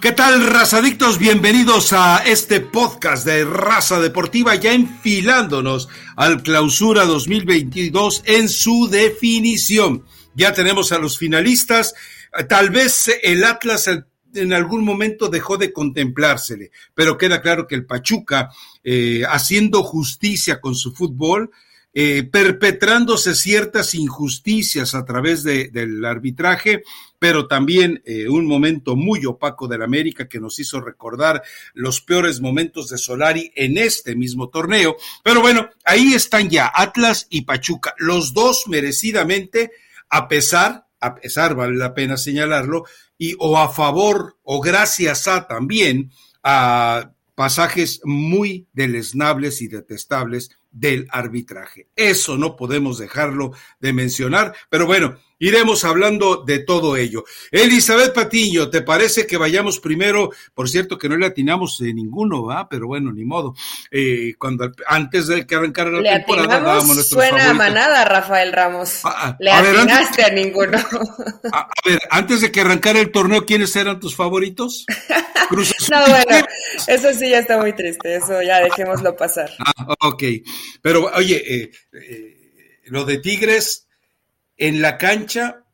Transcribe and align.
¿Qué 0.00 0.12
tal, 0.12 0.46
razadictos? 0.46 1.18
Bienvenidos 1.18 1.92
a 1.92 2.18
este 2.18 2.60
podcast 2.60 3.26
de 3.26 3.44
Raza 3.44 3.98
Deportiva, 3.98 4.54
ya 4.54 4.72
enfilándonos 4.72 5.88
al 6.14 6.44
clausura 6.44 7.04
2022 7.04 8.22
en 8.26 8.48
su 8.48 8.86
definición. 8.88 10.04
Ya 10.36 10.52
tenemos 10.52 10.92
a 10.92 11.00
los 11.00 11.18
finalistas. 11.18 11.94
Tal 12.48 12.70
vez 12.70 13.10
el 13.24 13.42
Atlas 13.42 13.90
en 14.34 14.52
algún 14.52 14.84
momento 14.84 15.28
dejó 15.28 15.56
de 15.56 15.72
contemplársele, 15.72 16.70
pero 16.94 17.18
queda 17.18 17.42
claro 17.42 17.66
que 17.66 17.74
el 17.74 17.84
Pachuca, 17.84 18.50
eh, 18.84 19.24
haciendo 19.28 19.82
justicia 19.82 20.60
con 20.60 20.76
su 20.76 20.92
fútbol, 20.92 21.50
eh, 21.92 22.22
perpetrándose 22.22 23.34
ciertas 23.34 23.96
injusticias 23.96 24.94
a 24.94 25.04
través 25.04 25.42
de, 25.42 25.70
del 25.70 26.04
arbitraje, 26.04 26.84
pero 27.18 27.46
también 27.46 28.02
eh, 28.04 28.28
un 28.28 28.46
momento 28.46 28.96
muy 28.96 29.24
opaco 29.26 29.66
del 29.68 29.82
América 29.82 30.28
que 30.28 30.40
nos 30.40 30.58
hizo 30.58 30.80
recordar 30.80 31.42
los 31.74 32.00
peores 32.00 32.40
momentos 32.40 32.88
de 32.88 32.98
Solari 32.98 33.52
en 33.54 33.78
este 33.78 34.14
mismo 34.14 34.48
torneo. 34.48 34.96
Pero 35.22 35.40
bueno, 35.40 35.68
ahí 35.84 36.14
están 36.14 36.48
ya 36.48 36.70
Atlas 36.74 37.26
y 37.30 37.42
Pachuca, 37.42 37.94
los 37.98 38.32
dos 38.32 38.64
merecidamente, 38.66 39.72
a 40.08 40.28
pesar, 40.28 40.86
a 41.00 41.14
pesar, 41.14 41.54
vale 41.54 41.76
la 41.76 41.94
pena 41.94 42.16
señalarlo, 42.16 42.84
y 43.18 43.34
o 43.38 43.58
a 43.58 43.68
favor 43.68 44.36
o 44.44 44.60
gracias 44.60 45.26
a 45.26 45.46
también 45.46 46.12
a 46.42 47.12
pasajes 47.34 48.00
muy 48.04 48.66
deleznables 48.72 49.60
y 49.60 49.68
detestables 49.68 50.50
del 50.70 51.06
arbitraje. 51.10 51.88
Eso 51.94 52.36
no 52.36 52.56
podemos 52.56 52.98
dejarlo 52.98 53.52
de 53.80 53.92
mencionar, 53.92 54.54
pero 54.70 54.86
bueno, 54.86 55.18
iremos 55.38 55.84
hablando 55.84 56.42
de 56.44 56.60
todo 56.60 56.96
ello. 56.96 57.24
Elizabeth 57.50 58.14
Patiño, 58.14 58.70
¿te 58.70 58.82
parece 58.82 59.26
que 59.26 59.36
vayamos 59.36 59.80
primero? 59.80 60.30
Por 60.54 60.68
cierto 60.68 60.98
que 60.98 61.08
no 61.08 61.16
le 61.16 61.26
atinamos 61.26 61.78
de 61.78 61.94
ninguno, 61.94 62.44
¿va? 62.44 62.68
Pero 62.68 62.86
bueno, 62.86 63.12
ni 63.12 63.24
modo. 63.24 63.54
Eh, 63.90 64.34
cuando 64.38 64.70
antes 64.86 65.26
de 65.26 65.46
que 65.46 65.54
arrancara 65.54 65.90
la 65.90 66.16
temporada 66.16 66.60
dábamos 66.60 66.96
nuestros 66.96 67.22
Suena 67.22 67.54
manada, 67.54 68.04
Rafael 68.04 68.52
Ramos. 68.52 69.00
Ah, 69.04 69.14
ah, 69.16 69.36
le 69.38 69.50
atinaste 69.50 70.24
a, 70.24 70.30
ninguno. 70.30 70.78
A, 71.52 71.68
ver, 71.84 72.00
antes 72.10 72.40
de 72.40 72.52
que 72.52 72.60
arrancara 72.60 73.00
el 73.00 73.10
torneo, 73.10 73.46
¿quiénes 73.46 73.74
eran 73.76 74.00
tus 74.00 74.14
favoritos? 74.14 74.84
no, 75.90 76.06
bueno, 76.08 76.46
eso 76.86 77.12
sí 77.14 77.30
ya 77.30 77.38
está 77.38 77.58
muy 77.58 77.72
triste, 77.72 78.16
eso 78.16 78.42
ya 78.42 78.60
dejémoslo 78.60 79.16
pasar. 79.16 79.50
Ah, 79.58 79.96
ok. 80.00 80.22
Pero 80.82 81.10
oye, 81.14 81.42
eh, 81.46 81.70
eh, 81.92 82.82
lo 82.86 83.04
de 83.04 83.18
Tigres 83.18 83.87
en 84.58 84.82
la 84.82 84.98
cancha, 84.98 85.64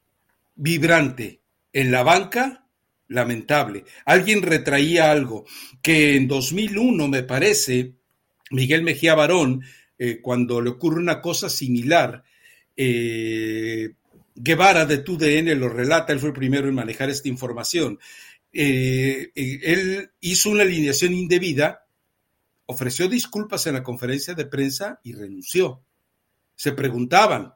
vibrante. 0.54 1.40
En 1.72 1.90
la 1.90 2.04
banca, 2.04 2.68
lamentable. 3.08 3.84
Alguien 4.04 4.42
retraía 4.42 5.10
algo 5.10 5.44
que 5.82 6.14
en 6.14 6.28
2001, 6.28 7.08
me 7.08 7.24
parece, 7.24 7.94
Miguel 8.50 8.82
Mejía 8.82 9.16
Barón, 9.16 9.64
eh, 9.98 10.20
cuando 10.22 10.60
le 10.60 10.70
ocurre 10.70 11.00
una 11.00 11.20
cosa 11.20 11.48
similar, 11.48 12.22
Guevara 12.76 13.94
de 14.84 14.98
TUDN 14.98 15.58
lo 15.58 15.68
relata, 15.68 16.12
él 16.12 16.18
fue 16.18 16.30
el 16.30 16.34
primero 16.34 16.68
en 16.68 16.74
manejar 16.74 17.08
esta 17.08 17.28
información. 17.28 17.98
él 18.52 20.10
hizo 20.20 20.50
una 20.50 20.62
alineación 20.62 21.12
indebida 21.12 21.84
ofreció 22.66 23.08
disculpas 23.08 23.66
en 23.66 23.74
la 23.74 23.82
conferencia 23.82 24.34
de 24.34 24.46
prensa 24.46 25.00
y 25.02 25.12
renunció. 25.12 25.84
Se 26.54 26.72
preguntaban, 26.72 27.52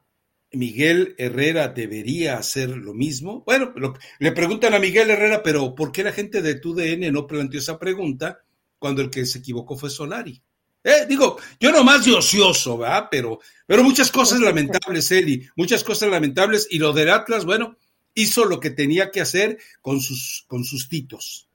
¿Miguel 0.52 1.14
Herrera 1.18 1.68
debería 1.68 2.38
hacer 2.38 2.70
lo 2.70 2.94
mismo? 2.94 3.42
Bueno, 3.44 3.74
le 4.18 4.32
preguntan 4.32 4.74
a 4.74 4.78
Miguel 4.78 5.10
Herrera, 5.10 5.42
pero 5.42 5.74
¿por 5.74 5.92
qué 5.92 6.02
la 6.02 6.12
gente 6.12 6.40
de 6.40 6.54
TUDN 6.54 7.12
no 7.12 7.26
planteó 7.26 7.60
esa 7.60 7.78
pregunta 7.78 8.40
cuando 8.78 9.02
el 9.02 9.10
que 9.10 9.26
se 9.26 9.40
equivocó 9.40 9.76
fue 9.76 9.90
Solari? 9.90 10.42
Eh, 10.84 11.06
digo, 11.06 11.38
yo 11.60 11.70
nomás 11.72 12.04
de 12.04 12.12
ocioso, 12.12 12.78
¿verdad? 12.78 13.08
Pero, 13.10 13.40
pero 13.66 13.82
muchas 13.82 14.10
cosas 14.10 14.40
lamentables, 14.40 15.10
Eli, 15.10 15.46
muchas 15.56 15.84
cosas 15.84 16.08
lamentables. 16.08 16.66
Y 16.70 16.78
lo 16.78 16.92
del 16.92 17.10
Atlas, 17.10 17.44
bueno, 17.44 17.76
hizo 18.14 18.44
lo 18.44 18.58
que 18.60 18.70
tenía 18.70 19.10
que 19.10 19.20
hacer 19.20 19.58
con 19.82 20.00
sus, 20.00 20.44
con 20.46 20.64
sus 20.64 20.88
titos. 20.88 21.47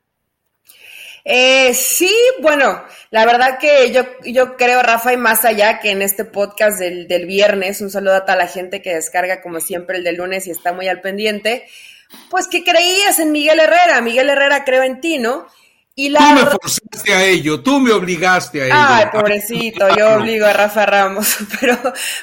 Eh, 1.26 1.74
sí, 1.74 2.14
bueno, 2.42 2.84
la 3.10 3.26
verdad 3.26 3.58
que 3.58 3.92
yo, 3.92 4.04
yo 4.26 4.58
creo, 4.58 4.82
Rafa, 4.84 5.14
y 5.14 5.18
más 5.18 5.46
allá 5.46 5.80
que 5.80 5.92
en 5.92 6.02
este 6.02 6.26
podcast 6.26 6.80
del, 6.80 7.08
del 7.08 7.26
viernes, 7.26 7.80
un 7.80 7.90
saludo 7.90 8.16
a 8.16 8.26
toda 8.26 8.36
la 8.36 8.48
gente 8.48 8.82
que 8.82 8.96
descarga 8.96 9.42
como 9.42 9.62
siempre 9.62 9.98
el 9.98 10.04
del 10.04 10.18
lunes 10.18 10.48
y 10.48 10.52
está 10.52 10.74
muy 10.74 10.88
al 10.90 11.00
pendiente, 11.00 11.66
pues 12.30 12.48
que 12.48 12.64
creías 12.64 13.20
en 13.20 13.32
Miguel 13.32 13.60
Herrera, 13.60 14.02
Miguel 14.02 14.30
Herrera 14.30 14.66
creo 14.66 14.84
en 14.84 15.00
ti, 15.00 15.18
¿no? 15.18 15.48
Y 15.96 16.10
la... 16.10 16.20
Tú 16.20 16.26
me 16.26 16.46
forzaste 16.46 17.14
a 17.14 17.24
ello, 17.24 17.62
tú 17.62 17.80
me 17.80 17.92
obligaste 17.92 18.64
a 18.64 18.66
ello. 18.66 18.76
Ay, 18.76 19.06
pobrecito, 19.12 19.96
yo 19.96 20.16
obligo 20.16 20.46
a 20.46 20.54
Rafa 20.54 20.86
Ramos, 20.86 21.38
pero, 21.60 21.78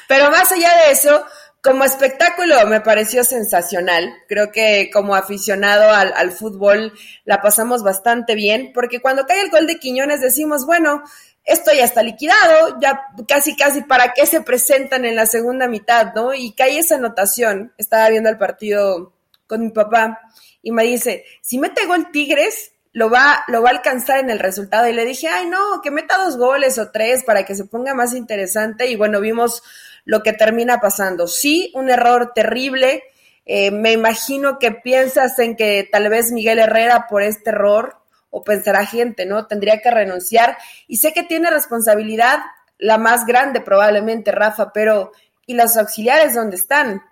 pero 0.07 0.29
más 0.29 0.51
allá 0.51 0.69
de 0.85 0.91
eso, 0.91 1.25
como 1.61 1.83
espectáculo 1.83 2.55
me 2.67 2.81
pareció 2.81 3.23
sensacional. 3.23 4.13
Creo 4.27 4.51
que 4.51 4.89
como 4.91 5.15
aficionado 5.15 5.91
al, 5.91 6.31
fútbol 6.31 6.93
la 7.23 7.41
pasamos 7.41 7.83
bastante 7.83 8.35
bien, 8.35 8.71
porque 8.73 8.99
cuando 8.99 9.25
cae 9.25 9.41
el 9.41 9.51
gol 9.51 9.67
de 9.67 9.77
Quiñones 9.77 10.21
decimos, 10.21 10.65
bueno, 10.65 11.03
esto 11.43 11.71
ya 11.73 11.85
está 11.85 12.01
liquidado, 12.01 12.79
ya 12.81 13.01
casi 13.27 13.55
casi 13.55 13.81
para 13.81 14.13
qué 14.13 14.25
se 14.25 14.41
presentan 14.41 15.05
en 15.05 15.15
la 15.15 15.25
segunda 15.25 15.67
mitad, 15.67 16.13
¿no? 16.15 16.33
Y 16.33 16.53
cae 16.53 16.79
esa 16.79 16.95
anotación. 16.95 17.73
Estaba 17.77 18.09
viendo 18.09 18.29
el 18.29 18.37
partido 18.37 19.13
con 19.45 19.61
mi 19.61 19.69
papá 19.69 20.19
y 20.63 20.71
me 20.71 20.83
dice, 20.83 21.25
si 21.41 21.59
mete 21.59 21.85
gol 21.85 22.11
Tigres, 22.11 22.71
lo 22.93 23.09
va, 23.09 23.43
lo 23.47 23.61
va 23.61 23.69
a 23.69 23.73
alcanzar 23.73 24.19
en 24.19 24.29
el 24.29 24.39
resultado. 24.39 24.87
Y 24.87 24.93
le 24.93 25.05
dije, 25.05 25.27
ay, 25.27 25.47
no, 25.47 25.81
que 25.83 25.91
meta 25.91 26.17
dos 26.17 26.37
goles 26.37 26.77
o 26.77 26.91
tres 26.91 27.23
para 27.23 27.45
que 27.45 27.55
se 27.55 27.65
ponga 27.65 27.93
más 27.93 28.13
interesante. 28.13 28.87
Y 28.87 28.95
bueno, 28.95 29.19
vimos 29.21 29.63
lo 30.05 30.23
que 30.23 30.33
termina 30.33 30.79
pasando. 30.79 31.27
Sí, 31.27 31.71
un 31.75 31.89
error 31.89 32.31
terrible. 32.33 33.03
Eh, 33.45 33.71
me 33.71 33.91
imagino 33.91 34.59
que 34.59 34.71
piensas 34.71 35.37
en 35.39 35.55
que 35.55 35.87
tal 35.91 36.09
vez 36.09 36.31
Miguel 36.31 36.59
Herrera 36.59 37.07
por 37.09 37.23
este 37.23 37.49
error, 37.49 37.97
o 38.29 38.43
pensará 38.43 38.85
gente, 38.85 39.25
¿no? 39.25 39.45
Tendría 39.45 39.81
que 39.81 39.91
renunciar. 39.91 40.57
Y 40.87 40.97
sé 40.97 41.13
que 41.13 41.23
tiene 41.23 41.49
responsabilidad, 41.49 42.39
la 42.77 42.97
más 42.97 43.25
grande 43.25 43.61
probablemente, 43.61 44.31
Rafa, 44.31 44.71
pero 44.73 45.11
¿y 45.45 45.53
los 45.53 45.77
auxiliares 45.77 46.33
dónde 46.33 46.55
están? 46.55 47.03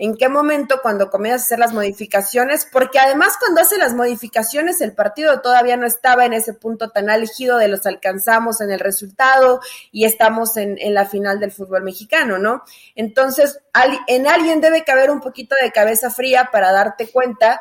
En 0.00 0.16
qué 0.16 0.30
momento 0.30 0.80
cuando 0.80 1.10
comienzas 1.10 1.42
a 1.42 1.44
hacer 1.44 1.58
las 1.58 1.74
modificaciones, 1.74 2.66
porque 2.72 2.98
además 2.98 3.34
cuando 3.38 3.60
hace 3.60 3.76
las 3.76 3.92
modificaciones 3.92 4.80
el 4.80 4.94
partido 4.94 5.42
todavía 5.42 5.76
no 5.76 5.86
estaba 5.86 6.24
en 6.24 6.32
ese 6.32 6.54
punto 6.54 6.88
tan 6.88 7.10
álgido 7.10 7.58
de 7.58 7.68
los 7.68 7.84
alcanzamos 7.84 8.62
en 8.62 8.70
el 8.70 8.80
resultado 8.80 9.60
y 9.92 10.06
estamos 10.06 10.56
en, 10.56 10.78
la 10.94 11.04
final 11.04 11.38
del 11.38 11.52
fútbol 11.52 11.82
mexicano, 11.82 12.38
¿no? 12.38 12.62
Entonces, 12.94 13.60
en 14.06 14.26
alguien 14.26 14.62
debe 14.62 14.84
caber 14.84 15.10
un 15.10 15.20
poquito 15.20 15.54
de 15.62 15.70
cabeza 15.70 16.10
fría 16.10 16.48
para 16.50 16.72
darte 16.72 17.10
cuenta 17.10 17.60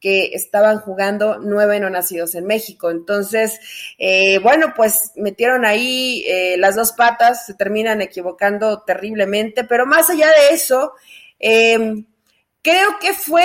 que 0.00 0.34
estaban 0.34 0.80
jugando 0.80 1.38
nueve 1.38 1.78
no 1.78 1.88
nacidos 1.88 2.34
en 2.34 2.46
México. 2.46 2.90
Entonces, 2.90 3.60
eh, 3.96 4.40
bueno, 4.40 4.72
pues 4.74 5.12
metieron 5.14 5.64
ahí 5.64 6.24
eh, 6.26 6.56
las 6.58 6.74
dos 6.74 6.90
patas, 6.92 7.46
se 7.46 7.54
terminan 7.54 8.02
equivocando 8.02 8.82
terriblemente, 8.82 9.62
pero 9.62 9.86
más 9.86 10.10
allá 10.10 10.26
de 10.26 10.54
eso, 10.54 10.92
Em, 11.38 12.06
creo 12.62 12.98
que 13.00 13.12
fue 13.12 13.44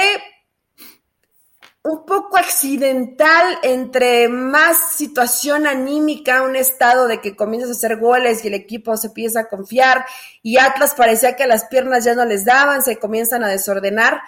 un 1.84 2.06
poco 2.06 2.38
accidental 2.38 3.58
entre 3.64 4.30
más 4.30 4.96
situación 4.96 5.66
anímica, 5.66 6.44
un 6.44 6.56
estado 6.56 7.08
de 7.08 7.22
que 7.22 7.36
comienzas 7.36 7.70
a 7.70 7.74
hacer 7.74 7.98
goles 7.98 8.44
y 8.44 8.50
el 8.50 8.54
equipo 8.54 8.96
se 8.98 9.08
empieza 9.08 9.42
a 9.42 9.50
confiar 9.50 10.06
y 10.44 10.58
Atlas 10.58 10.94
parecía 10.96 11.36
que 11.36 11.48
las 11.48 11.66
piernas 11.66 12.06
ya 12.06 12.14
no 12.14 12.24
les 12.26 12.46
daban, 12.46 12.84
se 12.84 13.00
comienzan 13.00 13.44
a 13.44 13.48
desordenar, 13.48 14.22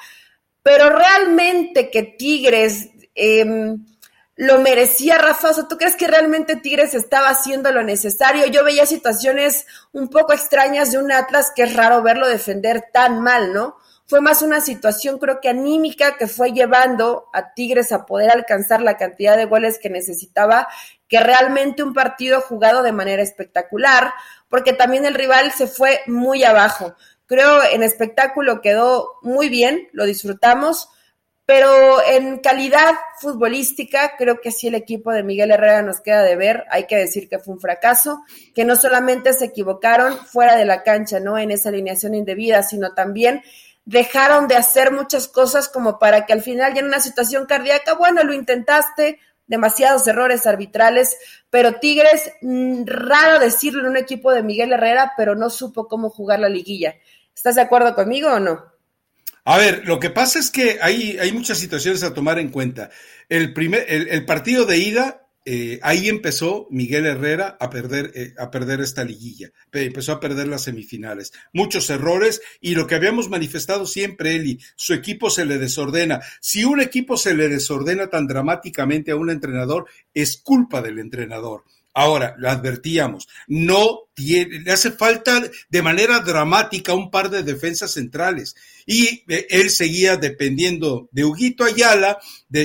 pero 0.64 0.90
realmente 0.90 1.92
que 1.92 2.02
Tigres 2.02 2.90
em, 3.14 3.86
lo 4.36 4.60
merecía 4.60 5.18
Rafa, 5.18 5.52
o 5.52 5.68
¿tú 5.68 5.78
crees 5.78 5.96
que 5.96 6.08
realmente 6.08 6.56
Tigres 6.56 6.96
estaba 6.96 7.30
haciendo 7.30 7.72
lo 7.72 7.84
necesario? 7.84 8.48
Yo 8.48 8.64
veía 8.64 8.86
situaciones 8.86 9.68
un 9.92 10.10
poco 10.10 10.34
extrañas 10.34 10.92
de 10.92 10.98
un 10.98 11.12
Atlas 11.12 11.52
que 11.56 11.64
es 11.64 11.76
raro 11.76 12.02
verlo 12.02 12.28
defender 12.28 12.86
tan 12.92 13.22
mal, 13.22 13.54
¿no? 13.54 13.78
Fue 14.06 14.22
más 14.22 14.42
una 14.42 14.60
situación 14.60 15.18
creo 15.18 15.40
que 15.40 15.50
anímica 15.50 16.18
que 16.18 16.28
fue 16.28 16.52
llevando 16.52 17.30
a 17.32 17.54
Tigres 17.54 17.92
a 17.92 18.06
poder 18.06 18.32
alcanzar 18.32 18.82
la 18.82 18.98
cantidad 18.98 19.38
de 19.38 19.46
goles 19.46 19.80
que 19.80 19.90
necesitaba 19.90 20.68
que 21.08 21.20
realmente 21.20 21.84
un 21.84 21.94
partido 21.94 22.42
jugado 22.42 22.82
de 22.82 22.92
manera 22.92 23.22
espectacular, 23.22 24.14
porque 24.50 24.74
también 24.74 25.06
el 25.06 25.14
rival 25.14 25.52
se 25.52 25.68
fue 25.68 26.02
muy 26.08 26.44
abajo. 26.44 26.96
Creo 27.28 27.64
en 27.64 27.84
espectáculo 27.84 28.62
quedó 28.62 29.20
muy 29.22 29.48
bien, 29.48 29.88
lo 29.94 30.06
disfrutamos, 30.06 30.90
pero 31.46 32.02
en 32.06 32.40
calidad 32.40 32.94
futbolística, 33.20 34.16
creo 34.18 34.40
que 34.40 34.52
sí 34.52 34.68
el 34.68 34.76
equipo 34.76 35.12
de 35.12 35.24
Miguel 35.24 35.52
Herrera 35.52 35.82
nos 35.82 36.00
queda 36.00 36.24
de 36.24 36.38
ver. 36.38 36.64
Hay 36.72 36.88
que 36.88 36.96
decir 36.96 37.28
que 37.28 37.40
fue 37.40 37.56
un 37.56 37.60
fracaso, 37.60 38.22
que 38.56 38.64
no 38.64 38.78
solamente 38.78 39.34
se 39.34 39.46
equivocaron 39.46 40.18
fuera 40.26 40.56
de 40.56 40.66
la 40.66 40.84
cancha, 40.84 41.20
¿no? 41.20 41.38
En 41.38 41.52
esa 41.52 41.70
alineación 41.70 42.16
indebida, 42.16 42.64
sino 42.64 42.94
también 42.94 43.44
dejaron 43.86 44.48
de 44.48 44.56
hacer 44.56 44.92
muchas 44.92 45.28
cosas 45.28 45.68
como 45.68 46.00
para 46.00 46.26
que 46.26 46.32
al 46.32 46.42
final 46.42 46.74
ya 46.74 46.80
en 46.80 46.88
una 46.88 47.02
situación 47.02 47.46
cardíaca, 47.46 47.96
bueno, 47.96 48.24
lo 48.24 48.34
intentaste, 48.34 49.20
demasiados 49.46 50.08
errores 50.08 50.48
arbitrales, 50.48 51.18
pero 51.50 51.76
Tigres, 51.76 52.32
mm, 52.42 52.84
raro 52.86 53.40
decirlo 53.40 53.82
en 53.82 53.88
un 53.88 53.98
equipo 53.98 54.32
de 54.32 54.44
Miguel 54.44 54.72
Herrera, 54.72 55.14
pero 55.18 55.36
no 55.36 55.50
supo 55.50 55.90
cómo 55.90 56.10
jugar 56.10 56.40
la 56.40 56.48
liguilla. 56.48 56.96
¿Estás 57.36 57.56
de 57.56 57.62
acuerdo 57.62 57.94
conmigo 57.94 58.30
o 58.32 58.40
no? 58.40 58.73
A 59.46 59.58
ver, 59.58 59.84
lo 59.86 60.00
que 60.00 60.10
pasa 60.10 60.40
es 60.40 60.50
que 60.50 60.78
hay, 60.82 61.18
hay 61.20 61.32
muchas 61.32 61.58
situaciones 61.58 62.04
a 62.04 62.14
tomar 62.14 62.40
en 62.40 62.50
cuenta. 62.50 62.90
El, 63.28 63.54
primer, 63.54 63.86
el 63.90 64.26
partido 64.26 64.66
de 64.66 64.78
ida 64.78 65.24
eh, 65.46 65.80
ahí 65.82 66.08
empezó 66.08 66.68
Miguel 66.70 67.06
Herrera 67.06 67.58
a 67.60 67.70
perder, 67.70 68.12
eh, 68.16 68.34
a 68.38 68.50
perder 68.50 68.80
esta 68.80 69.04
liguilla, 69.04 69.52
empezó 69.74 70.14
a 70.14 70.20
perder 70.20 70.48
las 70.48 70.64
semifinales. 70.64 71.34
Muchos 71.52 71.90
errores 71.90 72.42
y 72.62 72.76
lo 72.76 72.88
que 72.88 72.96
habíamos 72.96 73.30
manifestado 73.30 73.86
siempre, 73.86 74.36
Eli, 74.36 74.60
su 74.76 74.94
equipo 74.94 75.30
se 75.30 75.46
le 75.46 75.58
desordena. 75.58 76.22
Si 76.40 76.64
un 76.64 76.80
equipo 76.80 77.18
se 77.18 77.34
le 77.34 77.50
desordena 77.50 78.10
tan 78.10 78.26
dramáticamente 78.26 79.12
a 79.12 79.18
un 79.18 79.30
entrenador, 79.30 79.86
es 80.14 80.38
culpa 80.38 80.82
del 80.82 81.00
entrenador. 81.00 81.66
Ahora, 81.96 82.36
lo 82.40 82.50
advertíamos, 82.50 83.28
no 83.48 84.10
tiene, 84.16 84.62
le 84.62 84.72
hace 84.72 84.92
falta 84.92 85.44
de 85.70 85.82
manera 85.84 86.20
dramática 86.22 86.96
un 86.96 87.12
par 87.12 87.30
de 87.30 87.44
defensas 87.44 87.92
centrales. 87.92 88.56
Y 88.88 89.24
eh, 89.28 89.46
él 89.50 89.70
seguía 89.70 90.18
dependiendo 90.18 91.08
de 91.12 91.24
Huguito 91.24 91.64
Ayala, 91.64 92.18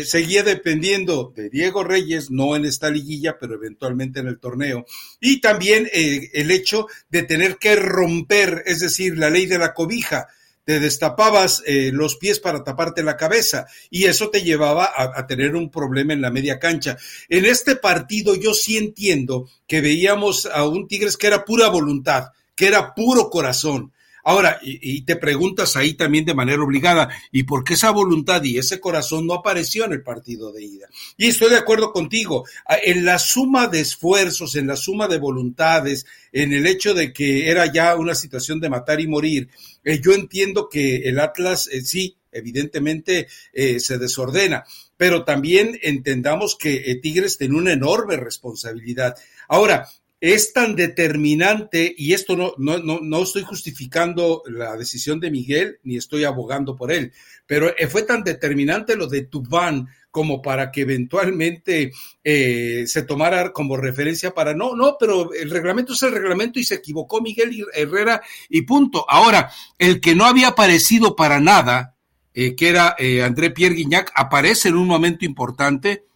seguía 0.07 0.43
dependiendo 0.43 1.31
de 1.37 1.51
Diego 1.51 1.85
Reyes, 1.85 2.31
no 2.31 2.57
en 2.57 2.65
esta 2.65 2.89
liguilla, 2.89 3.37
pero 3.39 3.55
eventualmente 3.55 4.21
en 4.21 4.29
el 4.29 4.41
torneo. 4.41 4.87
Y 5.21 5.43
también 5.43 5.91
eh, 5.93 6.31
el 6.33 6.51
hecho 6.51 6.87
de 7.11 7.23
tener 7.23 7.59
que 7.59 7.77
romper, 7.77 8.63
es 8.65 8.81
decir, 8.81 9.19
la 9.19 9.29
ley 9.29 9.45
de 9.45 9.59
la 9.59 9.75
cobija 9.75 10.29
te 10.69 10.81
destapabas 10.81 11.63
eh, 11.65 11.93
los 11.95 12.17
pies 12.17 12.41
para 12.41 12.63
taparte 12.63 13.03
la 13.03 13.17
cabeza 13.17 13.67
y 13.89 14.05
eso 14.05 14.29
te 14.29 14.43
llevaba 14.43 14.85
a, 14.85 15.19
a, 15.19 15.27
tener 15.27 15.57
un 15.57 15.71
problema 15.71 16.13
en 16.13 16.21
la 16.21 16.31
media 16.31 16.59
cancha. 16.59 16.99
En 17.31 17.47
este 17.47 17.75
partido 17.75 18.35
yo 18.35 18.53
sí 18.53 18.77
entiendo 18.77 19.49
que 19.67 19.81
veíamos 19.81 20.45
a 20.45 20.69
un 20.69 20.87
Tigres 20.87 21.17
que 21.17 21.29
era 21.29 21.47
pura 21.47 21.71
voluntad, 21.71 22.33
que 22.55 22.67
era 22.67 22.95
puro 22.95 23.31
corazón, 23.31 23.95
Ahora, 24.29 24.59
y, 24.61 25.01
te 25.07 25.17
preguntas 25.17 25.75
ahí 25.75 25.95
también 25.95 26.27
de 26.27 26.35
manera 26.35 26.63
obligada, 26.63 27.09
¿y 27.33 27.45
por 27.45 27.65
qué 27.65 27.73
esa 27.73 27.93
voluntad 27.93 28.45
y 28.45 28.59
ese 28.59 28.79
corazón 28.79 29.27
no 29.27 29.33
apareció 29.33 29.87
en 29.87 29.95
el 29.95 30.03
partido 30.03 30.53
de 30.53 30.63
ida? 30.65 30.87
Y 31.17 31.29
estoy 31.29 31.49
de 31.49 31.57
acuerdo 31.57 31.95
contigo, 31.95 32.45
en 32.85 33.07
la 33.07 33.19
suma 33.19 33.69
de 33.69 33.81
esfuerzos, 33.81 34.55
en 34.55 34.67
la 34.67 34.77
suma 34.77 35.09
de 35.09 35.17
voluntades, 35.17 36.05
en 36.31 36.53
el 36.53 36.67
hecho 36.67 36.93
de 36.93 37.11
que 37.11 37.49
era 37.49 37.73
ya 37.73 37.97
una 37.97 38.15
situación 38.15 38.61
de 38.61 38.69
matar 38.69 39.01
y 39.01 39.07
morir, 39.07 39.49
eh, 39.83 39.99
yo 39.99 40.13
entiendo 40.13 40.69
que 40.69 41.09
el 41.09 41.21
Atlas 41.21 41.67
eh, 41.73 41.81
sí, 41.81 42.19
evidentemente 42.31 43.29
eh, 43.55 43.81
se 43.81 43.97
desordena, 43.97 44.67
pero 44.99 45.25
también 45.25 45.79
entendamos 45.81 46.55
que 46.55 47.01
Tigres 47.03 47.39
tiene 47.39 47.57
una 47.57 47.73
enorme 47.73 48.19
responsabilidad. 48.19 49.17
Ahora, 49.49 49.89
es 50.21 50.53
tan 50.53 50.75
determinante, 50.75 51.95
y 51.97 52.13
esto 52.13 52.37
no, 52.37 52.55
no, 52.59 52.79
no, 52.79 52.99
no, 53.01 53.23
estoy 53.23 53.43
justificando 53.43 54.43
la 54.47 54.77
decisión 54.77 55.21
de 55.21 55.31
Miguel, 55.31 55.79
ni 55.85 55.97
estoy 55.97 56.25
abogando 56.25 56.75
por 56.75 56.91
él, 56.91 57.13
pero 57.47 57.73
eh, 57.77 57.87
fue 57.87 58.03
tan 58.03 58.25
determinante 58.25 58.97
lo 58.97 59.07
de 59.07 59.23
Tubán 59.23 59.89
como 60.11 60.43
para 60.43 60.73
que 60.73 60.81
eventualmente 60.81 61.93
eh, 62.25 62.85
se 62.87 63.03
tomara 63.03 63.53
como 63.53 63.77
referencia 63.77 64.35
para 64.35 64.55
no, 64.55 64.75
no, 64.75 64.97
pero 64.99 65.33
el 65.33 65.51
reglamento 65.51 65.93
es 65.93 66.03
el 66.03 66.13
reglamento 66.13 66.59
y 66.59 66.65
se 66.65 66.77
equivocó 66.77 67.21
Miguel 67.21 67.65
Herrera 67.73 68.21
y 68.49 68.63
punto. 68.63 69.05
Ahora, 69.09 69.53
el 69.79 70.01
que 70.01 70.17
no 70.17 70.25
había 70.25 70.49
aparecido 70.49 71.15
para 71.15 71.39
nada, 71.39 71.95
eh, 72.35 72.57
que 72.57 72.69
era 72.69 72.97
André 73.25 73.51
Pierre 73.51 73.77
Guignac, 73.77 74.11
aparece 74.17 74.71
en 74.71 74.77
un 74.77 74.89
momento 74.89 75.25
importante 75.25 76.08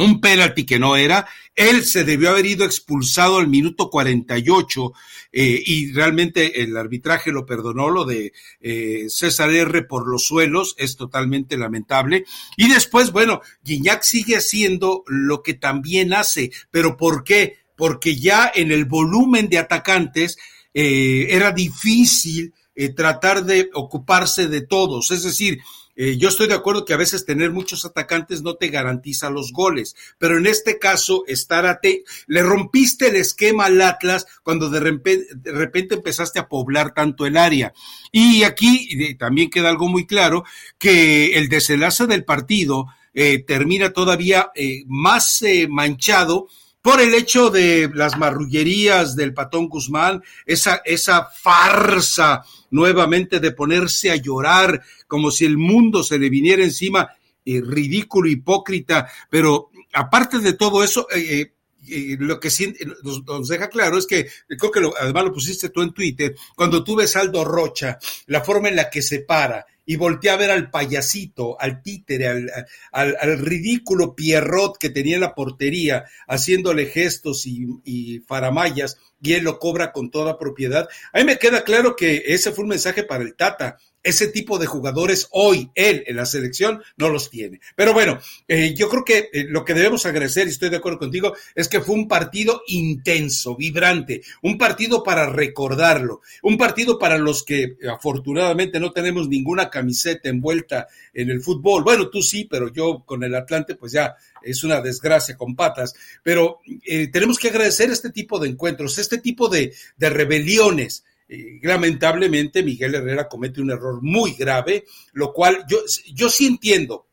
un 0.00 0.20
penalti 0.20 0.64
que 0.64 0.78
no 0.78 0.96
era. 0.96 1.26
Él 1.54 1.84
se 1.84 2.04
debió 2.04 2.30
haber 2.30 2.46
ido 2.46 2.64
expulsado 2.64 3.38
al 3.38 3.48
minuto 3.48 3.90
48 3.90 4.92
eh, 5.32 5.62
y 5.64 5.92
realmente 5.92 6.62
el 6.62 6.76
arbitraje 6.76 7.32
lo 7.32 7.46
perdonó, 7.46 7.90
lo 7.90 8.04
de 8.04 8.32
eh, 8.60 9.06
César 9.08 9.50
R 9.50 9.82
por 9.82 10.08
los 10.08 10.24
suelos, 10.24 10.74
es 10.78 10.96
totalmente 10.96 11.56
lamentable. 11.56 12.24
Y 12.56 12.68
después, 12.68 13.12
bueno, 13.12 13.40
Guiñac 13.62 14.02
sigue 14.02 14.36
haciendo 14.36 15.04
lo 15.06 15.42
que 15.42 15.54
también 15.54 16.14
hace, 16.14 16.50
pero 16.70 16.96
¿por 16.96 17.24
qué? 17.24 17.58
Porque 17.76 18.16
ya 18.16 18.50
en 18.54 18.72
el 18.72 18.84
volumen 18.84 19.48
de 19.48 19.58
atacantes 19.58 20.38
eh, 20.72 21.26
era 21.30 21.52
difícil 21.52 22.54
eh, 22.74 22.90
tratar 22.90 23.44
de 23.44 23.68
ocuparse 23.74 24.48
de 24.48 24.62
todos, 24.62 25.10
es 25.10 25.24
decir, 25.24 25.60
eh, 25.96 26.16
yo 26.16 26.28
estoy 26.28 26.48
de 26.48 26.54
acuerdo 26.54 26.84
que 26.84 26.94
a 26.94 26.98
veces 26.98 27.26
tener 27.26 27.50
muchos 27.50 27.84
atacantes 27.84 28.42
no 28.42 28.54
te 28.54 28.68
garantiza 28.68 29.30
los 29.30 29.52
goles, 29.52 29.96
pero 30.18 30.38
en 30.38 30.46
este 30.46 30.78
caso, 30.78 31.24
estar 31.26 31.66
a 31.66 31.80
te 31.80 32.04
le 32.26 32.42
rompiste 32.42 33.08
el 33.08 33.16
esquema 33.16 33.66
al 33.66 33.80
Atlas 33.80 34.26
cuando 34.42 34.70
de 34.70 34.80
repente, 34.80 35.26
de 35.34 35.52
repente 35.52 35.96
empezaste 35.96 36.38
a 36.38 36.48
poblar 36.48 36.94
tanto 36.94 37.26
el 37.26 37.36
área. 37.36 37.72
Y 38.12 38.44
aquí 38.44 39.14
también 39.16 39.50
queda 39.50 39.68
algo 39.68 39.88
muy 39.88 40.06
claro, 40.06 40.44
que 40.78 41.36
el 41.36 41.48
desenlace 41.48 42.06
del 42.06 42.24
partido 42.24 42.86
eh, 43.12 43.42
termina 43.44 43.92
todavía 43.92 44.50
eh, 44.54 44.84
más 44.86 45.42
manchado 45.68 46.48
por 46.82 47.00
el 47.00 47.14
hecho 47.14 47.50
de 47.50 47.90
las 47.94 48.16
marrullerías 48.16 49.14
del 49.14 49.34
patón 49.34 49.68
Guzmán, 49.68 50.22
esa, 50.46 50.80
esa 50.84 51.26
farsa 51.26 52.42
nuevamente 52.70 53.40
de 53.40 53.52
ponerse 53.52 54.10
a 54.10 54.16
llorar 54.16 54.82
como 55.06 55.30
si 55.30 55.44
el 55.44 55.58
mundo 55.58 56.02
se 56.02 56.18
le 56.18 56.30
viniera 56.30 56.62
encima, 56.62 57.10
eh, 57.44 57.60
ridículo, 57.64 58.28
hipócrita, 58.28 59.10
pero 59.28 59.70
aparte 59.92 60.38
de 60.38 60.54
todo 60.54 60.82
eso, 60.82 61.06
eh, 61.14 61.52
eh 61.88 62.16
lo 62.18 62.38
que 62.38 62.50
sí, 62.50 62.72
nos, 63.02 63.48
deja 63.48 63.68
claro 63.68 63.98
es 63.98 64.06
que, 64.06 64.28
creo 64.46 64.70
que 64.70 64.80
lo, 64.80 64.94
además 64.96 65.24
lo 65.24 65.32
pusiste 65.32 65.70
tú 65.70 65.82
en 65.82 65.92
Twitter, 65.92 66.34
cuando 66.54 66.84
tú 66.84 66.96
ves 66.96 67.16
Aldo 67.16 67.44
Rocha, 67.44 67.98
la 68.26 68.42
forma 68.42 68.68
en 68.68 68.76
la 68.76 68.88
que 68.88 69.02
se 69.02 69.20
para 69.20 69.66
y 69.86 69.96
voltea 69.96 70.34
a 70.34 70.36
ver 70.36 70.50
al 70.50 70.70
payasito, 70.70 71.60
al 71.60 71.82
títere, 71.82 72.28
al, 72.28 72.50
al, 72.92 73.38
ridículo 73.38 74.14
Pierrot 74.14 74.78
que 74.78 74.90
tenía 74.90 75.16
en 75.16 75.22
la 75.22 75.34
portería, 75.34 76.04
haciéndole 76.28 76.86
gestos 76.86 77.46
y, 77.46 77.66
y 77.84 78.20
faramayas, 78.20 78.98
y 79.22 79.34
él 79.34 79.44
lo 79.44 79.58
cobra 79.58 79.92
con 79.92 80.10
toda 80.10 80.38
propiedad. 80.38 80.88
A 81.12 81.24
me 81.24 81.38
queda 81.38 81.64
claro 81.64 81.96
que 81.96 82.22
ese 82.26 82.52
fue 82.52 82.64
un 82.64 82.70
mensaje 82.70 83.02
para 83.02 83.22
el 83.22 83.34
Tata 83.34 83.78
ese 84.02 84.28
tipo 84.28 84.58
de 84.58 84.66
jugadores 84.66 85.28
hoy 85.30 85.70
él 85.74 86.04
en 86.06 86.16
la 86.16 86.26
selección 86.26 86.82
no 86.96 87.08
los 87.08 87.30
tiene. 87.30 87.60
Pero 87.76 87.92
bueno, 87.92 88.18
eh, 88.48 88.74
yo 88.74 88.88
creo 88.88 89.04
que 89.04 89.28
eh, 89.32 89.44
lo 89.48 89.64
que 89.64 89.74
debemos 89.74 90.06
agradecer, 90.06 90.46
y 90.46 90.50
estoy 90.50 90.70
de 90.70 90.76
acuerdo 90.76 90.98
contigo, 90.98 91.34
es 91.54 91.68
que 91.68 91.80
fue 91.80 91.94
un 91.94 92.08
partido 92.08 92.62
intenso, 92.68 93.56
vibrante, 93.56 94.22
un 94.42 94.56
partido 94.56 95.02
para 95.02 95.26
recordarlo, 95.26 96.22
un 96.42 96.56
partido 96.56 96.98
para 96.98 97.18
los 97.18 97.44
que 97.44 97.76
afortunadamente 97.90 98.80
no 98.80 98.92
tenemos 98.92 99.28
ninguna 99.28 99.68
camiseta 99.68 100.28
envuelta 100.28 100.88
en 101.12 101.30
el 101.30 101.42
fútbol. 101.42 101.84
Bueno, 101.84 102.08
tú 102.08 102.22
sí, 102.22 102.46
pero 102.50 102.72
yo 102.72 103.04
con 103.04 103.22
el 103.22 103.34
Atlante 103.34 103.74
pues 103.74 103.92
ya 103.92 104.16
es 104.42 104.64
una 104.64 104.80
desgracia 104.80 105.36
con 105.36 105.54
patas, 105.54 105.94
pero 106.22 106.60
eh, 106.86 107.08
tenemos 107.08 107.38
que 107.38 107.48
agradecer 107.48 107.90
este 107.90 108.10
tipo 108.10 108.38
de 108.38 108.48
encuentros, 108.48 108.98
este 108.98 109.18
tipo 109.18 109.48
de 109.48 109.74
rebeliones 109.98 111.04
eh, 111.32 111.60
lamentablemente 111.62 112.64
Miguel 112.64 112.96
Herrera 112.96 113.28
comete 113.28 113.60
un 113.60 113.70
error 113.70 114.00
muy 114.02 114.34
grave, 114.34 114.84
lo 115.12 115.32
cual 115.32 115.64
yo, 115.68 115.78
yo 116.12 116.28
sí 116.28 116.46
entiendo 116.46 117.06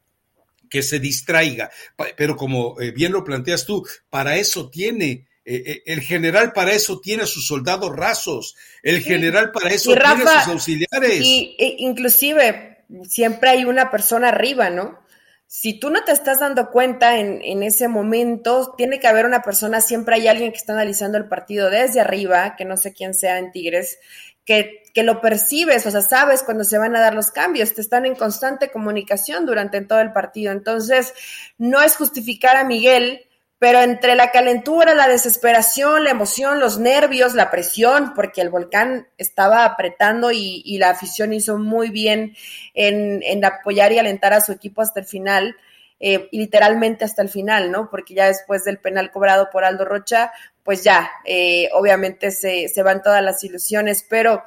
que 0.67 0.81
se 0.81 0.99
distraiga, 0.99 1.69
pero 2.17 2.35
como 2.35 2.81
eh, 2.81 2.91
bien 2.91 3.11
lo 3.11 3.23
planteas 3.23 3.63
tú, 3.63 3.87
para 4.09 4.37
eso 4.37 4.69
tiene 4.71 5.27
eh, 5.45 5.83
el 5.85 6.01
general 6.01 6.51
para 6.51 6.73
eso 6.73 6.99
tiene 6.99 7.23
a 7.23 7.27
sus 7.27 7.45
soldados 7.47 7.95
rasos, 7.95 8.55
el 8.81 9.01
general 9.01 9.51
para 9.51 9.69
eso 9.69 9.93
tiene 9.93 10.23
a 10.23 10.43
sus 10.43 10.53
auxiliares. 10.53 11.21
Y, 11.21 11.55
e, 11.59 11.75
inclusive 11.77 12.85
siempre 13.07 13.51
hay 13.51 13.65
una 13.65 13.91
persona 13.91 14.29
arriba, 14.29 14.71
¿no? 14.71 14.99
Si 15.47 15.79
tú 15.79 15.89
no 15.89 16.03
te 16.03 16.11
estás 16.11 16.39
dando 16.39 16.69
cuenta 16.71 17.17
en, 17.17 17.41
en, 17.41 17.63
ese 17.63 17.87
momento, 17.87 18.73
tiene 18.77 18.99
que 18.99 19.07
haber 19.07 19.25
una 19.25 19.41
persona, 19.41 19.79
siempre 19.79 20.15
hay 20.15 20.27
alguien 20.27 20.51
que 20.51 20.57
está 20.57 20.73
analizando 20.73 21.17
el 21.17 21.29
partido 21.29 21.69
desde 21.69 22.01
arriba, 22.01 22.55
que 22.57 22.65
no 22.65 22.75
sé 22.75 22.93
quién 22.93 23.13
sea 23.13 23.39
en 23.39 23.51
Tigres, 23.53 23.97
que, 24.43 24.83
que 24.93 25.03
lo 25.03 25.21
percibes, 25.21 25.85
o 25.85 25.91
sea, 25.91 26.01
sabes 26.01 26.43
cuando 26.43 26.63
se 26.63 26.77
van 26.77 26.95
a 26.95 26.99
dar 26.99 27.13
los 27.13 27.31
cambios, 27.31 27.73
te 27.73 27.81
están 27.81 28.05
en 28.05 28.15
constante 28.15 28.71
comunicación 28.71 29.45
durante 29.45 29.81
todo 29.81 30.01
el 30.01 30.11
partido. 30.11 30.51
Entonces, 30.51 31.13
no 31.57 31.81
es 31.81 31.95
justificar 31.95 32.57
a 32.57 32.63
Miguel 32.63 33.27
pero 33.59 33.81
entre 33.81 34.15
la 34.15 34.29
calentura, 34.31 34.93
la 34.93 35.07
desesperación, 35.07 36.03
la 36.03 36.11
emoción, 36.11 36.59
los 36.59 36.77
nervios, 36.77 37.33
la 37.33 37.49
presión, 37.49 38.13
porque 38.13 38.41
el 38.41 38.49
volcán 38.49 39.07
estaba 39.17 39.65
apretando 39.65 40.31
y, 40.31 40.61
y 40.63 40.77
la 40.77 40.91
afición 40.91 41.33
hizo 41.33 41.57
muy 41.57 41.89
bien 41.89 42.35
en, 42.75 43.43
apoyar 43.43 43.91
y 43.91 43.99
alentar 43.99 44.33
a 44.33 44.41
su 44.41 44.51
equipo 44.51 44.81
hasta 44.81 44.99
el 44.99 45.07
final, 45.07 45.55
eh, 45.99 46.29
literalmente 46.31 47.03
hasta 47.03 47.23
el 47.23 47.29
final, 47.29 47.71
¿no? 47.71 47.89
Porque 47.89 48.13
ya 48.13 48.27
después 48.27 48.63
del 48.63 48.77
penal 48.77 49.09
cobrado 49.09 49.49
por 49.49 49.63
Aldo 49.63 49.85
Rocha, 49.85 50.31
pues 50.63 50.83
ya, 50.83 51.09
eh, 51.25 51.69
obviamente 51.73 52.29
se, 52.29 52.67
se, 52.67 52.83
van 52.83 53.01
todas 53.01 53.23
las 53.23 53.43
ilusiones, 53.43 54.05
pero 54.07 54.43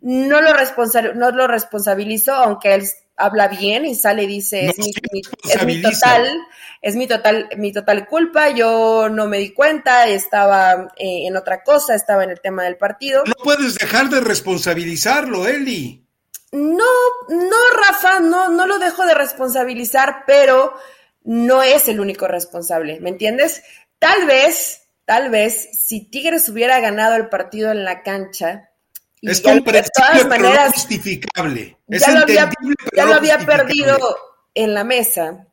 no 0.00 0.40
lo, 0.40 0.52
responsa 0.52 1.02
no 1.02 1.30
lo 1.30 1.46
responsabilizo, 1.46 2.34
aunque 2.34 2.74
él 2.74 2.88
habla 3.18 3.48
bien 3.48 3.84
y 3.84 3.94
sale 3.94 4.22
y 4.22 4.26
dice, 4.26 4.66
es, 4.66 4.78
mi, 4.78 4.92
es 5.50 5.64
mi 5.66 5.82
total, 5.82 6.40
es 6.80 6.94
mi 6.94 7.06
total, 7.06 7.48
mi 7.56 7.72
total 7.72 8.06
culpa, 8.06 8.50
yo 8.50 9.08
no 9.10 9.26
me 9.26 9.38
di 9.38 9.52
cuenta, 9.52 10.06
estaba 10.06 10.88
eh, 10.96 11.26
en 11.26 11.36
otra 11.36 11.62
cosa, 11.62 11.94
estaba 11.94 12.24
en 12.24 12.30
el 12.30 12.40
tema 12.40 12.62
del 12.62 12.76
partido. 12.76 13.24
No 13.26 13.34
puedes 13.42 13.74
dejar 13.74 14.08
de 14.08 14.20
responsabilizarlo, 14.20 15.46
Eli. 15.46 16.06
No, 16.52 16.84
no, 17.28 17.56
Rafa, 17.86 18.20
no, 18.20 18.48
no 18.48 18.66
lo 18.66 18.78
dejo 18.78 19.04
de 19.04 19.14
responsabilizar, 19.14 20.24
pero 20.26 20.74
no 21.24 21.62
es 21.62 21.88
el 21.88 22.00
único 22.00 22.26
responsable, 22.26 23.00
¿me 23.00 23.10
entiendes? 23.10 23.62
Tal 23.98 24.26
vez, 24.26 24.82
tal 25.04 25.28
vez, 25.30 25.68
si 25.78 26.08
Tigres 26.08 26.48
hubiera 26.48 26.80
ganado 26.80 27.16
el 27.16 27.28
partido 27.28 27.72
en 27.72 27.84
la 27.84 28.02
cancha, 28.02 28.70
es 29.22 29.40
comprensible, 29.40 29.90
todas 29.94 30.26
maneras, 30.26 30.72
justificable. 30.74 31.76
ya 31.88 32.12
lo 32.12 32.20
había, 32.20 32.50
ya 32.94 33.04
lo 33.04 33.14
había 33.14 33.38
perdido 33.38 33.98
en 34.54 34.74
la 34.74 34.84
mesa. 34.84 35.46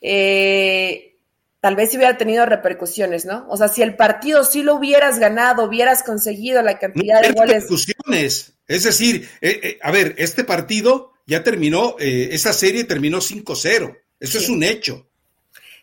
Eh, 0.00 1.16
tal 1.60 1.76
vez 1.76 1.94
hubiera 1.94 2.16
tenido 2.16 2.46
repercusiones, 2.46 3.24
¿no? 3.24 3.46
O 3.48 3.56
sea, 3.56 3.68
si 3.68 3.82
el 3.82 3.96
partido 3.96 4.44
sí 4.44 4.62
lo 4.62 4.76
hubieras 4.76 5.18
ganado, 5.18 5.64
hubieras 5.64 6.02
conseguido 6.02 6.62
la 6.62 6.78
cantidad 6.78 7.20
de 7.22 7.32
goles. 7.32 7.64
Repercusiones. 7.64 8.52
Es 8.66 8.84
decir, 8.84 9.28
eh, 9.40 9.60
eh, 9.62 9.78
a 9.82 9.90
ver, 9.90 10.14
este 10.18 10.44
partido 10.44 11.12
ya 11.26 11.42
terminó, 11.42 11.96
esa 11.98 12.52
serie 12.52 12.84
terminó 12.84 13.20
5-0. 13.20 13.98
Eso 14.20 14.38
es 14.38 14.48
un 14.48 14.62
hecho. 14.62 15.06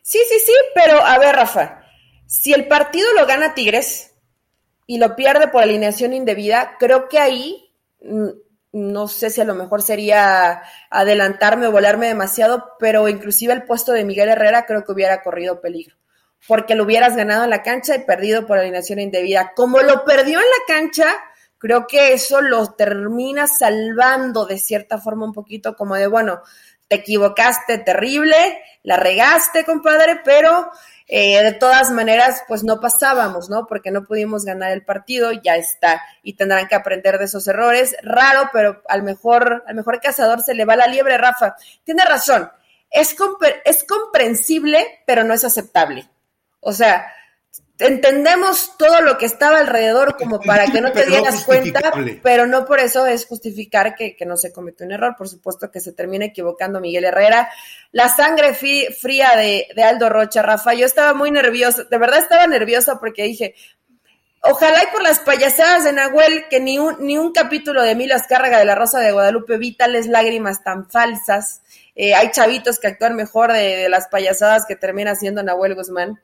Sí, 0.02 0.20
sí, 0.30 0.40
sí, 0.46 0.54
pero 0.74 1.04
a 1.04 1.18
ver, 1.18 1.36
Rafa, 1.36 1.82
si 2.28 2.54
el 2.54 2.68
partido 2.68 3.08
lo 3.14 3.26
gana 3.26 3.54
Tigres 3.54 4.12
y 4.88 4.98
lo 4.98 5.16
pierde 5.16 5.48
por 5.48 5.64
alineación 5.64 6.14
indebida, 6.14 6.76
creo 6.80 7.08
que 7.10 7.20
ahí 7.20 7.72
mm, 8.02 8.30
no 8.76 9.08
sé 9.08 9.30
si 9.30 9.40
a 9.40 9.46
lo 9.46 9.56
mejor 9.56 9.82
sería 9.82 10.62
adelantarme 10.90 11.68
o 11.68 11.72
volarme 11.72 12.08
demasiado, 12.08 12.74
pero 12.78 13.08
inclusive 13.08 13.54
el 13.54 13.64
puesto 13.64 13.94
de 13.94 14.04
Miguel 14.04 14.28
Herrera 14.28 14.66
creo 14.66 14.84
que 14.84 14.92
hubiera 14.92 15.24
corrido 15.24 15.62
peligro, 15.62 15.96
porque 16.46 16.76
lo 16.76 16.84
hubieras 16.84 17.16
ganado 17.16 17.46
en 17.46 17.52
la 17.52 17.64
cancha 17.64 17.96
y 17.96 18.00
perdido 18.04 18.46
por 18.46 18.58
alineación 18.58 19.00
indebida. 19.00 19.54
Como 19.56 19.80
lo 19.80 20.04
perdió 20.04 20.40
en 20.40 20.46
la 20.46 20.76
cancha, 20.76 21.08
creo 21.58 21.88
que 21.88 22.12
eso 22.12 22.42
lo 22.42 22.74
termina 22.74 23.48
salvando 23.48 24.46
de 24.46 24.58
cierta 24.58 24.98
forma 24.98 25.26
un 25.26 25.34
poquito 25.34 25.78
como 25.78 25.96
de, 25.96 26.08
bueno, 26.08 26.42
te 26.90 26.98
equivocaste 26.98 27.78
terrible, 27.78 28.62
la 28.84 28.98
regaste, 28.98 29.64
compadre, 29.64 30.20
pero 30.24 30.70
eh, 31.08 31.44
de 31.44 31.52
todas 31.52 31.92
maneras, 31.92 32.44
pues 32.48 32.64
no 32.64 32.80
pasábamos, 32.80 33.50
¿no? 33.50 33.68
Porque 33.68 33.92
no 33.92 34.06
pudimos 34.06 34.44
ganar 34.44 34.72
el 34.72 34.84
partido, 34.84 35.32
ya 35.32 35.56
está, 35.56 36.02
y 36.24 36.34
tendrán 36.34 36.68
que 36.68 36.76
aprender 36.76 37.20
de 37.20 37.26
esos 37.26 37.48
errores. 37.48 37.96
Raro, 38.02 38.50
pero 38.52 38.82
al 38.88 39.04
mejor, 39.04 39.64
al 39.68 39.76
mejor 39.76 40.02
cazador 40.02 40.42
se 40.42 40.56
le 40.56 40.66
va 40.66 40.76
la 40.76 40.88
liebre, 40.88 41.18
Rafa. 41.18 41.56
Tiene 41.84 42.06
razón, 42.06 42.50
es, 42.90 43.16
es 43.66 43.84
comprensible, 43.84 45.04
pero 45.06 45.24
no 45.24 45.34
es 45.34 45.44
aceptable. 45.44 46.10
O 46.60 46.74
sea, 46.74 47.06
entendemos 47.80 48.78
todo 48.78 49.02
lo 49.02 49.18
que 49.18 49.26
estaba 49.26 49.60
alrededor 49.60 50.16
como 50.16 50.40
para 50.40 50.66
que 50.68 50.80
no 50.80 50.92
te 50.92 51.06
dieras 51.06 51.44
cuenta, 51.44 51.92
pero 52.24 52.48
no 52.48 52.66
por 52.66 52.80
eso 52.80 53.06
es 53.06 53.26
justificar 53.26 53.96
que, 53.96 54.16
no 54.26 54.38
se 54.38 54.54
cometió 54.54 54.86
un 54.86 54.94
error. 54.94 55.16
Por 55.18 55.28
supuesto 55.28 55.70
que 55.70 55.82
se 55.82 55.92
termina 55.92 56.26
equivocando 56.26 56.80
Miguel 56.80 57.06
Herrera. 57.06 57.50
La 57.92 58.10
sangre 58.10 58.54
fría 58.54 59.36
de, 59.36 59.68
Aldo 59.84 60.10
Rocha, 60.10 60.42
Rafa, 60.42 60.74
yo 60.74 60.86
estaba 60.86 61.14
muy 61.14 61.32
nerviosa, 61.32 61.84
de 61.84 61.98
verdad 61.98 62.20
estaba 62.20 62.48
nerviosa 62.48 62.98
porque 63.00 63.24
dije, 63.24 63.56
ojalá 64.42 64.84
y 64.84 64.88
por 64.94 65.04
las 65.04 65.20
payasadas 65.20 65.84
de 65.84 65.92
Nahuel 65.92 66.46
que 66.50 66.62
ni 66.62 66.80
un, 66.80 66.96
ni 67.00 67.18
un 67.18 67.34
capítulo 67.34 67.84
de 67.84 67.96
Milo 67.96 68.16
Azcárraga 68.16 68.58
de 68.58 68.66
la 68.66 68.76
Rosa 68.76 69.00
de 69.00 69.12
Guadalupe 69.12 69.58
vi 69.58 69.76
tales 69.76 70.08
lágrimas 70.08 70.64
tan 70.64 70.90
falsas. 70.90 71.62
Eh, 71.96 72.14
hay 72.14 72.32
chavitos 72.32 72.80
que 72.80 72.88
actúan 72.88 73.16
mejor 73.16 73.52
de, 73.52 73.76
de 73.76 73.90
las 73.90 74.08
payasadas 74.08 74.66
que 74.66 74.76
termina 74.76 75.12
haciendo 75.12 75.44
Nahuel 75.44 75.76
Guzmán. 75.76 76.22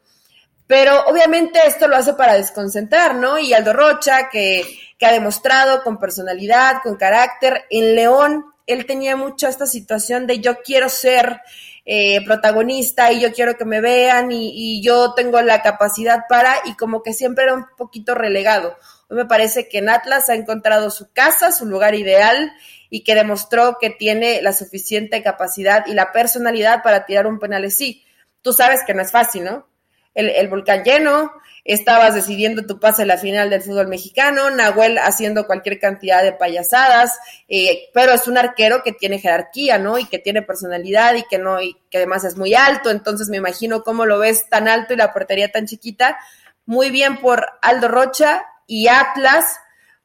Pero 0.71 1.03
obviamente 1.07 1.59
esto 1.67 1.89
lo 1.89 1.97
hace 1.97 2.13
para 2.13 2.35
desconcentrar, 2.35 3.15
¿no? 3.15 3.37
Y 3.37 3.53
Aldo 3.53 3.73
Rocha, 3.73 4.29
que, 4.29 4.63
que 4.97 5.05
ha 5.05 5.11
demostrado 5.11 5.83
con 5.83 5.99
personalidad, 5.99 6.77
con 6.81 6.95
carácter, 6.95 7.65
en 7.69 7.93
León, 7.93 8.45
él 8.65 8.85
tenía 8.85 9.17
mucho 9.17 9.49
esta 9.49 9.65
situación 9.65 10.27
de 10.27 10.39
yo 10.39 10.61
quiero 10.61 10.87
ser 10.87 11.41
eh, 11.83 12.23
protagonista 12.23 13.11
y 13.11 13.19
yo 13.19 13.33
quiero 13.33 13.57
que 13.57 13.65
me 13.65 13.81
vean 13.81 14.31
y, 14.31 14.53
y, 14.77 14.81
yo 14.81 15.13
tengo 15.13 15.41
la 15.41 15.61
capacidad 15.61 16.21
para 16.29 16.55
y 16.63 16.73
como 16.77 17.03
que 17.03 17.11
siempre 17.11 17.43
era 17.43 17.53
un 17.53 17.65
poquito 17.75 18.15
relegado. 18.15 18.77
Hoy 19.09 19.17
me 19.17 19.25
parece 19.25 19.67
que 19.67 19.79
en 19.79 19.89
Atlas 19.89 20.29
ha 20.29 20.35
encontrado 20.35 20.89
su 20.89 21.11
casa, 21.11 21.51
su 21.51 21.65
lugar 21.65 21.95
ideal 21.95 22.49
y 22.89 23.03
que 23.03 23.13
demostró 23.13 23.75
que 23.77 23.89
tiene 23.89 24.41
la 24.41 24.53
suficiente 24.53 25.21
capacidad 25.21 25.85
y 25.87 25.93
la 25.95 26.13
personalidad 26.13 26.81
para 26.81 27.05
tirar 27.05 27.27
un 27.27 27.39
penal 27.39 27.65
así. 27.65 28.05
Tú 28.41 28.53
sabes 28.53 28.85
que 28.87 28.93
no 28.93 29.01
es 29.01 29.11
fácil, 29.11 29.43
¿no? 29.43 29.69
El, 30.13 30.47
volcán 30.49 30.83
lleno, 30.83 31.31
estabas 31.63 32.15
decidiendo 32.15 32.65
tu 32.65 32.79
pase 32.79 33.03
a 33.03 33.05
la 33.05 33.17
final 33.17 33.49
del 33.49 33.61
fútbol 33.61 33.87
mexicano, 33.87 34.49
Nahuel 34.49 34.97
haciendo 34.97 35.47
cualquier 35.47 35.79
cantidad 35.79 36.23
de 36.23 36.33
payasadas, 36.33 37.17
eh, 37.47 37.89
pero 37.93 38.13
es 38.13 38.27
un 38.27 38.37
arquero 38.37 38.83
que 38.83 38.91
tiene 38.91 39.19
jerarquía, 39.19 39.77
¿no? 39.77 39.97
Y 39.97 40.05
que 40.05 40.19
tiene 40.19 40.41
personalidad 40.41 41.15
y 41.15 41.23
que 41.23 41.37
no, 41.37 41.61
y 41.61 41.77
que 41.89 41.97
además 41.97 42.23
es 42.23 42.35
muy 42.35 42.53
alto, 42.53 42.89
entonces 42.89 43.29
me 43.29 43.37
imagino 43.37 43.83
cómo 43.83 44.05
lo 44.05 44.19
ves 44.19 44.49
tan 44.49 44.67
alto 44.67 44.93
y 44.93 44.97
la 44.97 45.13
portería 45.13 45.51
tan 45.51 45.65
chiquita. 45.65 46.17
Muy 46.65 46.89
bien 46.89 47.17
por 47.17 47.45
Aldo 47.61 47.87
Rocha 47.87 48.43
y 48.67 48.87
Atlas, 48.87 49.59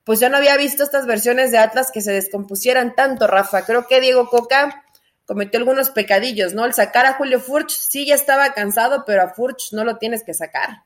pues 0.04 0.20
yo 0.20 0.28
no 0.28 0.36
había 0.36 0.56
visto 0.56 0.84
estas 0.84 1.04
versiones 1.06 1.50
de 1.50 1.58
Atlas 1.58 1.90
que 1.92 2.00
se 2.00 2.12
descompusieran 2.12 2.94
tanto, 2.94 3.26
Rafa. 3.26 3.64
Creo 3.64 3.88
que 3.88 4.00
Diego 4.00 4.28
Coca 4.30 4.84
cometió 5.26 5.58
algunos 5.58 5.90
pecadillos, 5.90 6.54
¿no? 6.54 6.64
El 6.64 6.72
sacar 6.72 7.04
a 7.04 7.14
Julio 7.14 7.40
Furch, 7.40 7.70
sí, 7.70 8.06
ya 8.06 8.14
estaba 8.14 8.54
cansado, 8.54 9.04
pero 9.06 9.22
a 9.22 9.34
Furch 9.34 9.72
no 9.72 9.84
lo 9.84 9.98
tienes 9.98 10.22
que 10.22 10.32
sacar. 10.34 10.84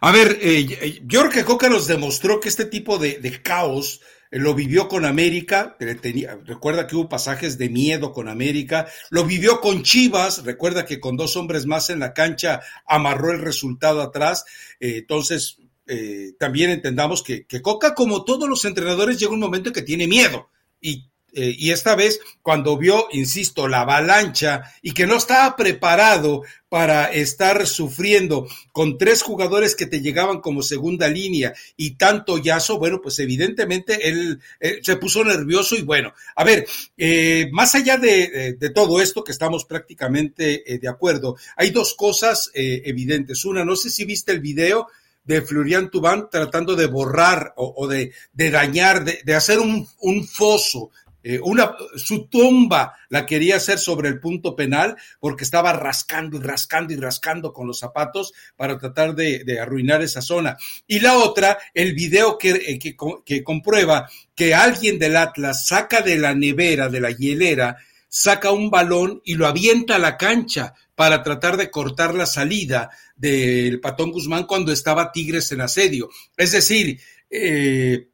A 0.00 0.12
ver, 0.12 0.38
eh, 0.42 1.02
Jorge 1.10 1.44
Coca 1.44 1.68
nos 1.68 1.86
demostró 1.86 2.38
que 2.38 2.50
este 2.50 2.66
tipo 2.66 2.98
de, 2.98 3.40
caos 3.42 4.02
eh, 4.30 4.38
lo 4.38 4.54
vivió 4.54 4.88
con 4.88 5.06
América, 5.06 5.76
tenía, 6.02 6.38
recuerda 6.44 6.86
que 6.86 6.96
hubo 6.96 7.08
pasajes 7.08 7.56
de 7.56 7.70
miedo 7.70 8.12
con 8.12 8.28
América, 8.28 8.86
lo 9.08 9.24
vivió 9.24 9.60
con 9.60 9.82
Chivas, 9.82 10.44
recuerda 10.44 10.84
que 10.84 11.00
con 11.00 11.16
dos 11.16 11.36
hombres 11.36 11.64
más 11.64 11.88
en 11.88 12.00
la 12.00 12.12
cancha 12.12 12.60
amarró 12.86 13.30
el 13.30 13.40
resultado 13.40 14.02
atrás, 14.02 14.44
eh, 14.80 14.98
entonces 14.98 15.56
eh, 15.86 16.34
también 16.38 16.70
entendamos 16.70 17.22
que, 17.22 17.46
que 17.46 17.62
Coca, 17.62 17.94
como 17.94 18.24
todos 18.24 18.48
los 18.48 18.64
entrenadores, 18.66 19.18
llega 19.18 19.32
un 19.32 19.40
momento 19.40 19.72
que 19.72 19.82
tiene 19.82 20.06
miedo 20.06 20.50
y 20.80 21.08
eh, 21.36 21.54
y 21.58 21.70
esta 21.70 21.94
vez 21.94 22.18
cuando 22.40 22.78
vio, 22.78 23.08
insisto, 23.12 23.68
la 23.68 23.82
avalancha 23.82 24.72
y 24.80 24.92
que 24.92 25.06
no 25.06 25.16
estaba 25.16 25.54
preparado 25.54 26.44
para 26.70 27.12
estar 27.12 27.66
sufriendo 27.66 28.48
con 28.72 28.96
tres 28.96 29.20
jugadores 29.20 29.76
que 29.76 29.84
te 29.84 30.00
llegaban 30.00 30.40
como 30.40 30.62
segunda 30.62 31.08
línea 31.08 31.52
y 31.76 31.96
tanto 31.96 32.38
yazo, 32.38 32.78
bueno, 32.78 33.02
pues 33.02 33.18
evidentemente 33.18 34.08
él, 34.08 34.40
se 34.80 34.96
puso 34.96 35.24
nervioso 35.24 35.76
y 35.76 35.82
bueno, 35.82 36.14
a 36.34 36.42
ver, 36.42 36.66
eh, 36.96 37.50
más 37.52 37.74
allá 37.74 37.98
de, 37.98 38.56
todo 38.74 39.02
esto 39.02 39.22
que 39.22 39.32
estamos 39.32 39.66
prácticamente 39.66 40.72
eh, 40.72 40.78
de 40.78 40.88
acuerdo, 40.88 41.36
hay 41.54 41.70
dos 41.70 41.92
cosas 41.94 42.50
evidentes. 42.54 43.44
Una, 43.44 43.62
no 43.62 43.76
sé 43.76 43.90
si 43.90 44.06
viste 44.06 44.32
el 44.32 44.40
video 44.40 44.88
de 45.26 45.42
Florian 45.42 45.90
Tubán 45.90 46.28
tratando 46.30 46.76
de 46.76 46.86
borrar 46.86 47.52
o, 47.56 47.86
de, 47.86 48.12
dañar, 48.32 49.04
de, 49.04 49.20
de 49.24 49.34
hacer 49.34 49.58
un, 49.58 49.86
un, 50.00 50.26
foso 50.26 50.90
eh, 51.28 51.40
una, 51.42 51.74
su 51.96 52.28
tumba 52.28 52.94
la 53.08 53.26
quería 53.26 53.56
hacer 53.56 53.80
sobre 53.80 54.08
el 54.08 54.20
punto 54.20 54.54
penal 54.54 54.94
porque 55.18 55.42
estaba 55.42 55.72
rascando 55.72 56.36
y 56.36 56.40
rascando 56.40 56.92
y 56.92 56.96
rascando 56.96 57.52
con 57.52 57.66
los 57.66 57.80
zapatos 57.80 58.32
para 58.54 58.78
tratar 58.78 59.16
de, 59.16 59.58
arruinar 59.60 60.02
esa 60.02 60.22
zona. 60.22 60.56
Y 60.86 61.00
la 61.00 61.18
otra, 61.18 61.58
el 61.74 61.94
video 61.94 62.38
que, 62.38 62.50
eh, 62.50 62.78
que, 62.78 62.94
que 63.24 63.42
comprueba 63.42 64.08
que 64.36 64.54
alguien 64.54 65.00
del 65.00 65.16
Atlas 65.16 65.66
saca 65.66 66.00
de 66.00 66.16
la 66.16 66.32
nevera, 66.32 66.88
de 66.88 67.00
la 67.00 67.10
hielera, 67.10 67.76
saca 68.08 68.52
un 68.52 68.70
balón 68.70 69.20
y 69.24 69.34
lo 69.34 69.48
avienta 69.48 69.96
a 69.96 69.98
la 69.98 70.16
cancha 70.16 70.74
para 70.94 71.24
tratar 71.24 71.56
de 71.56 71.72
cortar 71.72 72.14
la 72.14 72.26
salida 72.26 72.88
del 73.16 73.80
Patón 73.80 74.12
Guzmán 74.12 74.44
cuando 74.44 74.70
estaba 74.70 75.10
Tigres 75.10 75.50
en 75.50 75.62
asedio. 75.62 76.08
Es 76.36 76.52
decir, 76.52 77.00
eh, 77.28 78.10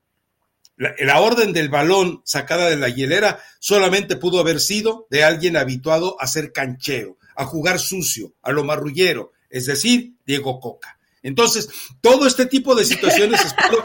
la, 0.77 1.21
orden 1.21 1.53
del 1.53 1.69
balón 1.69 2.23
sacada 2.25 2.69
de 2.69 2.77
la 2.77 2.89
hielera 2.89 3.41
solamente 3.59 4.17
pudo 4.17 4.41
haber 4.41 4.61
sido 4.61 5.07
de 5.11 5.25
alguien 5.25 5.57
habituado 5.57 6.17
a 6.21 6.27
ser 6.27 6.53
canchero, 6.53 7.19
a 7.37 7.45
jugar 7.45 7.79
sucio, 7.79 8.33
a 8.43 8.53
lo 8.53 8.65
marrullero, 8.65 9.33
es 9.51 9.67
decir, 9.67 10.15
Diego 10.27 10.61
Coca. 10.61 10.99
Entonces, 11.25 11.69
todo 12.01 12.27
este 12.27 12.47
tipo 12.47 12.75
de 12.75 12.85
situaciones 12.85 13.41
espero 13.45 13.81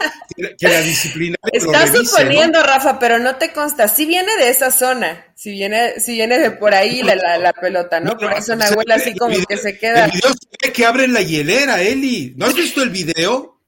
que, 0.58 0.68
la 0.68 0.80
disciplina. 0.80 1.36
Estás 1.52 1.96
suponiendo, 1.96 2.62
Rafa, 2.62 2.98
pero 2.98 3.18
no 3.20 3.36
te 3.36 3.52
consta. 3.52 3.86
Si 3.86 4.06
viene 4.06 4.36
de 4.38 4.48
esa 4.48 4.72
zona, 4.72 5.26
si 5.36 5.52
viene, 5.52 6.00
si 6.00 6.14
viene 6.14 6.38
de 6.38 6.50
por 6.50 6.74
ahí 6.74 7.02
la, 7.02 7.52
pelota, 7.52 8.00
¿no? 8.00 8.16
por 8.16 8.32
eso 8.32 8.56
Nahuel 8.56 8.90
así 8.90 9.14
como 9.14 9.36
que 9.46 9.56
se 9.56 9.78
queda. 9.78 10.06
El 10.06 10.12
video 10.12 10.34
que 10.74 10.84
abren 10.84 11.12
la 11.12 11.22
hielera, 11.22 11.80
Eli. 11.82 12.34
¿No 12.36 12.46
has 12.46 12.54
visto 12.54 12.82
el 12.82 12.90
video? 12.90 13.54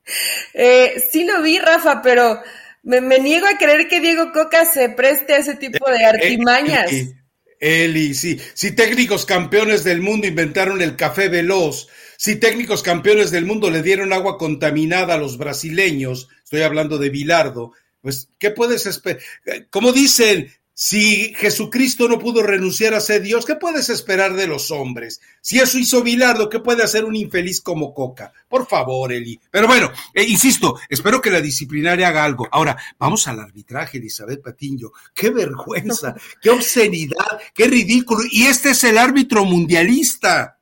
Eh, 0.54 1.04
sí 1.12 1.22
lo 1.22 1.40
vi, 1.40 1.60
Rafa, 1.60 2.02
pero 2.02 2.42
Me, 2.82 3.00
niego 3.18 3.46
a 3.46 3.58
creer 3.58 3.88
que 3.88 4.00
Diego 4.00 4.32
Coca 4.32 4.64
se 4.64 4.88
preste 4.88 5.34
a 5.34 5.38
ese 5.38 5.54
tipo 5.54 5.90
de 5.90 5.98
eh, 5.98 6.04
artimañas. 6.04 6.90
Eli, 7.60 8.14
sí. 8.14 8.40
Si 8.54 8.72
técnicos 8.72 9.26
campeones 9.26 9.84
del 9.84 10.00
mundo 10.00 10.26
inventaron 10.26 10.80
el 10.80 10.96
café 10.96 11.28
veloz, 11.28 11.88
si 12.16 12.36
técnicos 12.36 12.82
campeones 12.82 13.30
del 13.30 13.44
mundo 13.44 13.70
le 13.70 13.82
dieron 13.82 14.12
agua 14.12 14.38
contaminada 14.38 15.14
a 15.14 15.18
los 15.18 15.36
brasileños, 15.36 16.28
estoy 16.42 16.62
hablando 16.62 16.96
de 16.96 17.10
Bilardo, 17.10 17.72
pues, 18.00 18.30
¿qué 18.38 18.50
puedes 18.50 18.86
esperar? 18.86 19.20
Como 19.68 19.92
dicen, 19.92 20.50
si 20.82 21.34
Jesucristo 21.34 22.08
no 22.08 22.18
pudo 22.18 22.42
renunciar 22.42 22.94
a 22.94 23.00
ser 23.00 23.20
Dios, 23.20 23.44
¿qué 23.44 23.54
puedes 23.54 23.90
esperar 23.90 24.32
de 24.32 24.46
los 24.46 24.70
hombres? 24.70 25.20
Si 25.42 25.58
eso 25.58 25.76
hizo 25.76 26.02
Bilardo, 26.02 26.48
¿qué 26.48 26.58
puede 26.58 26.82
hacer 26.82 27.04
un 27.04 27.16
infeliz 27.16 27.60
como 27.60 27.92
Coca? 27.92 28.32
Por 28.48 28.66
favor, 28.66 29.12
Eli. 29.12 29.38
Pero 29.50 29.66
bueno, 29.66 29.92
eh, 30.14 30.22
insisto, 30.22 30.80
espero 30.88 31.20
que 31.20 31.30
la 31.30 31.42
disciplinaria 31.42 32.08
haga 32.08 32.24
algo. 32.24 32.48
Ahora, 32.50 32.78
vamos 32.98 33.28
al 33.28 33.40
arbitraje, 33.40 33.98
Elizabeth 33.98 34.42
Patiño. 34.42 34.90
¡Qué 35.14 35.28
vergüenza! 35.28 36.14
¡Qué 36.40 36.48
obscenidad! 36.48 37.38
¡Qué 37.52 37.66
ridículo! 37.66 38.22
Y 38.30 38.46
este 38.46 38.70
es 38.70 38.82
el 38.84 38.96
árbitro 38.96 39.44
mundialista. 39.44 40.56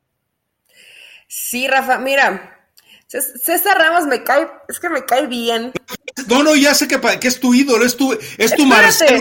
Sí, 1.29 1.69
Rafa, 1.69 1.99
mira, 1.99 2.67
César 3.07 3.79
Ramos 3.79 4.09
me 4.09 4.25
cae, 4.25 4.49
es 4.69 4.81
que 4.81 4.91
me 4.91 5.05
cae 5.05 5.29
bien. 5.29 5.71
No, 6.27 6.43
no, 6.43 6.57
ya 6.57 6.75
sé 6.75 6.89
que, 6.89 7.01
que 7.21 7.29
es 7.29 7.39
tu 7.39 7.55
ídolo, 7.55 7.85
es 7.85 7.97
tu, 7.97 8.19
es 8.37 8.53
tu 8.57 8.67
Marcelo 8.67 9.21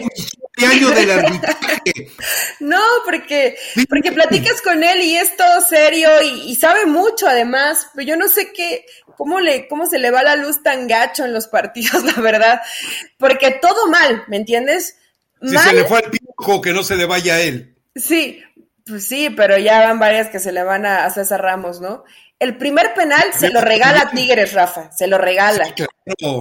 año 0.65 0.89
del 0.91 1.11
arbitraje. 1.11 1.67
No, 2.59 2.81
porque, 3.05 3.57
porque 3.87 4.11
platicas 4.11 4.61
con 4.61 4.83
él 4.83 5.01
y 5.01 5.15
es 5.15 5.37
todo 5.37 5.61
serio 5.61 6.09
y, 6.21 6.55
sabe 6.55 6.85
mucho 6.85 7.27
además, 7.27 7.87
pero 7.93 8.07
yo 8.07 8.17
no 8.17 8.27
sé 8.27 8.51
qué, 8.51 8.85
cómo 9.15 9.39
le, 9.39 9.67
cómo 9.67 9.85
se 9.85 9.97
le 9.97 10.11
va 10.11 10.23
la 10.23 10.35
luz 10.35 10.61
tan 10.63 10.87
gacho 10.87 11.23
en 11.23 11.33
los 11.33 11.47
partidos, 11.47 12.03
la 12.15 12.21
verdad. 12.21 12.61
Porque 13.17 13.51
todo 13.51 13.87
mal, 13.87 14.25
¿me 14.27 14.37
entiendes? 14.37 14.97
Si 15.41 15.57
se 15.57 15.73
le 15.73 15.85
fue 15.85 15.99
al 15.99 16.11
pijo, 16.11 16.61
que 16.61 16.73
no 16.73 16.83
se 16.83 16.97
le 16.97 17.05
vaya 17.05 17.35
a 17.35 17.41
él. 17.41 17.75
Sí, 17.95 18.43
pues 18.85 19.07
sí, 19.07 19.29
pero 19.29 19.57
ya 19.57 19.81
van 19.81 19.99
varias 19.99 20.29
que 20.29 20.39
se 20.39 20.51
le 20.51 20.63
van 20.63 20.85
a, 20.85 21.05
a 21.05 21.09
César 21.09 21.41
Ramos, 21.41 21.79
¿no? 21.79 22.03
El 22.39 22.57
primer 22.57 22.93
penal 22.93 23.23
se 23.35 23.49
lo 23.49 23.61
regala 23.61 24.01
a 24.01 24.09
Tigres, 24.11 24.53
Rafa, 24.53 24.91
se 24.91 25.07
lo 25.07 25.17
regala. 25.17 25.73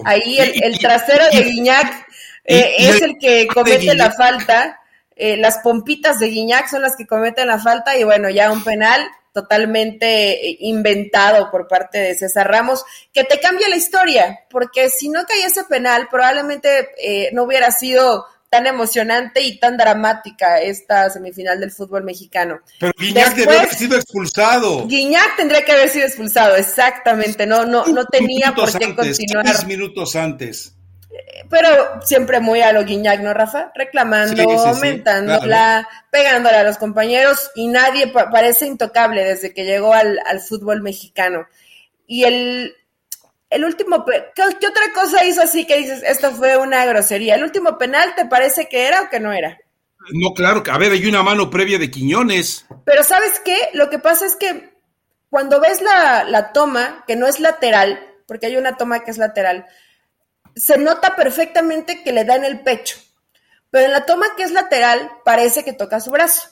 Ahí 0.04 0.38
el, 0.38 0.78
trasero 0.78 1.24
de 1.32 1.42
Guiñac 1.42 2.05
eh, 2.46 2.74
es 2.78 3.02
el 3.02 3.18
que 3.18 3.46
comete 3.46 3.94
la 3.94 4.12
falta. 4.12 4.80
Eh, 5.14 5.36
las 5.36 5.58
pompitas 5.58 6.20
de 6.20 6.28
Guiñac 6.28 6.68
son 6.68 6.82
las 6.82 6.96
que 6.96 7.06
cometen 7.06 7.46
la 7.46 7.58
falta 7.58 7.96
y 7.96 8.04
bueno, 8.04 8.28
ya 8.28 8.52
un 8.52 8.62
penal 8.62 9.00
totalmente 9.32 10.48
eh, 10.48 10.56
inventado 10.60 11.50
por 11.50 11.68
parte 11.68 11.98
de 11.98 12.14
César 12.14 12.48
Ramos, 12.48 12.84
que 13.12 13.24
te 13.24 13.40
cambia 13.40 13.68
la 13.68 13.76
historia, 13.76 14.40
porque 14.50 14.90
si 14.90 15.08
no 15.08 15.24
caía 15.24 15.46
ese 15.46 15.64
penal, 15.64 16.08
probablemente 16.10 16.88
no 17.32 17.44
hubiera 17.44 17.70
sido 17.70 18.26
tan 18.48 18.66
emocionante 18.66 19.42
y 19.42 19.58
tan 19.58 19.76
dramática 19.76 20.60
esta 20.60 21.10
semifinal 21.10 21.60
del 21.60 21.70
fútbol 21.70 22.04
mexicano. 22.04 22.60
Pero 22.78 22.92
Guiñac 22.98 23.34
debe 23.34 23.58
haber 23.58 23.74
sido 23.74 23.96
expulsado. 23.96 24.86
Guiñac 24.86 25.36
tendría 25.36 25.64
que 25.64 25.72
haber 25.72 25.88
sido 25.88 26.06
expulsado, 26.06 26.56
exactamente. 26.56 27.46
No, 27.46 27.64
no, 27.64 27.86
no 27.86 28.06
tenía 28.06 28.54
por 28.54 28.70
qué 28.78 28.94
continuar. 28.94 29.46
Seis 29.46 29.66
minutos 29.66 30.16
antes. 30.16 30.75
Pero 31.48 32.00
siempre 32.02 32.40
muy 32.40 32.60
a 32.60 32.72
lo 32.72 32.84
Guiñac, 32.84 33.20
¿no, 33.20 33.32
Rafa? 33.32 33.70
Reclamando, 33.74 34.42
aumentándola, 34.42 35.88
pegándola 36.10 36.60
a 36.60 36.64
los 36.64 36.78
compañeros 36.78 37.50
y 37.54 37.68
nadie 37.68 38.08
parece 38.08 38.66
intocable 38.66 39.24
desde 39.24 39.54
que 39.54 39.64
llegó 39.64 39.92
al, 39.92 40.20
al 40.26 40.40
fútbol 40.40 40.82
mexicano. 40.82 41.46
Y 42.06 42.24
el, 42.24 42.74
el 43.50 43.64
último, 43.64 44.04
¿qué, 44.04 44.42
otra 44.42 44.92
cosa 44.94 45.24
hizo 45.24 45.42
así 45.42 45.66
que 45.66 45.78
dices, 45.78 46.02
esto 46.04 46.32
fue 46.32 46.56
una 46.56 46.84
grosería? 46.84 47.36
¿El 47.36 47.44
último 47.44 47.78
penal 47.78 48.14
te 48.16 48.26
parece 48.26 48.68
que 48.68 48.86
era 48.86 49.02
o 49.02 49.10
que 49.10 49.20
no 49.20 49.32
era? 49.32 49.58
No, 50.12 50.34
claro, 50.34 50.62
a 50.70 50.78
ver, 50.78 50.92
hay 50.92 51.06
una 51.06 51.22
mano 51.22 51.50
previa 51.50 51.78
de 51.78 51.90
Quiñones. 51.90 52.66
Pero 52.84 53.02
¿sabes 53.02 53.40
qué? 53.44 53.56
Lo 53.72 53.90
que 53.90 53.98
pasa 53.98 54.26
es 54.26 54.36
que 54.36 54.74
cuando 55.30 55.60
ves 55.60 55.80
la, 55.82 56.24
la 56.24 56.52
toma, 56.52 57.04
que 57.06 57.16
no 57.16 57.26
es 57.26 57.40
lateral, 57.40 58.00
porque 58.26 58.46
hay 58.46 58.56
una 58.56 58.76
toma 58.76 59.04
que 59.04 59.10
es 59.10 59.18
lateral, 59.18 59.66
se 60.56 60.78
nota 60.78 61.14
perfectamente 61.14 62.02
que 62.02 62.12
le 62.12 62.24
da 62.24 62.34
en 62.34 62.44
el 62.44 62.60
pecho. 62.60 62.98
Pero 63.70 63.84
en 63.84 63.92
la 63.92 64.06
toma 64.06 64.34
que 64.36 64.42
es 64.42 64.50
lateral, 64.50 65.10
parece 65.24 65.62
que 65.62 65.72
toca 65.72 66.00
su 66.00 66.10
brazo. 66.10 66.48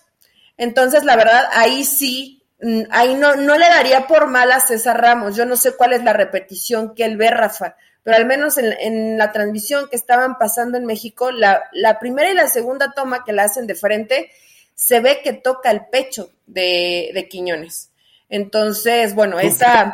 Entonces, 0.56 1.02
la 1.02 1.16
verdad, 1.16 1.48
ahí 1.52 1.84
sí 1.84 2.44
Mm, 2.64 2.82
ahí 2.90 3.14
no, 3.14 3.36
no 3.36 3.58
le 3.58 3.66
daría 3.66 4.06
por 4.06 4.26
mal 4.28 4.50
a 4.50 4.60
César 4.60 4.98
Ramos. 5.00 5.36
Yo 5.36 5.44
no 5.44 5.54
sé 5.56 5.76
cuál 5.76 5.92
es 5.92 6.02
la 6.02 6.14
repetición 6.14 6.94
que 6.94 7.04
él 7.04 7.18
ve, 7.18 7.30
Rafa, 7.30 7.76
pero 8.02 8.16
al 8.16 8.24
menos 8.24 8.56
en, 8.58 9.18
la 9.18 9.32
transmisión 9.32 9.88
que 9.90 9.96
estaban 9.96 10.38
pasando 10.38 10.78
en 10.78 10.86
México, 10.86 11.30
la, 11.30 11.64
la, 11.72 11.98
primera 11.98 12.30
y 12.30 12.34
la 12.34 12.48
segunda 12.48 12.92
toma 12.92 13.22
que 13.22 13.34
la 13.34 13.44
hacen 13.44 13.66
de 13.66 13.74
frente, 13.74 14.30
se 14.74 15.00
ve 15.00 15.20
que 15.22 15.34
toca 15.34 15.70
el 15.70 15.86
pecho 15.86 16.30
de, 16.46 17.10
de 17.12 17.28
Quiñones. 17.28 17.90
Entonces, 18.30 19.14
bueno, 19.14 19.38
esa, 19.38 19.92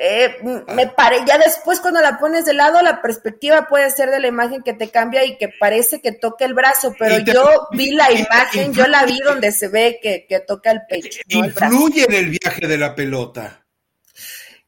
eh, 0.00 0.38
me 0.68 0.86
pare, 0.86 1.18
ya 1.26 1.38
después 1.38 1.80
cuando 1.80 2.00
la 2.00 2.20
pones 2.20 2.44
de 2.44 2.54
lado, 2.54 2.80
la 2.82 3.02
perspectiva 3.02 3.66
puede 3.66 3.90
ser 3.90 4.10
de 4.10 4.20
la 4.20 4.28
imagen 4.28 4.62
que 4.62 4.72
te 4.72 4.90
cambia 4.90 5.24
y 5.24 5.36
que 5.38 5.48
parece 5.48 6.00
que 6.00 6.12
toca 6.12 6.44
el 6.44 6.54
brazo, 6.54 6.94
pero 6.96 7.18
yo 7.18 7.66
vi 7.72 7.90
la 7.90 8.12
imagen, 8.12 8.72
yo 8.72 8.86
la 8.86 9.04
vi 9.04 9.18
donde 9.18 9.50
se 9.50 9.66
ve 9.66 9.98
que, 10.00 10.24
toca 10.46 10.70
el 10.70 10.82
pecho. 10.88 11.18
Influye 11.26 12.04
en 12.04 12.14
el 12.14 12.30
viaje 12.30 12.68
de 12.68 12.78
la 12.78 12.94
pelota. 12.94 13.66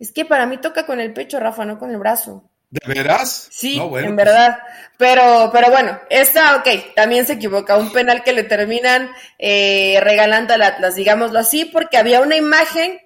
Es 0.00 0.10
que 0.10 0.24
para 0.24 0.46
mí 0.46 0.58
toca 0.58 0.84
con 0.84 0.98
el 0.98 1.12
pecho, 1.12 1.38
Rafa, 1.38 1.64
no 1.64 1.78
con 1.78 1.92
el 1.92 1.98
brazo. 1.98 2.50
¿De 2.70 2.80
veras? 2.92 3.46
Sí, 3.50 3.78
en 3.78 3.88
pues. 3.88 4.16
verdad. 4.16 4.58
Pero, 4.98 5.50
pero 5.52 5.70
bueno, 5.70 6.00
esta, 6.10 6.56
ok, 6.56 6.94
también 6.96 7.24
se 7.24 7.34
equivoca. 7.34 7.76
Un 7.76 7.92
penal 7.92 8.24
que 8.24 8.32
le 8.32 8.42
terminan 8.42 9.10
eh, 9.38 10.00
regalando 10.02 10.54
al 10.54 10.62
Atlas, 10.62 10.96
digámoslo 10.96 11.38
así, 11.38 11.66
porque 11.66 11.98
había 11.98 12.20
una 12.20 12.36
imagen 12.36 12.98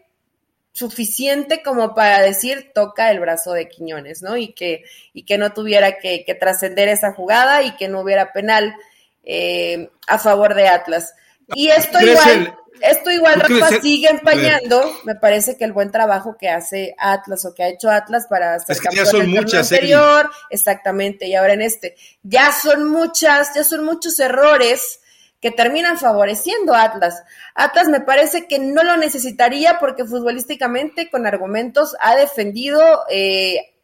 suficiente 0.74 1.62
como 1.62 1.94
para 1.94 2.20
decir 2.20 2.72
toca 2.74 3.10
el 3.12 3.20
brazo 3.20 3.52
de 3.52 3.68
Quiñones, 3.68 4.22
¿no? 4.22 4.36
Y 4.36 4.52
que, 4.52 4.84
y 5.12 5.24
que 5.24 5.38
no 5.38 5.52
tuviera 5.52 5.98
que, 5.98 6.24
trascender 6.38 6.88
esa 6.88 7.12
jugada 7.12 7.62
y 7.62 7.76
que 7.76 7.88
no 7.88 8.00
hubiera 8.00 8.32
penal 8.32 8.74
eh, 9.22 9.88
a 10.08 10.18
favor 10.18 10.54
de 10.54 10.66
Atlas. 10.66 11.14
Y 11.54 11.68
esto 11.68 12.00
igual, 12.00 12.56
esto 12.80 13.12
igual, 13.12 13.40
Rafa, 13.40 13.80
sigue 13.80 14.08
empañando, 14.08 14.92
me 15.04 15.14
parece 15.14 15.56
que 15.56 15.64
el 15.64 15.72
buen 15.72 15.92
trabajo 15.92 16.36
que 16.36 16.48
hace 16.48 16.96
Atlas 16.98 17.44
o 17.44 17.54
que 17.54 17.62
ha 17.62 17.68
hecho 17.68 17.88
Atlas 17.88 18.26
para 18.28 18.58
ser 18.58 18.76
campeón 18.78 19.06
son 19.06 19.30
muchas, 19.30 19.70
anterior, 19.70 20.28
exactamente, 20.50 21.28
y 21.28 21.36
ahora 21.36 21.52
en 21.52 21.62
este, 21.62 21.94
ya 22.24 22.50
son 22.52 22.90
muchas, 22.90 23.54
ya 23.54 23.62
son 23.62 23.84
muchos 23.84 24.18
errores 24.18 24.98
que 25.44 25.50
terminan 25.50 25.98
favoreciendo 25.98 26.72
a 26.72 26.84
Atlas. 26.84 27.22
Atlas 27.54 27.88
me 27.88 28.00
parece 28.00 28.48
que 28.48 28.58
no 28.58 28.82
lo 28.82 28.96
necesitaría 28.96 29.78
porque 29.78 30.06
futbolísticamente 30.06 31.10
con 31.10 31.26
argumentos 31.26 31.94
ha 32.00 32.16
defendido 32.16 32.80
eh, 33.10 33.74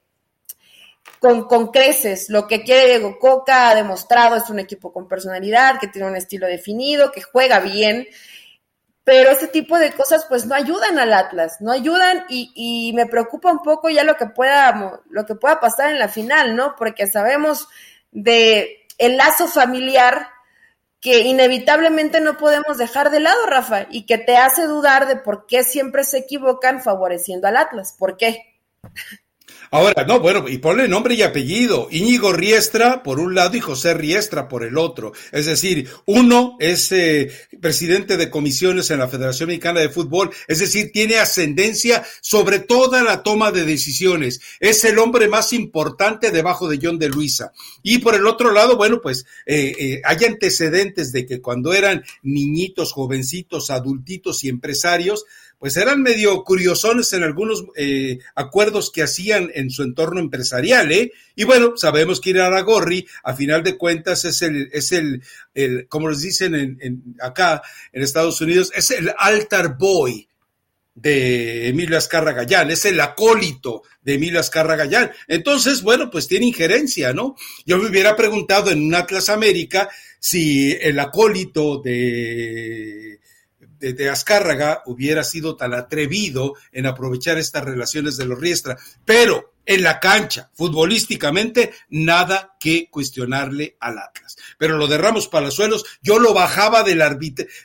con, 1.18 1.46
con, 1.48 1.70
creces 1.70 2.30
lo 2.30 2.46
que 2.46 2.62
quiere 2.62 2.86
Diego 2.86 3.18
Coca, 3.18 3.68
ha 3.68 3.74
demostrado, 3.74 4.36
es 4.36 4.48
un 4.48 4.58
equipo 4.58 4.90
con 4.90 5.06
personalidad, 5.06 5.78
que 5.78 5.88
tiene 5.88 6.08
un 6.08 6.16
estilo 6.16 6.46
definido, 6.46 7.12
que 7.12 7.20
juega 7.20 7.60
bien, 7.60 8.08
pero 9.04 9.28
este 9.28 9.48
tipo 9.48 9.78
de 9.78 9.92
cosas 9.92 10.24
pues 10.30 10.46
no 10.46 10.54
ayudan 10.54 10.98
al 10.98 11.12
Atlas, 11.12 11.58
no 11.60 11.72
ayudan 11.72 12.24
y, 12.30 12.52
y 12.54 12.94
me 12.94 13.04
preocupa 13.04 13.52
un 13.52 13.62
poco 13.62 13.90
ya 13.90 14.02
lo 14.02 14.16
que 14.16 14.28
pueda, 14.28 15.02
lo 15.10 15.26
que 15.26 15.34
pueda 15.34 15.60
pasar 15.60 15.92
en 15.92 15.98
la 15.98 16.08
final, 16.08 16.56
¿no? 16.56 16.74
Porque 16.74 17.06
sabemos 17.06 17.68
de 18.12 18.86
el 18.96 19.18
lazo 19.18 19.46
familiar 19.46 20.39
que 21.00 21.20
inevitablemente 21.20 22.20
no 22.20 22.36
podemos 22.36 22.76
dejar 22.76 23.10
de 23.10 23.20
lado, 23.20 23.46
Rafa, 23.46 23.86
y 23.90 24.04
que 24.04 24.18
te 24.18 24.36
hace 24.36 24.66
dudar 24.66 25.08
de 25.08 25.16
por 25.16 25.46
qué 25.46 25.64
siempre 25.64 26.04
se 26.04 26.18
equivocan 26.18 26.82
favoreciendo 26.82 27.48
al 27.48 27.56
Atlas. 27.56 27.94
¿Por 27.98 28.16
qué? 28.16 28.58
Ahora, 29.72 30.04
no, 30.04 30.18
bueno, 30.18 30.48
y 30.48 30.58
ponle 30.58 30.88
nombre 30.88 31.14
y 31.14 31.22
apellido. 31.22 31.86
Íñigo 31.92 32.32
Riestra 32.32 33.04
por 33.04 33.20
un 33.20 33.36
lado 33.36 33.56
y 33.56 33.60
José 33.60 33.94
Riestra 33.94 34.48
por 34.48 34.64
el 34.64 34.76
otro. 34.76 35.12
Es 35.30 35.46
decir, 35.46 35.88
uno 36.06 36.56
es 36.58 36.90
eh, 36.90 37.30
presidente 37.60 38.16
de 38.16 38.30
comisiones 38.30 38.90
en 38.90 38.98
la 38.98 39.06
Federación 39.06 39.46
Mexicana 39.46 39.78
de 39.78 39.88
Fútbol, 39.88 40.30
es 40.48 40.58
decir, 40.58 40.90
tiene 40.90 41.18
ascendencia 41.18 42.04
sobre 42.20 42.58
toda 42.58 43.04
la 43.04 43.22
toma 43.22 43.52
de 43.52 43.64
decisiones. 43.64 44.40
Es 44.58 44.84
el 44.84 44.98
hombre 44.98 45.28
más 45.28 45.52
importante 45.52 46.32
debajo 46.32 46.68
de 46.68 46.80
John 46.82 46.98
de 46.98 47.08
Luisa. 47.08 47.52
Y 47.84 47.98
por 47.98 48.16
el 48.16 48.26
otro 48.26 48.50
lado, 48.50 48.76
bueno, 48.76 49.00
pues 49.00 49.24
eh, 49.46 49.72
eh, 49.78 50.02
hay 50.04 50.24
antecedentes 50.24 51.12
de 51.12 51.26
que 51.26 51.40
cuando 51.40 51.72
eran 51.72 52.02
niñitos, 52.24 52.92
jovencitos, 52.92 53.70
adultitos 53.70 54.42
y 54.42 54.48
empresarios, 54.48 55.26
pues 55.60 55.76
eran 55.76 56.02
medio 56.02 56.42
curiosones 56.42 57.12
en 57.12 57.22
algunos 57.22 57.66
eh, 57.76 58.18
acuerdos 58.34 58.90
que 58.90 59.02
hacían 59.02 59.50
en 59.54 59.70
su 59.70 59.82
entorno 59.82 60.18
empresarial, 60.18 60.90
¿eh? 60.90 61.12
Y 61.36 61.44
bueno, 61.44 61.76
sabemos 61.76 62.18
que 62.18 62.30
Iraragorri, 62.30 63.06
a 63.22 63.36
final 63.36 63.62
de 63.62 63.76
cuentas, 63.76 64.24
es 64.24 64.40
el, 64.40 64.70
es 64.72 64.90
el, 64.92 65.22
como 65.88 66.08
les 66.08 66.22
dicen 66.22 66.54
en, 66.54 67.14
acá 67.20 67.60
en 67.92 68.02
Estados 68.02 68.40
Unidos, 68.40 68.72
es 68.74 68.90
el 68.90 69.12
altar 69.18 69.76
boy 69.76 70.26
de 70.94 71.68
Emilio 71.68 71.98
Azcarra 71.98 72.32
Gallán, 72.32 72.70
es 72.70 72.86
el 72.86 72.98
acólito 72.98 73.82
de 74.00 74.14
Emilio 74.14 74.40
Azcarra 74.40 74.76
Gallán. 74.76 75.10
Entonces, 75.28 75.82
bueno, 75.82 76.10
pues 76.10 76.26
tiene 76.26 76.46
injerencia, 76.46 77.12
¿no? 77.12 77.36
Yo 77.66 77.76
me 77.76 77.90
hubiera 77.90 78.16
preguntado 78.16 78.70
en 78.70 78.82
un 78.82 78.94
Atlas 78.94 79.28
América 79.28 79.90
si 80.18 80.72
el 80.72 80.98
acólito 80.98 81.82
de 81.82 83.19
de, 83.80 84.10
Azcárraga 84.10 84.82
hubiera 84.86 85.24
sido 85.24 85.56
tan 85.56 85.74
atrevido 85.74 86.54
en 86.72 86.86
aprovechar 86.86 87.38
estas 87.38 87.64
relaciones 87.64 88.16
de 88.16 88.26
los 88.26 88.38
Riestra, 88.38 88.78
pero 89.04 89.54
en 89.66 89.82
la 89.82 90.00
cancha, 90.00 90.50
futbolísticamente, 90.54 91.72
nada 91.88 92.56
que 92.60 92.88
cuestionarle 92.90 93.76
al 93.80 93.98
Atlas. 93.98 94.36
Pero 94.58 94.76
lo 94.76 94.86
de 94.86 94.98
Ramos 94.98 95.28
Palazuelos, 95.28 95.84
yo 96.02 96.18
lo 96.18 96.34
bajaba 96.34 96.82
del, 96.82 97.02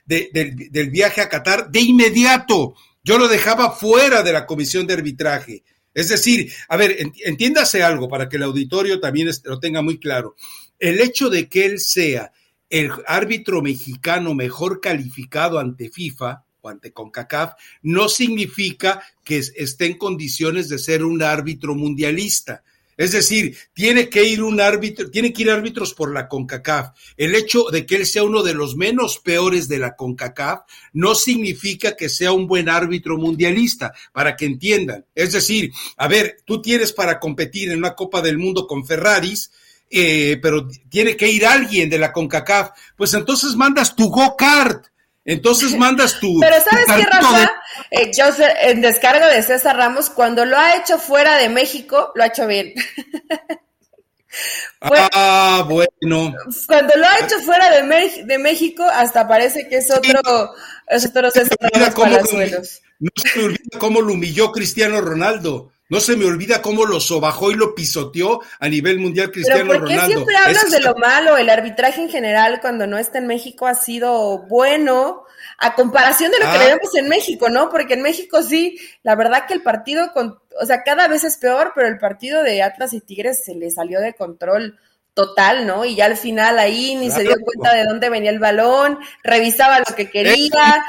del, 0.05 0.29
del 0.71 0.89
viaje 0.89 1.21
a 1.21 1.29
Qatar 1.29 1.69
de 1.69 1.81
inmediato. 1.81 2.75
Yo 3.03 3.17
lo 3.17 3.27
dejaba 3.27 3.71
fuera 3.71 4.23
de 4.23 4.33
la 4.33 4.45
comisión 4.45 4.87
de 4.87 4.93
arbitraje. 4.93 5.63
Es 5.93 6.09
decir, 6.09 6.51
a 6.67 6.77
ver, 6.77 6.97
entiéndase 7.23 7.81
algo 7.81 8.09
para 8.09 8.27
que 8.27 8.35
el 8.35 8.43
auditorio 8.43 8.99
también 8.99 9.29
lo 9.43 9.59
tenga 9.59 9.81
muy 9.81 9.97
claro. 9.97 10.35
El 10.77 10.99
hecho 10.99 11.29
de 11.29 11.47
que 11.47 11.65
él 11.65 11.79
sea 11.79 12.31
el 12.69 12.91
árbitro 13.07 13.61
mexicano 13.61 14.33
mejor 14.33 14.81
calificado 14.81 15.59
ante 15.59 15.89
FIFA 15.89 16.43
o 16.61 16.69
ante 16.69 16.91
CONCACAF 16.91 17.53
no 17.83 18.09
significa 18.09 19.01
que 19.23 19.37
esté 19.37 19.85
en 19.85 19.97
condiciones 19.97 20.69
de 20.69 20.79
ser 20.79 21.03
un 21.03 21.21
árbitro 21.21 21.75
mundialista. 21.75 22.63
Es 22.97 23.11
decir, 23.11 23.57
tiene 23.73 24.09
que 24.09 24.23
ir 24.23 24.41
un 24.41 24.61
árbitro, 24.61 25.11
tiene 25.11 25.33
que 25.33 25.41
ir 25.41 25.51
árbitros 25.51 25.93
por 25.93 26.13
la 26.13 26.29
CONCACAF. 26.29 26.91
El 27.17 27.35
hecho 27.35 27.65
de 27.65 27.85
que 27.85 27.97
él 27.97 28.05
sea 28.05 28.23
uno 28.23 28.41
de 28.41 28.53
los 28.53 28.77
menos 28.77 29.19
peores 29.19 29.67
de 29.67 29.79
la 29.79 29.95
CONCACAF 29.95 30.61
no 30.93 31.13
significa 31.13 31.95
que 31.95 32.07
sea 32.07 32.31
un 32.31 32.47
buen 32.47 32.69
árbitro 32.69 33.17
mundialista, 33.17 33.93
para 34.13 34.37
que 34.37 34.45
entiendan. 34.45 35.05
Es 35.13 35.33
decir, 35.33 35.71
a 35.97 36.07
ver, 36.07 36.37
tú 36.45 36.61
tienes 36.61 36.93
para 36.93 37.19
competir 37.19 37.69
en 37.69 37.79
una 37.79 37.95
Copa 37.95 38.21
del 38.21 38.37
Mundo 38.37 38.65
con 38.65 38.85
Ferraris, 38.85 39.51
eh, 39.89 40.39
pero 40.41 40.67
tiene 40.89 41.15
que 41.15 41.27
ir 41.27 41.45
alguien 41.45 41.89
de 41.89 41.99
la 41.99 42.11
CONCACAF, 42.11 42.71
pues 42.95 43.13
entonces 43.13 43.55
mandas 43.55 43.95
tu 43.95 44.09
go-kart. 44.09 44.87
Entonces 45.25 45.71
mandas 45.77 46.19
tu. 46.19 46.39
Pero 46.39 46.55
¿sabes 46.63 46.85
qué, 46.85 47.03
Rafa? 47.03 47.51
Eh, 47.91 48.11
yo 48.15 48.25
en 48.61 48.81
descargo 48.81 49.25
de 49.27 49.41
César 49.41 49.75
Ramos, 49.75 50.09
cuando 50.09 50.45
lo 50.45 50.57
ha 50.57 50.77
hecho 50.77 50.99
fuera 50.99 51.37
de 51.37 51.49
México, 51.49 52.11
lo 52.15 52.23
ha 52.23 52.27
hecho 52.27 52.47
bien. 52.47 52.73
ah, 54.81 55.65
bueno. 55.67 56.33
Cuando 56.67 56.93
lo 56.95 57.05
ha 57.05 57.19
hecho 57.19 57.39
fuera 57.39 57.69
de, 57.71 58.25
de 58.25 58.37
México, 58.37 58.83
hasta 58.83 59.27
parece 59.27 59.67
que 59.67 59.77
es 59.77 59.91
otro, 59.91 60.53
es 60.87 61.05
otro 61.05 61.31
César 61.31 61.57
Ramos 61.73 62.81
No 62.99 63.09
se 63.15 63.39
me 63.39 63.45
olvida 63.45 63.79
cómo 63.79 64.01
lo 64.01 64.13
humilló 64.13 64.51
Cristiano 64.51 65.01
Ronaldo. 65.01 65.71
No 65.87 65.99
se 65.99 66.17
me 66.17 66.25
olvida 66.25 66.61
cómo 66.63 66.85
lo 66.85 66.99
sobajó 66.99 67.51
y 67.51 67.55
lo 67.55 67.75
pisoteó 67.75 68.41
a 68.59 68.67
nivel 68.67 68.99
mundial 68.99 69.31
Cristiano 69.31 69.65
¿Pero 69.67 69.79
¿por 69.81 69.87
qué 69.87 69.99
siempre 69.99 70.35
hablas 70.35 70.71
de 70.71 70.79
lo 70.79 70.95
malo? 70.95 71.37
El 71.37 71.49
arbitraje 71.49 72.01
en 72.01 72.09
general 72.09 72.59
cuando 72.59 72.87
no 72.87 72.97
está 72.97 73.19
en 73.19 73.27
México 73.27 73.67
ha 73.67 73.75
sido 73.75 74.39
bueno 74.47 75.25
a 75.59 75.75
comparación 75.75 76.31
de 76.31 76.39
lo 76.39 76.45
que 76.45 76.57
ah. 76.57 76.65
vemos 76.65 76.95
en 76.95 77.07
México, 77.07 77.49
¿no? 77.49 77.69
Porque 77.69 77.93
en 77.93 78.01
México 78.01 78.41
sí, 78.41 78.79
la 79.03 79.15
verdad 79.15 79.45
que 79.47 79.53
el 79.53 79.61
partido, 79.61 80.11
con, 80.11 80.39
o 80.59 80.65
sea, 80.65 80.83
cada 80.83 81.07
vez 81.07 81.23
es 81.23 81.37
peor, 81.37 81.71
pero 81.75 81.87
el 81.87 81.99
partido 81.99 82.41
de 82.43 82.63
Atlas 82.63 82.93
y 82.93 83.01
Tigres 83.01 83.43
se 83.45 83.53
le 83.53 83.69
salió 83.69 84.01
de 84.01 84.15
control 84.15 84.79
total, 85.13 85.65
¿no? 85.65 85.85
Y 85.85 85.95
ya 85.95 86.05
al 86.05 86.17
final 86.17 86.59
ahí 86.59 86.93
ni 86.95 87.09
se 87.09 87.23
dio 87.23 87.35
cuenta 87.39 87.73
de 87.73 87.85
dónde 87.85 88.09
venía 88.09 88.31
el 88.31 88.39
balón, 88.39 88.99
revisaba 89.23 89.79
lo 89.79 89.95
que 89.95 90.09
quería. 90.09 90.83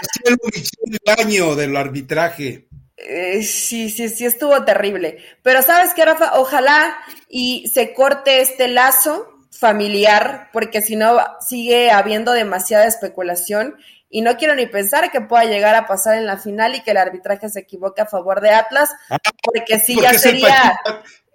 Es 0.52 0.70
el 0.85 0.98
daño 1.04 1.54
del 1.54 1.76
arbitraje. 1.76 2.65
Eh, 3.09 3.45
sí, 3.45 3.88
sí, 3.88 4.09
sí, 4.09 4.27
estuvo 4.27 4.64
terrible. 4.64 5.19
Pero 5.42 5.62
sabes 5.62 5.95
qué, 5.95 6.05
Rafa, 6.05 6.33
ojalá 6.40 6.97
y 7.29 7.71
se 7.73 7.95
corte 7.95 8.40
este 8.40 8.66
lazo 8.66 9.45
familiar, 9.53 10.51
porque 10.53 10.83
si 10.83 10.97
no 10.97 11.16
sigue 11.40 11.92
habiendo 11.92 12.33
demasiada 12.33 12.85
especulación 12.85 13.77
y 14.11 14.23
no 14.23 14.37
quiero 14.37 14.57
ni 14.57 14.66
pensar 14.66 15.12
que 15.12 15.21
pueda 15.21 15.45
llegar 15.45 15.77
a 15.77 15.87
pasar 15.87 16.19
en 16.19 16.27
la 16.27 16.37
final 16.37 16.75
y 16.75 16.83
que 16.83 16.90
el 16.90 16.97
arbitraje 16.97 17.49
se 17.49 17.61
equivoque 17.61 18.03
a 18.03 18.07
favor 18.07 18.40
de 18.40 18.51
Atlas, 18.51 18.90
ah, 19.09 19.19
porque 19.40 19.79
sí 19.79 19.97
ya 20.01 20.12
sería... 20.14 20.77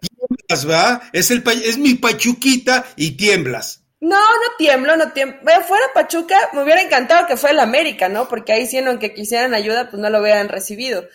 Tiemblas, 0.02 0.70
¿va? 0.70 1.02
Es, 1.14 1.32
el, 1.32 1.44
es 1.64 1.78
mi 1.78 1.96
pachuquita 1.96 2.86
y 2.98 3.12
tiemblas. 3.12 3.84
No, 4.02 4.18
no 4.18 4.56
tiemblo, 4.58 4.98
no 4.98 5.12
tiemblo. 5.12 5.40
fuera 5.62 5.86
Pachuca, 5.94 6.50
me 6.54 6.64
hubiera 6.64 6.82
encantado 6.82 7.28
que 7.28 7.38
fuera 7.38 7.54
el 7.54 7.60
América, 7.60 8.10
¿no? 8.10 8.28
Porque 8.28 8.52
ahí 8.52 8.66
siendo 8.66 8.98
que 8.98 9.14
quisieran 9.14 9.54
ayuda, 9.54 9.90
pues 9.90 10.02
no 10.02 10.10
lo 10.10 10.20
hubieran 10.20 10.50
recibido 10.50 11.08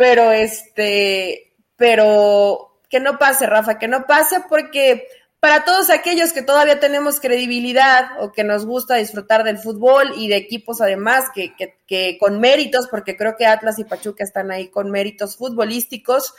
pero 0.00 0.32
este, 0.32 1.52
pero 1.76 2.80
que 2.88 3.00
no 3.00 3.18
pase, 3.18 3.44
Rafa, 3.44 3.78
que 3.78 3.86
no 3.86 4.06
pase 4.06 4.38
porque 4.48 5.06
para 5.40 5.66
todos 5.66 5.90
aquellos 5.90 6.32
que 6.32 6.40
todavía 6.40 6.80
tenemos 6.80 7.20
credibilidad 7.20 8.12
o 8.18 8.32
que 8.32 8.42
nos 8.42 8.64
gusta 8.64 8.94
disfrutar 8.94 9.44
del 9.44 9.58
fútbol 9.58 10.14
y 10.16 10.28
de 10.28 10.36
equipos 10.36 10.80
además 10.80 11.26
que, 11.34 11.54
que, 11.54 11.76
que 11.86 12.16
con 12.18 12.40
méritos, 12.40 12.88
porque 12.90 13.14
creo 13.14 13.36
que 13.36 13.44
Atlas 13.44 13.78
y 13.78 13.84
Pachuca 13.84 14.24
están 14.24 14.50
ahí 14.50 14.68
con 14.68 14.90
méritos 14.90 15.36
futbolísticos, 15.36 16.32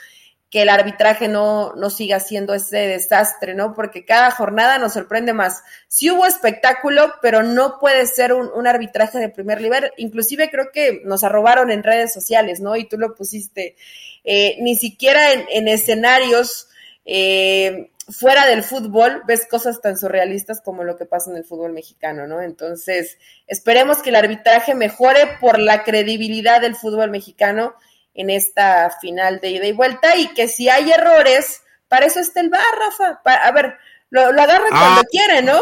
que 0.52 0.60
el 0.60 0.68
arbitraje 0.68 1.28
no, 1.28 1.72
no 1.76 1.88
siga 1.88 2.20
siendo 2.20 2.52
ese 2.52 2.76
desastre, 2.76 3.54
¿no? 3.54 3.72
Porque 3.74 4.04
cada 4.04 4.30
jornada 4.30 4.76
nos 4.76 4.92
sorprende 4.92 5.32
más. 5.32 5.62
Sí 5.88 6.10
hubo 6.10 6.26
espectáculo, 6.26 7.14
pero 7.22 7.42
no 7.42 7.78
puede 7.80 8.04
ser 8.04 8.34
un, 8.34 8.66
arbitraje 8.66 9.18
de 9.18 9.30
primer 9.30 9.62
nivel. 9.62 9.90
Inclusive 9.96 10.50
creo 10.50 10.66
que 10.70 11.00
nos 11.06 11.24
arrobaron 11.24 11.70
en 11.70 11.82
redes 11.82 12.12
sociales, 12.12 12.60
¿no? 12.60 12.76
Y 12.76 12.84
tú 12.84 12.98
lo 12.98 13.14
pusiste. 13.14 13.76
Eh, 14.24 14.58
ni 14.60 14.76
siquiera 14.76 15.32
en, 15.32 15.68
escenarios 15.68 16.68
eh, 17.06 17.90
fuera 18.10 18.44
del 18.44 18.62
fútbol 18.62 19.22
ves 19.26 19.46
cosas 19.48 19.80
tan 19.80 19.96
surrealistas 19.96 20.60
como 20.60 20.84
lo 20.84 20.98
que 20.98 21.06
pasa 21.06 21.30
en 21.30 21.38
el 21.38 21.44
fútbol 21.44 21.72
mexicano, 21.72 22.26
¿no? 22.26 22.42
Entonces, 22.42 23.16
esperemos 23.46 24.02
que 24.02 24.10
el 24.10 24.16
arbitraje 24.16 24.74
mejore 24.74 25.38
por 25.40 25.58
la 25.58 25.82
credibilidad 25.82 26.60
del 26.60 26.76
fútbol 26.76 27.10
mexicano 27.10 27.74
en 28.14 28.30
esta 28.30 28.90
final 29.00 29.40
de 29.40 29.50
ida 29.50 29.66
y 29.66 29.72
vuelta 29.72 30.16
y 30.16 30.28
que 30.28 30.48
si 30.48 30.68
hay 30.68 30.90
errores, 30.90 31.62
para 31.88 32.06
eso 32.06 32.20
está 32.20 32.40
el 32.40 32.50
bar, 32.50 32.62
Rafa. 32.78 33.20
a 33.24 33.50
ver, 33.52 33.76
lo, 34.10 34.22
agarran 34.22 34.70
ah. 34.72 34.80
cuando 34.80 35.02
quieren, 35.10 35.46
¿no? 35.46 35.60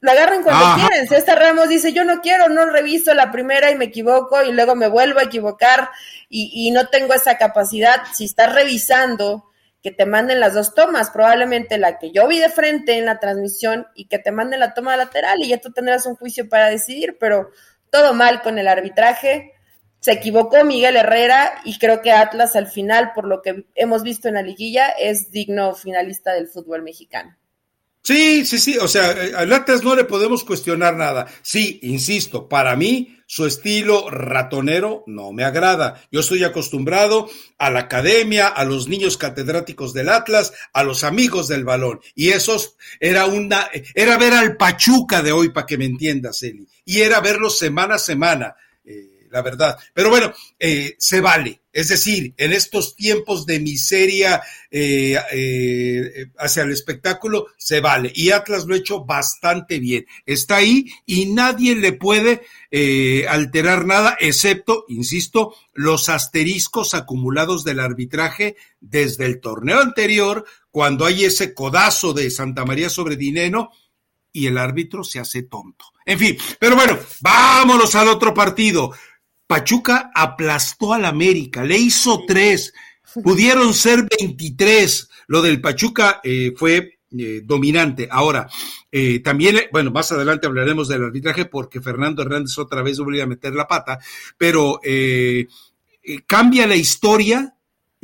Lo 0.00 0.10
agarran 0.10 0.42
cuando 0.42 0.74
quieren. 0.74 1.08
César 1.08 1.38
Ramos 1.38 1.68
dice, 1.68 1.92
yo 1.92 2.04
no 2.04 2.20
quiero, 2.20 2.48
no 2.48 2.66
reviso 2.66 3.14
la 3.14 3.30
primera 3.32 3.70
y 3.70 3.74
me 3.74 3.86
equivoco 3.86 4.42
y 4.42 4.52
luego 4.52 4.74
me 4.74 4.88
vuelvo 4.88 5.20
a 5.20 5.24
equivocar 5.24 5.88
y, 6.28 6.50
y 6.52 6.70
no 6.72 6.88
tengo 6.88 7.14
esa 7.14 7.38
capacidad. 7.38 8.02
Si 8.12 8.26
estás 8.26 8.52
revisando, 8.52 9.48
que 9.84 9.92
te 9.92 10.06
manden 10.06 10.40
las 10.40 10.54
dos 10.54 10.74
tomas, 10.74 11.10
probablemente 11.10 11.76
la 11.76 11.98
que 11.98 12.10
yo 12.10 12.26
vi 12.26 12.38
de 12.38 12.48
frente 12.48 12.96
en 12.96 13.04
la 13.04 13.20
transmisión 13.20 13.86
y 13.94 14.06
que 14.06 14.18
te 14.18 14.32
manden 14.32 14.60
la 14.60 14.72
toma 14.72 14.96
lateral 14.96 15.42
y 15.42 15.48
ya 15.48 15.58
tú 15.58 15.72
tendrás 15.72 16.06
un 16.06 16.16
juicio 16.16 16.48
para 16.48 16.70
decidir, 16.70 17.18
pero 17.20 17.50
todo 17.90 18.14
mal 18.14 18.40
con 18.40 18.58
el 18.58 18.66
arbitraje 18.66 19.53
se 20.04 20.12
equivocó 20.12 20.62
Miguel 20.66 20.96
Herrera 20.96 21.62
y 21.64 21.78
creo 21.78 22.02
que 22.02 22.12
Atlas 22.12 22.56
al 22.56 22.66
final, 22.66 23.12
por 23.14 23.26
lo 23.26 23.40
que 23.40 23.64
hemos 23.74 24.02
visto 24.02 24.28
en 24.28 24.34
la 24.34 24.42
liguilla, 24.42 24.88
es 24.90 25.30
digno 25.30 25.74
finalista 25.74 26.34
del 26.34 26.46
fútbol 26.46 26.82
mexicano. 26.82 27.34
Sí, 28.02 28.44
sí, 28.44 28.58
sí, 28.58 28.76
o 28.76 28.86
sea, 28.86 29.16
al 29.34 29.50
Atlas 29.50 29.82
no 29.82 29.96
le 29.96 30.04
podemos 30.04 30.44
cuestionar 30.44 30.94
nada. 30.94 31.26
Sí, 31.40 31.80
insisto, 31.84 32.50
para 32.50 32.76
mí 32.76 33.16
su 33.26 33.46
estilo 33.46 34.10
ratonero 34.10 35.04
no 35.06 35.32
me 35.32 35.42
agrada. 35.42 36.02
Yo 36.12 36.20
estoy 36.20 36.44
acostumbrado 36.44 37.30
a 37.56 37.70
la 37.70 37.80
academia, 37.80 38.48
a 38.48 38.66
los 38.66 38.88
niños 38.88 39.16
catedráticos 39.16 39.94
del 39.94 40.10
Atlas, 40.10 40.52
a 40.74 40.84
los 40.84 41.02
amigos 41.02 41.48
del 41.48 41.64
balón. 41.64 42.00
Y 42.14 42.32
esos 42.32 42.76
era 43.00 43.24
una, 43.24 43.70
era 43.94 44.18
ver 44.18 44.34
al 44.34 44.58
Pachuca 44.58 45.22
de 45.22 45.32
hoy, 45.32 45.48
para 45.48 45.64
que 45.64 45.78
me 45.78 45.86
entiendas, 45.86 46.42
Eli. 46.42 46.68
Y 46.84 47.00
era 47.00 47.20
verlo 47.20 47.48
semana 47.48 47.94
a 47.94 47.98
semana. 47.98 48.56
Eh, 49.34 49.38
la 49.38 49.42
verdad. 49.42 49.78
Pero 49.92 50.10
bueno, 50.10 50.32
eh, 50.58 50.94
se 50.98 51.20
vale. 51.20 51.60
Es 51.72 51.88
decir, 51.88 52.34
en 52.36 52.52
estos 52.52 52.94
tiempos 52.94 53.46
de 53.46 53.58
miseria 53.58 54.40
eh, 54.70 55.18
eh, 55.32 56.26
hacia 56.38 56.62
el 56.62 56.70
espectáculo, 56.70 57.48
se 57.56 57.80
vale. 57.80 58.12
Y 58.14 58.30
Atlas 58.30 58.64
lo 58.64 58.74
ha 58.74 58.78
hecho 58.78 59.04
bastante 59.04 59.80
bien. 59.80 60.06
Está 60.24 60.56
ahí 60.56 60.86
y 61.04 61.26
nadie 61.26 61.74
le 61.74 61.92
puede 61.92 62.42
alterar 63.28 63.86
nada, 63.86 64.16
excepto, 64.18 64.84
insisto, 64.88 65.54
los 65.74 66.08
asteriscos 66.08 66.94
acumulados 66.94 67.62
del 67.62 67.78
arbitraje 67.78 68.56
desde 68.80 69.26
el 69.26 69.40
torneo 69.40 69.80
anterior, 69.80 70.44
cuando 70.72 71.06
hay 71.06 71.24
ese 71.24 71.54
codazo 71.54 72.12
de 72.12 72.32
Santa 72.32 72.64
María 72.64 72.88
sobre 72.88 73.14
Dineno 73.14 73.70
y 74.32 74.48
el 74.48 74.58
árbitro 74.58 75.04
se 75.04 75.20
hace 75.20 75.44
tonto. 75.44 75.86
En 76.04 76.18
fin, 76.18 76.36
pero 76.58 76.76
bueno, 76.76 76.98
vámonos 77.20 77.94
al 77.94 78.08
otro 78.08 78.34
partido. 78.34 78.92
Pachuca 79.46 80.10
aplastó 80.14 80.94
al 80.94 81.04
América, 81.04 81.64
le 81.64 81.76
hizo 81.76 82.24
tres, 82.26 82.72
pudieron 83.22 83.74
ser 83.74 84.06
23. 84.18 85.08
Lo 85.26 85.42
del 85.42 85.60
Pachuca 85.60 86.20
eh, 86.22 86.52
fue 86.56 86.98
eh, 87.16 87.42
dominante. 87.44 88.08
Ahora, 88.10 88.48
eh, 88.90 89.20
también, 89.20 89.62
bueno, 89.72 89.90
más 89.90 90.10
adelante 90.12 90.46
hablaremos 90.46 90.88
del 90.88 91.04
arbitraje 91.04 91.44
porque 91.44 91.80
Fernando 91.80 92.22
Hernández 92.22 92.58
otra 92.58 92.82
vez 92.82 92.98
volvió 92.98 93.22
a 93.22 93.26
meter 93.26 93.54
la 93.54 93.68
pata, 93.68 93.98
pero 94.36 94.80
cambia 96.26 96.66
la 96.66 96.76
historia 96.76 97.54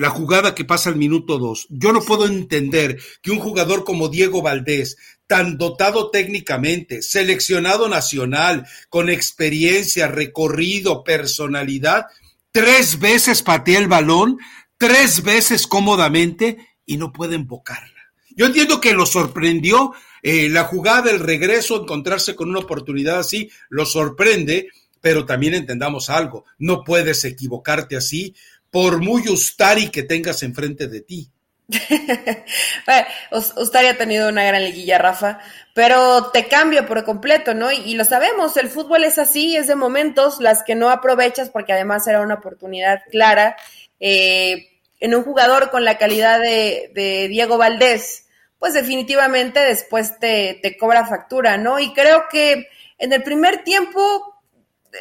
la 0.00 0.08
jugada 0.08 0.54
que 0.54 0.64
pasa 0.64 0.88
al 0.88 0.96
minuto 0.96 1.36
dos. 1.36 1.66
Yo 1.68 1.92
no 1.92 2.00
puedo 2.00 2.24
entender 2.24 2.98
que 3.20 3.32
un 3.32 3.38
jugador 3.38 3.84
como 3.84 4.08
Diego 4.08 4.40
Valdés, 4.40 4.96
tan 5.30 5.58
dotado 5.58 6.10
técnicamente, 6.10 7.02
seleccionado 7.02 7.88
nacional, 7.88 8.66
con 8.88 9.08
experiencia, 9.08 10.08
recorrido, 10.08 11.04
personalidad, 11.04 12.06
tres 12.50 12.98
veces 12.98 13.44
patea 13.44 13.78
el 13.78 13.86
balón, 13.86 14.38
tres 14.76 15.22
veces 15.22 15.68
cómodamente 15.68 16.70
y 16.84 16.96
no 16.96 17.12
puede 17.12 17.36
invocarla. 17.36 18.10
Yo 18.30 18.46
entiendo 18.46 18.80
que 18.80 18.92
lo 18.92 19.06
sorprendió 19.06 19.92
eh, 20.20 20.48
la 20.48 20.64
jugada, 20.64 21.12
el 21.12 21.20
regreso, 21.20 21.80
encontrarse 21.80 22.34
con 22.34 22.48
una 22.50 22.58
oportunidad 22.58 23.20
así, 23.20 23.52
lo 23.68 23.86
sorprende, 23.86 24.70
pero 25.00 25.26
también 25.26 25.54
entendamos 25.54 26.10
algo, 26.10 26.44
no 26.58 26.82
puedes 26.82 27.24
equivocarte 27.24 27.96
así 27.96 28.34
por 28.68 29.00
muy 29.00 29.28
Ustari 29.28 29.90
que 29.90 30.02
tengas 30.02 30.42
enfrente 30.42 30.88
de 30.88 31.02
ti. 31.02 31.30
Ustari 33.56 33.86
ha 33.86 33.96
tenido 33.96 34.28
una 34.28 34.44
gran 34.44 34.64
liguilla, 34.64 34.98
Rafa, 34.98 35.38
pero 35.74 36.30
te 36.30 36.48
cambia 36.48 36.86
por 36.86 37.04
completo, 37.04 37.54
¿no? 37.54 37.70
Y, 37.70 37.94
lo 37.94 38.04
sabemos, 38.04 38.56
el 38.56 38.68
fútbol 38.68 39.04
es 39.04 39.18
así, 39.18 39.56
es 39.56 39.66
de 39.66 39.76
momentos, 39.76 40.40
las 40.40 40.62
que 40.62 40.74
no 40.74 40.90
aprovechas 40.90 41.50
porque 41.50 41.72
además 41.72 42.06
era 42.06 42.20
una 42.20 42.34
oportunidad 42.34 43.02
clara. 43.10 43.56
Eh, 44.00 44.66
en 44.98 45.14
un 45.14 45.22
jugador 45.22 45.70
con 45.70 45.84
la 45.84 45.96
calidad 45.96 46.40
de, 46.40 47.28
Diego 47.30 47.56
Valdés, 47.56 48.26
pues 48.58 48.74
definitivamente 48.74 49.60
después 49.60 50.18
te, 50.18 50.58
te, 50.62 50.76
cobra 50.76 51.06
factura, 51.06 51.56
¿no? 51.56 51.78
Y 51.78 51.94
creo 51.94 52.24
que 52.30 52.68
en 52.98 53.12
el 53.12 53.22
primer 53.22 53.64
tiempo, 53.64 54.42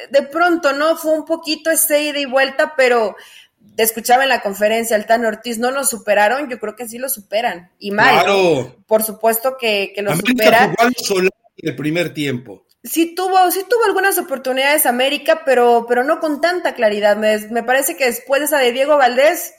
de 0.09 0.21
pronto, 0.23 0.71
¿no? 0.71 0.95
Fue 0.95 1.11
un 1.11 1.25
poquito 1.25 1.69
ese 1.69 2.03
ida 2.03 2.19
y 2.19 2.25
vuelta, 2.25 2.75
pero 2.77 3.17
te 3.79 3.83
escuchaba 3.83 4.23
en 4.23 4.29
la 4.29 4.41
conferencia, 4.41 4.97
el 4.97 5.05
Tan 5.05 5.23
Ortiz, 5.23 5.57
¿no 5.57 5.71
nos 5.71 5.89
superaron? 5.89 6.49
Yo 6.49 6.59
creo 6.59 6.75
que 6.75 6.85
sí 6.85 6.97
lo 6.97 7.07
superan. 7.07 7.71
Y 7.79 7.91
mal. 7.91 8.25
Claro. 8.25 8.75
Por 8.85 9.03
supuesto 9.03 9.55
que, 9.57 9.93
que 9.95 10.01
lo 10.01 10.11
América 10.11 10.73
Jugó 11.07 11.21
en 11.21 11.29
el 11.59 11.75
primer 11.77 12.13
tiempo. 12.13 12.65
Sí 12.83 13.15
tuvo, 13.15 13.49
sí 13.51 13.61
tuvo 13.69 13.85
algunas 13.85 14.17
oportunidades 14.17 14.85
América, 14.85 15.43
pero, 15.45 15.85
pero 15.87 16.03
no 16.03 16.19
con 16.19 16.41
tanta 16.41 16.73
claridad. 16.73 17.15
Me, 17.15 17.37
me 17.51 17.63
parece 17.63 17.95
que 17.95 18.03
después 18.03 18.41
de 18.41 18.47
esa 18.47 18.57
de 18.57 18.73
Diego 18.73 18.97
Valdés, 18.97 19.53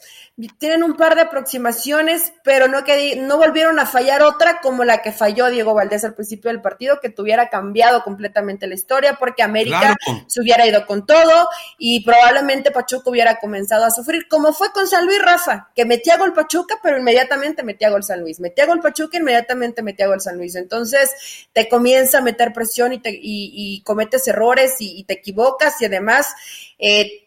tienen 0.49 0.83
un 0.83 0.97
par 0.97 1.15
de 1.15 1.23
aproximaciones, 1.23 2.33
pero 2.45 2.69
no, 2.69 2.85
que, 2.85 3.17
no 3.17 3.37
volvieron 3.37 3.79
a 3.79 3.87
fallar 3.87 4.23
otra 4.23 4.61
como 4.61 4.85
la 4.85 5.03
que 5.03 5.13
falló 5.13 5.51
Diego 5.51 5.75
Valdés 5.75 6.05
al 6.05 6.15
principio 6.15 6.51
del 6.51 6.63
partido, 6.63 7.01
que 7.01 7.09
tuviera 7.09 7.49
cambiado 7.49 8.03
completamente 8.05 8.67
la 8.67 8.75
historia, 8.75 9.15
porque 9.19 9.43
América 9.43 9.97
se 10.27 10.41
hubiera 10.41 10.67
ido 10.67 10.87
con 10.87 11.07
todo 11.07 11.49
y 11.79 12.05
probablemente 12.05 12.71
Pachuca 12.71 13.11
hubiera 13.11 13.37
comenzado 13.37 13.85
a 13.85 13.91
sufrir, 13.91 14.29
como 14.29 14.53
fue 14.53 14.73
con 14.73 14.87
San 14.87 15.07
Luis 15.07 15.21
Rafa, 15.21 15.71
que 15.75 15.85
metía 15.85 16.17
gol 16.17 16.33
Pachuca, 16.33 16.77
pero 16.83 16.99
inmediatamente 16.99 17.63
metía 17.63 17.91
gol 17.91 18.03
San 18.03 18.21
Luis, 18.21 18.41
metía 18.41 18.67
gol 18.67 18.81
Pachuca, 18.81 19.19
inmediatamente 19.19 19.83
metía 19.83 20.07
gol 20.07 20.21
San 20.21 20.37
Luis. 20.37 20.55
Entonces 20.55 21.49
te 21.53 21.69
comienza 21.69 22.19
a 22.19 22.23
meter 22.23 22.53
presión 22.53 22.93
y, 22.93 22.99
te, 22.99 23.11
y, 23.13 23.83
cometes 23.83 24.27
errores 24.29 24.77
y, 24.79 25.05
te 25.05 25.15
equivocas 25.15 25.81
y 25.83 25.87
además... 25.87 26.35
Eh, 26.79 27.27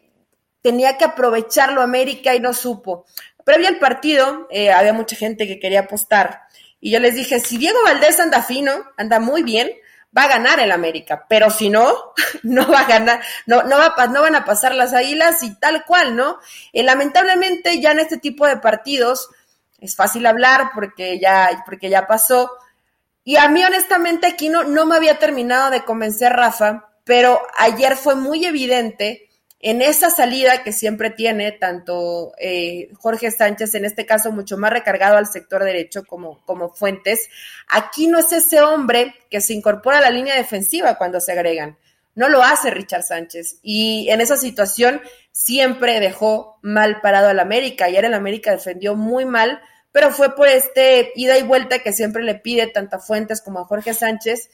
tenía 0.64 0.98
que 0.98 1.06
aprovecharlo 1.06 1.82
América 1.82 2.34
y 2.34 2.40
no 2.40 2.54
supo. 2.54 3.06
Previo 3.44 3.68
al 3.68 3.78
partido, 3.78 4.48
eh, 4.50 4.72
había 4.72 4.94
mucha 4.94 5.16
gente 5.16 5.46
que 5.46 5.60
quería 5.60 5.82
apostar. 5.82 6.44
Y 6.80 6.90
yo 6.92 7.00
les 7.00 7.14
dije, 7.16 7.40
si 7.40 7.58
Diego 7.58 7.78
Valdés 7.84 8.20
anda 8.20 8.42
fino, 8.42 8.72
anda 8.98 9.20
muy 9.20 9.44
bien, 9.44 9.70
va 10.18 10.24
a 10.24 10.30
ganar 10.30 10.60
el 10.62 10.72
América. 10.72 11.26
Pero 11.28 11.50
si 11.50 11.70
no, 11.70 12.14
no 12.44 12.68
va 12.72 12.80
a 12.80 12.88
ganar, 12.88 13.22
no, 13.46 13.64
no, 13.64 13.78
va, 13.78 13.94
no 14.08 14.22
van 14.22 14.36
a 14.36 14.46
pasar 14.46 14.74
las 14.74 14.94
águilas 14.94 15.44
y 15.44 15.54
tal 15.60 15.84
cual, 15.86 16.16
¿no? 16.16 16.40
Eh, 16.72 16.82
lamentablemente 16.82 17.80
ya 17.82 17.92
en 17.92 18.00
este 18.00 18.18
tipo 18.18 18.48
de 18.48 18.58
partidos 18.58 19.30
es 19.80 19.98
fácil 19.98 20.26
hablar 20.26 20.72
porque 20.74 21.20
ya, 21.20 21.64
porque 21.66 21.90
ya 21.90 22.08
pasó. 22.08 22.52
Y 23.26 23.36
a 23.36 23.50
mí 23.50 23.64
honestamente 23.64 24.28
aquí 24.28 24.48
no, 24.48 24.64
no 24.64 24.86
me 24.86 24.96
había 24.96 25.20
terminado 25.20 25.70
de 25.72 25.84
convencer 25.84 26.32
Rafa, 26.32 26.90
pero 27.04 27.42
ayer 27.58 27.98
fue 27.98 28.16
muy 28.16 28.46
evidente 28.46 29.30
en 29.66 29.82
esa 29.82 30.10
salida 30.10 30.62
que 30.62 30.74
siempre 30.74 31.10
tiene 31.10 31.54
tanto 31.54 32.34
eh, 32.38 32.90
Jorge 33.00 33.32
Sánchez, 33.32 33.74
en 33.76 33.86
este 33.86 34.06
caso 34.06 34.30
mucho 34.34 34.58
más 34.58 34.72
recargado 34.72 35.16
al 35.16 35.26
sector 35.26 35.64
derecho 35.64 36.04
como, 36.04 36.44
como 36.44 36.74
Fuentes, 36.74 37.30
aquí 37.70 38.08
no 38.08 38.20
es 38.20 38.34
ese 38.34 38.60
hombre 38.60 39.16
que 39.30 39.40
se 39.40 39.54
incorpora 39.54 40.00
a 40.00 40.02
la 40.02 40.10
línea 40.10 40.36
defensiva 40.36 40.98
cuando 40.98 41.22
se 41.22 41.32
agregan. 41.32 41.78
No 42.14 42.28
lo 42.28 42.44
hace 42.44 42.72
Richard 42.72 43.04
Sánchez. 43.04 43.60
Y 43.64 44.10
en 44.10 44.20
esa 44.20 44.36
situación 44.36 45.02
siempre 45.32 46.02
dejó 46.02 46.60
mal 46.62 47.00
parado 47.00 47.30
al 47.30 47.40
América. 47.40 47.86
Ayer 47.86 48.04
el 48.04 48.16
América 48.16 48.52
defendió 48.52 48.96
muy 48.96 49.24
mal, 49.24 49.62
pero 49.94 50.12
fue 50.12 50.36
por 50.36 50.50
este 50.50 51.14
ida 51.16 51.38
y 51.38 51.44
vuelta 51.44 51.80
que 51.80 51.94
siempre 51.94 52.24
le 52.24 52.36
pide 52.36 52.68
tanto 52.68 52.98
a 52.98 53.00
Fuentes 53.00 53.42
como 53.42 53.62
a 53.62 53.66
Jorge 53.66 53.94
Sánchez. 53.94 54.50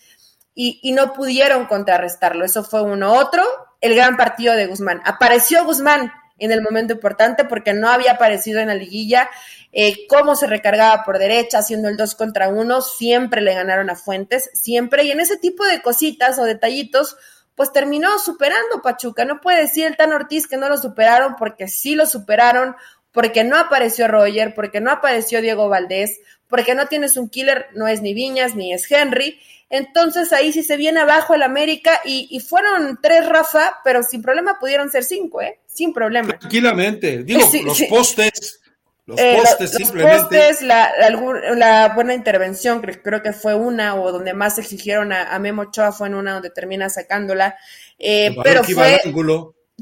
Y, 0.54 0.80
y 0.84 0.92
no 0.92 1.14
pudieron 1.14 1.66
contrarrestarlo. 1.66 2.46
Eso 2.46 2.64
fue 2.64 2.84
uno. 2.84 3.14
Otro, 3.14 3.44
el 3.82 3.96
gran 3.96 4.18
partido 4.18 4.56
de 4.56 4.68
Guzmán. 4.68 5.02
Apareció 5.06 5.66
Guzmán 5.66 6.12
en 6.38 6.52
el 6.52 6.62
momento 6.62 6.94
importante 6.94 7.46
porque 7.46 7.74
no 7.74 7.90
había 7.90 8.14
aparecido 8.14 8.60
en 8.60 8.68
la 8.68 8.76
liguilla. 8.76 9.30
Eh, 9.72 10.08
cómo 10.08 10.36
se 10.36 10.48
recargaba 10.48 11.04
por 11.04 11.20
derecha, 11.20 11.60
haciendo 11.60 11.90
el 11.90 11.98
dos 11.98 12.16
contra 12.16 12.50
uno, 12.50 12.82
siempre 12.82 13.42
le 13.42 13.54
ganaron 13.54 13.90
a 13.90 13.96
Fuentes, 13.96 14.50
siempre. 14.54 15.04
Y 15.04 15.12
en 15.12 15.20
ese 15.20 15.38
tipo 15.38 15.66
de 15.66 15.82
cositas 15.82 16.40
o 16.40 16.44
detallitos, 16.44 17.18
pues 17.56 17.72
terminó 17.72 18.18
superando 18.20 18.82
Pachuca. 18.82 19.26
No 19.26 19.42
puede 19.42 19.62
decir 19.62 19.86
el 19.86 19.98
Tan 19.98 20.14
Ortiz 20.14 20.48
que 20.48 20.58
no 20.58 20.70
lo 20.70 20.78
superaron 20.78 21.36
porque 21.38 21.68
sí 21.68 21.94
lo 21.94 22.06
superaron, 22.06 22.76
porque 23.12 23.44
no 23.44 23.58
apareció 23.58 24.08
Roger, 24.08 24.54
porque 24.54 24.82
no 24.82 24.92
apareció 24.92 25.42
Diego 25.42 25.70
Valdés, 25.70 26.20
porque 26.48 26.76
no 26.76 26.88
tienes 26.88 27.18
un 27.18 27.30
killer, 27.30 27.68
no 27.76 27.88
es 27.88 28.02
ni 28.02 28.14
Viñas 28.14 28.56
ni 28.56 28.74
es 28.74 28.92
Henry. 28.92 29.40
Entonces 29.70 30.34
ahí 30.34 30.52
sí 30.52 30.64
se 30.64 30.78
viene 30.78 31.00
abajo 31.00 31.36
el 31.36 31.44
América 31.44 32.02
y, 32.04 32.40
fueron 32.40 33.00
tres 33.02 33.28
Rafa, 33.28 33.78
pero 33.84 34.02
sin 34.02 34.22
problema 34.22 34.58
pudieron 34.60 34.90
ser 34.90 35.04
cinco, 35.04 35.42
¿eh? 35.42 35.60
Sin 35.68 35.94
problema. 35.94 36.40
Tranquilamente. 36.40 37.24
Digo, 37.24 37.48
los 37.64 37.82
postes. 37.84 38.62
Los 39.06 39.20
eh, 39.20 39.40
postes, 39.42 39.72
simplemente. 39.72 40.18
Los 40.18 40.26
postes, 40.28 40.62
la, 40.64 41.92
buena 41.94 42.16
intervención, 42.16 42.82
creo, 42.82 43.22
que 43.22 43.34
fue 43.34 43.54
una, 43.54 43.96
o 43.96 44.12
donde 44.12 44.34
más 44.34 44.58
exigieron 44.58 45.14
a, 45.14 45.38
Memo 45.38 45.64
Ochoa 45.64 45.92
fue 45.92 46.08
en 46.08 46.16
una 46.16 46.34
donde 46.34 46.50
termina 46.50 46.90
sacándola. 46.90 47.56
Eh, 48.00 48.36
pero 48.44 48.64
fue, 48.64 49.00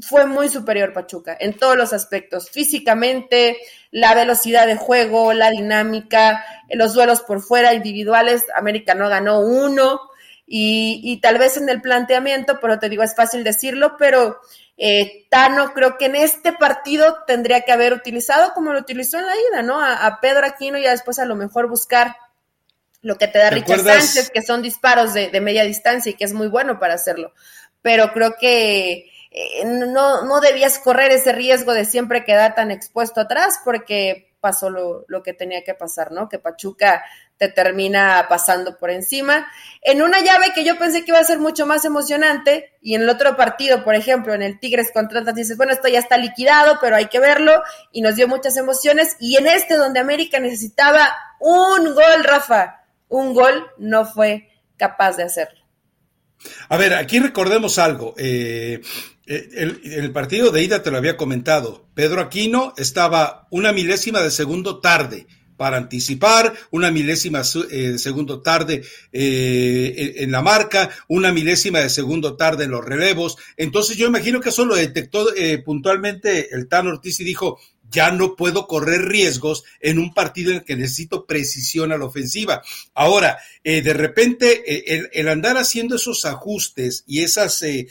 fue 0.02 0.26
muy 0.26 0.48
superior 0.48 0.92
Pachuca 0.92 1.36
en 1.38 1.54
todos 1.54 1.76
los 1.76 1.92
aspectos, 1.92 2.50
físicamente, 2.50 3.58
la 3.90 4.14
velocidad 4.14 4.66
de 4.66 4.76
juego, 4.76 5.32
la 5.32 5.50
dinámica, 5.50 6.44
los 6.70 6.94
duelos 6.94 7.22
por 7.22 7.40
fuera 7.40 7.74
individuales, 7.74 8.44
América 8.54 8.94
no 8.94 9.08
ganó 9.08 9.40
uno 9.40 10.00
y, 10.50 11.20
tal 11.20 11.36
vez 11.36 11.58
en 11.58 11.68
el 11.68 11.82
planteamiento, 11.82 12.58
pero 12.60 12.78
te 12.78 12.88
digo, 12.88 13.02
es 13.02 13.14
fácil 13.14 13.44
decirlo, 13.44 13.96
pero 13.98 14.40
eh, 14.78 15.26
Tano 15.28 15.74
creo 15.74 15.98
que 15.98 16.06
en 16.06 16.16
este 16.16 16.54
partido 16.54 17.18
tendría 17.26 17.60
que 17.62 17.72
haber 17.72 17.92
utilizado 17.92 18.54
como 18.54 18.72
lo 18.72 18.80
utilizó 18.80 19.18
en 19.18 19.26
la 19.26 19.34
ida, 19.36 19.62
¿no? 19.62 19.78
A, 19.78 20.18
Pedro 20.22 20.46
Aquino 20.46 20.78
y 20.78 20.84
después 20.84 21.18
a 21.18 21.26
lo 21.26 21.36
mejor 21.36 21.68
buscar 21.68 22.16
lo 23.02 23.16
que 23.18 23.28
te 23.28 23.38
da 23.38 23.50
Richard 23.50 23.80
Sánchez, 23.80 24.30
que 24.30 24.40
son 24.40 24.62
disparos 24.62 25.12
de, 25.12 25.28
de 25.28 25.40
media 25.42 25.64
distancia 25.64 26.10
y 26.10 26.14
que 26.14 26.24
es 26.24 26.32
muy 26.32 26.48
bueno 26.48 26.78
para 26.78 26.94
hacerlo. 26.94 27.32
Pero 27.82 28.12
creo 28.12 28.36
que 28.40 29.10
eh, 29.30 29.64
no, 29.64 30.24
no 30.24 30.40
debías 30.40 30.78
correr 30.78 31.10
ese 31.12 31.32
riesgo 31.32 31.74
de 31.74 31.84
siempre 31.84 32.24
quedar 32.24 32.54
tan 32.54 32.70
expuesto 32.70 33.20
atrás 33.20 33.60
porque 33.64 34.28
pasó 34.40 34.70
lo, 34.70 35.04
lo, 35.08 35.22
que 35.22 35.32
tenía 35.32 35.64
que 35.64 35.74
pasar, 35.74 36.12
¿no? 36.12 36.28
Que 36.28 36.38
Pachuca 36.38 37.04
te 37.36 37.48
termina 37.48 38.26
pasando 38.28 38.78
por 38.78 38.90
encima. 38.90 39.46
En 39.82 40.02
una 40.02 40.20
llave 40.20 40.52
que 40.54 40.64
yo 40.64 40.78
pensé 40.78 41.04
que 41.04 41.12
iba 41.12 41.18
a 41.18 41.24
ser 41.24 41.38
mucho 41.38 41.66
más 41.66 41.84
emocionante, 41.84 42.72
y 42.80 42.94
en 42.94 43.02
el 43.02 43.08
otro 43.08 43.36
partido, 43.36 43.84
por 43.84 43.94
ejemplo, 43.94 44.34
en 44.34 44.42
el 44.42 44.58
Tigres 44.58 44.90
contra 44.92 45.20
Atlas, 45.20 45.34
dices, 45.34 45.56
bueno, 45.56 45.72
esto 45.72 45.88
ya 45.88 45.98
está 45.98 46.16
liquidado, 46.16 46.78
pero 46.80 46.96
hay 46.96 47.06
que 47.06 47.20
verlo, 47.20 47.62
y 47.92 48.00
nos 48.00 48.16
dio 48.16 48.28
muchas 48.28 48.56
emociones. 48.56 49.16
Y 49.20 49.36
en 49.36 49.46
este, 49.46 49.76
donde 49.76 50.00
América 50.00 50.40
necesitaba 50.40 51.12
un 51.40 51.94
gol, 51.94 52.24
Rafa, 52.24 52.84
un 53.08 53.34
gol, 53.34 53.66
no 53.78 54.04
fue 54.04 54.48
capaz 54.76 55.16
de 55.16 55.24
hacerlo. 55.24 55.58
A 56.68 56.76
ver, 56.76 56.94
aquí 56.94 57.18
recordemos 57.18 57.78
algo. 57.78 58.14
Eh, 58.16 58.80
el, 59.28 59.80
el, 59.84 60.10
partido 60.12 60.50
de 60.50 60.62
ida 60.62 60.82
te 60.82 60.90
lo 60.90 60.96
había 60.96 61.16
comentado. 61.16 61.86
Pedro 61.94 62.20
Aquino 62.20 62.72
estaba 62.76 63.46
una 63.50 63.72
milésima 63.72 64.22
de 64.22 64.30
segundo 64.30 64.80
tarde 64.80 65.26
para 65.58 65.76
anticipar, 65.76 66.54
una 66.70 66.90
milésima 66.90 67.42
eh, 67.70 67.76
de 67.76 67.98
segundo 67.98 68.40
tarde 68.40 68.82
eh, 69.12 70.14
en 70.18 70.30
la 70.30 70.40
marca, 70.40 70.88
una 71.08 71.32
milésima 71.32 71.80
de 71.80 71.90
segundo 71.90 72.36
tarde 72.36 72.64
en 72.64 72.70
los 72.70 72.84
relevos. 72.84 73.36
Entonces 73.56 73.96
yo 73.96 74.06
imagino 74.06 74.40
que 74.40 74.48
eso 74.48 74.64
lo 74.64 74.76
detectó 74.76 75.26
puntualmente 75.64 76.54
el 76.54 76.68
Tan 76.68 76.86
Ortiz 76.86 77.20
y 77.20 77.24
dijo, 77.24 77.58
ya 77.90 78.10
no 78.10 78.36
puedo 78.36 78.66
correr 78.66 79.02
riesgos 79.02 79.64
en 79.80 79.98
un 79.98 80.12
partido 80.12 80.50
en 80.50 80.58
el 80.58 80.64
que 80.64 80.76
necesito 80.76 81.26
precisión 81.26 81.92
a 81.92 81.98
la 81.98 82.04
ofensiva. 82.04 82.62
Ahora, 82.94 83.38
eh, 83.64 83.82
de 83.82 83.92
repente, 83.94 84.62
eh, 84.66 85.08
el, 85.12 85.28
andar 85.28 85.56
haciendo 85.56 85.96
esos 85.96 86.24
ajustes 86.24 87.04
y 87.06 87.22
esas, 87.22 87.62
eh, 87.62 87.86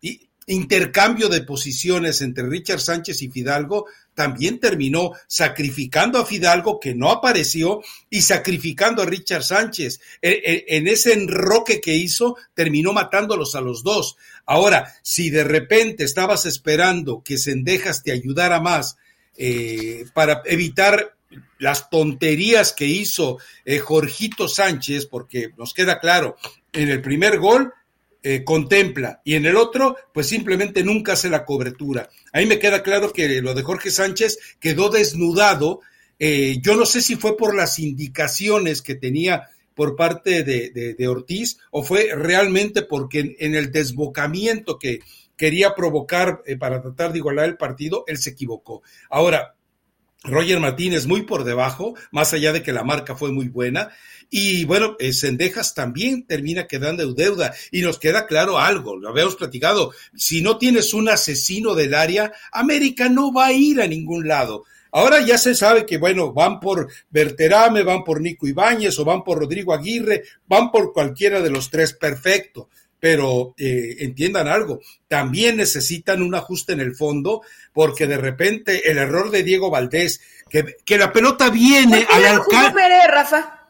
y 0.00 0.28
intercambio 0.46 1.28
de 1.28 1.42
posiciones 1.42 2.20
entre 2.22 2.48
Richard 2.48 2.80
Sánchez 2.80 3.22
y 3.22 3.28
Fidalgo, 3.28 3.86
también 4.16 4.58
terminó 4.58 5.12
sacrificando 5.28 6.18
a 6.18 6.26
Fidalgo, 6.26 6.80
que 6.80 6.94
no 6.94 7.10
apareció, 7.10 7.82
y 8.10 8.22
sacrificando 8.22 9.02
a 9.02 9.06
Richard 9.06 9.44
Sánchez. 9.44 10.00
E, 10.22 10.30
e, 10.30 10.76
en 10.76 10.88
ese 10.88 11.12
enroque 11.12 11.80
que 11.80 11.94
hizo, 11.94 12.36
terminó 12.54 12.92
matándolos 12.94 13.54
a 13.54 13.60
los 13.60 13.84
dos. 13.84 14.16
Ahora, 14.46 14.92
si 15.02 15.28
de 15.30 15.44
repente 15.44 16.02
estabas 16.02 16.46
esperando 16.46 17.22
que 17.22 17.36
Sendejas 17.36 18.02
te 18.02 18.10
ayudara 18.10 18.58
más 18.58 18.96
eh, 19.36 20.06
para 20.14 20.42
evitar 20.46 21.14
las 21.58 21.90
tonterías 21.90 22.72
que 22.72 22.86
hizo 22.86 23.38
eh, 23.66 23.78
Jorgito 23.78 24.48
Sánchez, 24.48 25.06
porque 25.06 25.50
nos 25.58 25.74
queda 25.74 26.00
claro, 26.00 26.36
en 26.72 26.88
el 26.88 27.02
primer 27.02 27.38
gol 27.38 27.74
eh, 28.28 28.42
contempla 28.42 29.20
y 29.22 29.36
en 29.36 29.46
el 29.46 29.54
otro, 29.54 29.94
pues 30.12 30.26
simplemente 30.26 30.82
nunca 30.82 31.12
hace 31.12 31.30
la 31.30 31.44
cobertura. 31.44 32.08
Ahí 32.32 32.44
me 32.44 32.58
queda 32.58 32.82
claro 32.82 33.12
que 33.12 33.40
lo 33.40 33.54
de 33.54 33.62
Jorge 33.62 33.92
Sánchez 33.92 34.40
quedó 34.58 34.88
desnudado. 34.88 35.78
Eh, 36.18 36.58
yo 36.60 36.74
no 36.74 36.86
sé 36.86 37.02
si 37.02 37.14
fue 37.14 37.36
por 37.36 37.54
las 37.54 37.78
indicaciones 37.78 38.82
que 38.82 38.96
tenía 38.96 39.48
por 39.76 39.94
parte 39.94 40.42
de, 40.42 41.06
Ortiz 41.06 41.58
o 41.70 41.84
fue 41.84 42.16
realmente 42.16 42.82
porque 42.82 43.36
en, 43.38 43.54
el 43.54 43.70
desbocamiento 43.70 44.76
que 44.76 44.98
quería 45.36 45.76
provocar 45.76 46.42
eh, 46.46 46.56
para 46.56 46.82
tratar 46.82 47.12
de 47.12 47.18
igualar 47.18 47.44
el 47.44 47.56
partido, 47.56 48.02
él 48.08 48.18
se 48.18 48.30
equivocó. 48.30 48.82
Ahora, 49.08 49.54
Roger 50.24 50.58
Martínez 50.60 51.06
muy 51.06 51.22
por 51.22 51.44
debajo, 51.44 51.94
más 52.10 52.32
allá 52.32 52.52
de 52.52 52.62
que 52.62 52.72
la 52.72 52.84
marca 52.84 53.16
fue 53.16 53.32
muy 53.32 53.48
buena. 53.48 53.90
Y 54.28 54.64
bueno, 54.64 54.96
eh, 54.98 55.12
Sendejas 55.12 55.74
también 55.74 56.26
termina 56.26 56.66
quedando 56.66 57.12
deuda. 57.14 57.54
Y 57.70 57.82
nos 57.82 57.98
queda 57.98 58.26
claro 58.26 58.58
algo, 58.58 58.96
lo 58.96 59.08
habíamos 59.08 59.36
platicado. 59.36 59.92
Si 60.14 60.42
no 60.42 60.58
tienes 60.58 60.94
un 60.94 61.08
asesino 61.08 61.74
del 61.74 61.94
área, 61.94 62.32
América 62.52 63.08
no 63.08 63.32
va 63.32 63.46
a 63.46 63.52
ir 63.52 63.80
a 63.80 63.86
ningún 63.86 64.26
lado. 64.26 64.64
Ahora 64.90 65.20
ya 65.20 65.36
se 65.36 65.54
sabe 65.54 65.84
que, 65.84 65.98
bueno, 65.98 66.32
van 66.32 66.58
por 66.58 66.88
Berterame, 67.10 67.82
van 67.82 68.02
por 68.02 68.20
Nico 68.20 68.46
Ibáñez 68.46 68.98
o 68.98 69.04
van 69.04 69.22
por 69.22 69.38
Rodrigo 69.38 69.74
Aguirre, 69.74 70.24
van 70.46 70.70
por 70.70 70.92
cualquiera 70.92 71.40
de 71.40 71.50
los 71.50 71.70
tres, 71.70 71.92
perfecto 71.92 72.68
pero 73.08 73.54
eh, 73.56 73.98
entiendan 74.00 74.48
algo, 74.48 74.80
también 75.06 75.58
necesitan 75.58 76.22
un 76.22 76.34
ajuste 76.34 76.72
en 76.72 76.80
el 76.80 76.96
fondo, 76.96 77.42
porque 77.72 78.08
de 78.08 78.16
repente 78.16 78.90
el 78.90 78.98
error 78.98 79.30
de 79.30 79.44
Diego 79.44 79.70
Valdés, 79.70 80.20
que, 80.50 80.74
que 80.84 80.98
la 80.98 81.12
pelota 81.12 81.48
viene 81.48 82.04
al 82.10 82.24
alcance. 82.24 82.74
Rafa? 83.06 83.68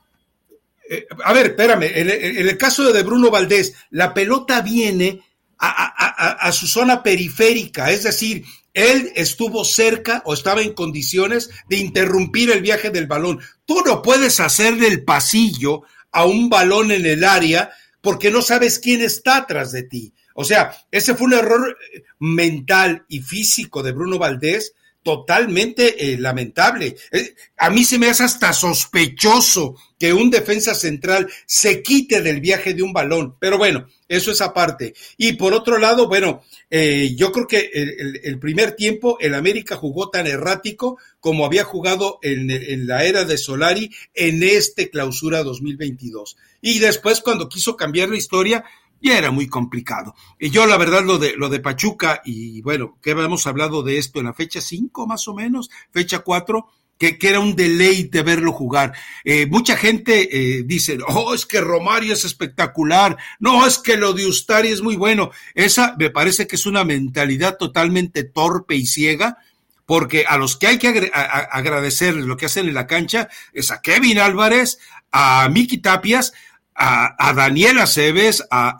Eh, 0.88 1.06
a 1.22 1.34
ver, 1.34 1.48
espérame, 1.48 1.82
en, 1.82 2.08
el 2.48 2.56
caso 2.56 2.90
de 2.90 3.02
Bruno 3.02 3.30
Valdés, 3.30 3.74
la 3.90 4.14
pelota 4.14 4.62
viene 4.62 5.20
a, 5.58 6.50
su 6.50 6.66
zona 6.66 7.02
periférica, 7.02 7.90
es 7.90 8.04
decir, 8.04 8.42
él 8.72 9.12
estuvo 9.16 9.66
cerca 9.66 10.22
o 10.24 10.32
estaba 10.32 10.62
en 10.62 10.72
condiciones 10.72 11.50
de 11.68 11.76
interrumpir 11.76 12.50
el 12.52 12.62
viaje 12.62 12.88
del 12.88 13.06
balón. 13.06 13.40
Tú 13.66 13.82
no 13.84 14.00
puedes 14.00 14.40
hacerle 14.40 14.88
el 14.88 15.04
pasillo 15.04 15.82
a 16.10 16.24
un 16.24 16.48
balón 16.48 16.90
en 16.90 17.04
el 17.04 17.22
área 17.22 17.70
porque 18.06 18.30
no 18.30 18.40
sabes 18.40 18.78
quién 18.78 19.02
está 19.02 19.38
atrás 19.38 19.72
de 19.72 19.82
ti. 19.82 20.14
O 20.36 20.44
sea, 20.44 20.76
ese 20.92 21.16
fue 21.16 21.26
un 21.26 21.32
error 21.32 21.76
eh, 21.92 22.04
mental 22.20 23.04
y 23.08 23.18
físico 23.18 23.82
de 23.82 23.90
Bruno 23.90 24.16
Valdés 24.16 24.74
totalmente 25.06 26.12
eh, 26.14 26.18
lamentable. 26.18 26.96
Eh, 27.12 27.36
a 27.58 27.70
mí 27.70 27.84
se 27.84 27.96
me 27.96 28.08
hace 28.08 28.24
hasta 28.24 28.52
sospechoso 28.52 29.76
que 29.96 30.12
un 30.12 30.32
defensa 30.32 30.74
central 30.74 31.28
se 31.46 31.80
quite 31.80 32.22
del 32.22 32.40
viaje 32.40 32.74
de 32.74 32.82
un 32.82 32.92
balón, 32.92 33.36
pero 33.38 33.56
bueno, 33.56 33.86
eso 34.08 34.32
es 34.32 34.40
aparte. 34.40 34.94
Y 35.16 35.34
por 35.34 35.54
otro 35.54 35.78
lado, 35.78 36.08
bueno, 36.08 36.42
eh, 36.70 37.14
yo 37.16 37.30
creo 37.30 37.46
que 37.46 37.70
el, 37.72 38.40
primer 38.40 38.72
tiempo 38.72 39.16
el 39.20 39.34
América 39.34 39.76
jugó 39.76 40.10
tan 40.10 40.26
errático 40.26 40.98
como 41.20 41.46
había 41.46 41.62
jugado 41.62 42.18
en, 42.20 42.50
en 42.50 42.88
la 42.88 43.04
era 43.04 43.24
de 43.24 43.38
Solari 43.38 43.92
en 44.12 44.42
este 44.42 44.90
clausura 44.90 45.44
2022. 45.44 46.36
Y 46.60 46.80
después 46.80 47.20
cuando 47.20 47.48
quiso 47.48 47.76
cambiar 47.76 48.08
la 48.08 48.16
historia, 48.16 48.64
ya 49.00 49.18
era 49.18 49.30
muy 49.30 49.48
complicado. 49.48 50.14
Y 50.38 50.50
yo, 50.50 50.66
la 50.66 50.76
verdad, 50.76 51.04
lo 51.04 51.18
de, 51.18 51.34
lo 51.36 51.48
de 51.48 51.60
Pachuca, 51.60 52.22
y 52.24 52.60
bueno, 52.62 52.98
que 53.02 53.10
hemos 53.10 53.46
hablado 53.46 53.82
de 53.82 53.98
esto 53.98 54.20
en 54.20 54.26
la 54.26 54.34
fecha 54.34 54.60
5 54.60 55.06
más 55.06 55.28
o 55.28 55.34
menos, 55.34 55.70
fecha 55.90 56.20
4, 56.20 56.66
que, 56.98 57.18
que, 57.18 57.28
era 57.28 57.40
un 57.40 57.54
deleite 57.54 58.22
verlo 58.22 58.52
jugar. 58.52 58.94
Eh, 59.24 59.46
mucha 59.46 59.76
gente 59.76 60.28
eh, 60.32 60.62
dice, 60.64 60.98
oh, 61.06 61.34
es 61.34 61.46
que 61.46 61.60
Romario 61.60 62.14
es 62.14 62.24
espectacular, 62.24 63.16
no, 63.38 63.66
es 63.66 63.78
que 63.78 63.96
lo 63.96 64.12
de 64.12 64.26
Ustari 64.26 64.68
es 64.68 64.82
muy 64.82 64.96
bueno. 64.96 65.30
Esa 65.54 65.94
me 65.98 66.10
parece 66.10 66.46
que 66.46 66.56
es 66.56 66.66
una 66.66 66.84
mentalidad 66.84 67.58
totalmente 67.58 68.24
torpe 68.24 68.76
y 68.76 68.86
ciega, 68.86 69.38
porque 69.84 70.24
a 70.26 70.36
los 70.36 70.56
que 70.56 70.66
hay 70.66 70.78
que 70.78 71.10
agradecer 71.14 72.14
lo 72.14 72.36
que 72.36 72.46
hacen 72.46 72.66
en 72.66 72.74
la 72.74 72.88
cancha 72.88 73.28
es 73.52 73.70
a 73.70 73.80
Kevin 73.80 74.18
Álvarez, 74.18 74.78
a 75.12 75.48
Miki 75.48 75.78
Tapias, 75.78 76.32
a, 76.76 77.28
a 77.28 77.32
Daniel 77.32 77.78
Aceves, 77.78 78.46
a, 78.50 78.76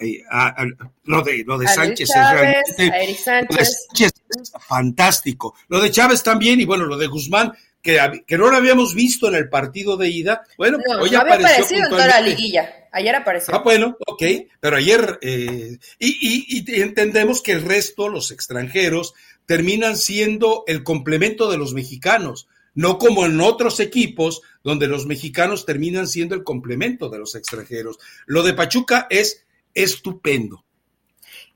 lo 1.05 1.23
de, 1.23 1.45
lo 1.47 1.57
de 1.59 1.67
Sánchez 1.67 2.11
es 2.79 3.25
Sánchez. 3.25 4.13
fantástico. 4.61 5.55
Lo 5.69 5.81
de 5.81 5.91
Chávez 5.91 6.23
también, 6.23 6.61
y 6.61 6.65
bueno, 6.67 6.85
lo 6.85 6.99
de 6.99 7.07
Guzmán, 7.07 7.53
que, 7.81 8.25
que 8.27 8.37
no 8.37 8.51
lo 8.51 8.57
habíamos 8.57 8.95
visto 8.95 9.29
en 9.29 9.37
el 9.37 9.49
partido 9.49 9.97
de 9.97 10.09
ida. 10.09 10.43
Bueno, 10.59 10.79
hoy 11.01 11.15
apareció. 11.15 11.79
en 11.79 11.89
toda 11.89 12.07
la 12.07 12.21
liguilla. 12.21 12.89
Ayer 12.93 13.15
apareció. 13.15 13.55
Ah, 13.55 13.59
bueno, 13.59 13.97
ok, 14.07 14.23
pero 14.61 14.77
ayer, 14.77 15.19
eh, 15.23 15.79
y, 15.99 16.65
y 16.67 16.81
entendemos 16.83 17.43
que 17.43 17.53
el 17.53 17.63
resto, 17.63 18.09
los 18.09 18.31
extranjeros, 18.31 19.15
terminan 19.47 19.97
siendo 19.97 20.65
el 20.67 20.83
complemento 20.83 21.51
de 21.51 21.59
los 21.59 21.73
mexicanos 21.73 22.49
no 22.77 22.99
como 22.99 23.27
en 23.27 23.41
otros 23.41 23.81
equipos 23.81 24.43
donde 24.63 24.87
los 24.87 25.07
mexicanos 25.07 25.67
terminan 25.67 26.07
siendo 26.07 26.37
el 26.37 26.45
complemento 26.45 27.09
de 27.09 27.19
los 27.19 27.35
extranjeros. 27.35 27.99
Lo 28.27 28.45
de 28.45 28.55
Pachuca 28.55 29.09
es 29.11 29.45
estupendo. 29.75 30.65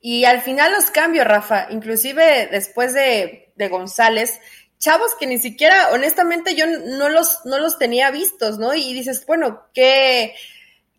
Y 0.00 0.24
al 0.24 0.40
final 0.40 0.72
los 0.72 0.90
cambios, 0.90 1.26
Rafa, 1.26 1.68
inclusive 1.70 2.48
después 2.50 2.94
de, 2.94 3.52
González, 3.70 4.40
chavos 4.78 5.11
que 5.20 5.26
ni 5.26 5.38
siquiera, 5.38 5.90
honestamente, 5.92 6.54
yo 6.54 6.64
no 6.66 7.11
los, 7.11 7.40
no 7.44 7.59
los 7.59 7.78
tenía 7.78 8.11
vistos, 8.11 8.59
¿no? 8.59 8.72
Y 8.72 8.94
dices, 8.94 9.26
bueno, 9.26 9.64
qué, 9.74 10.35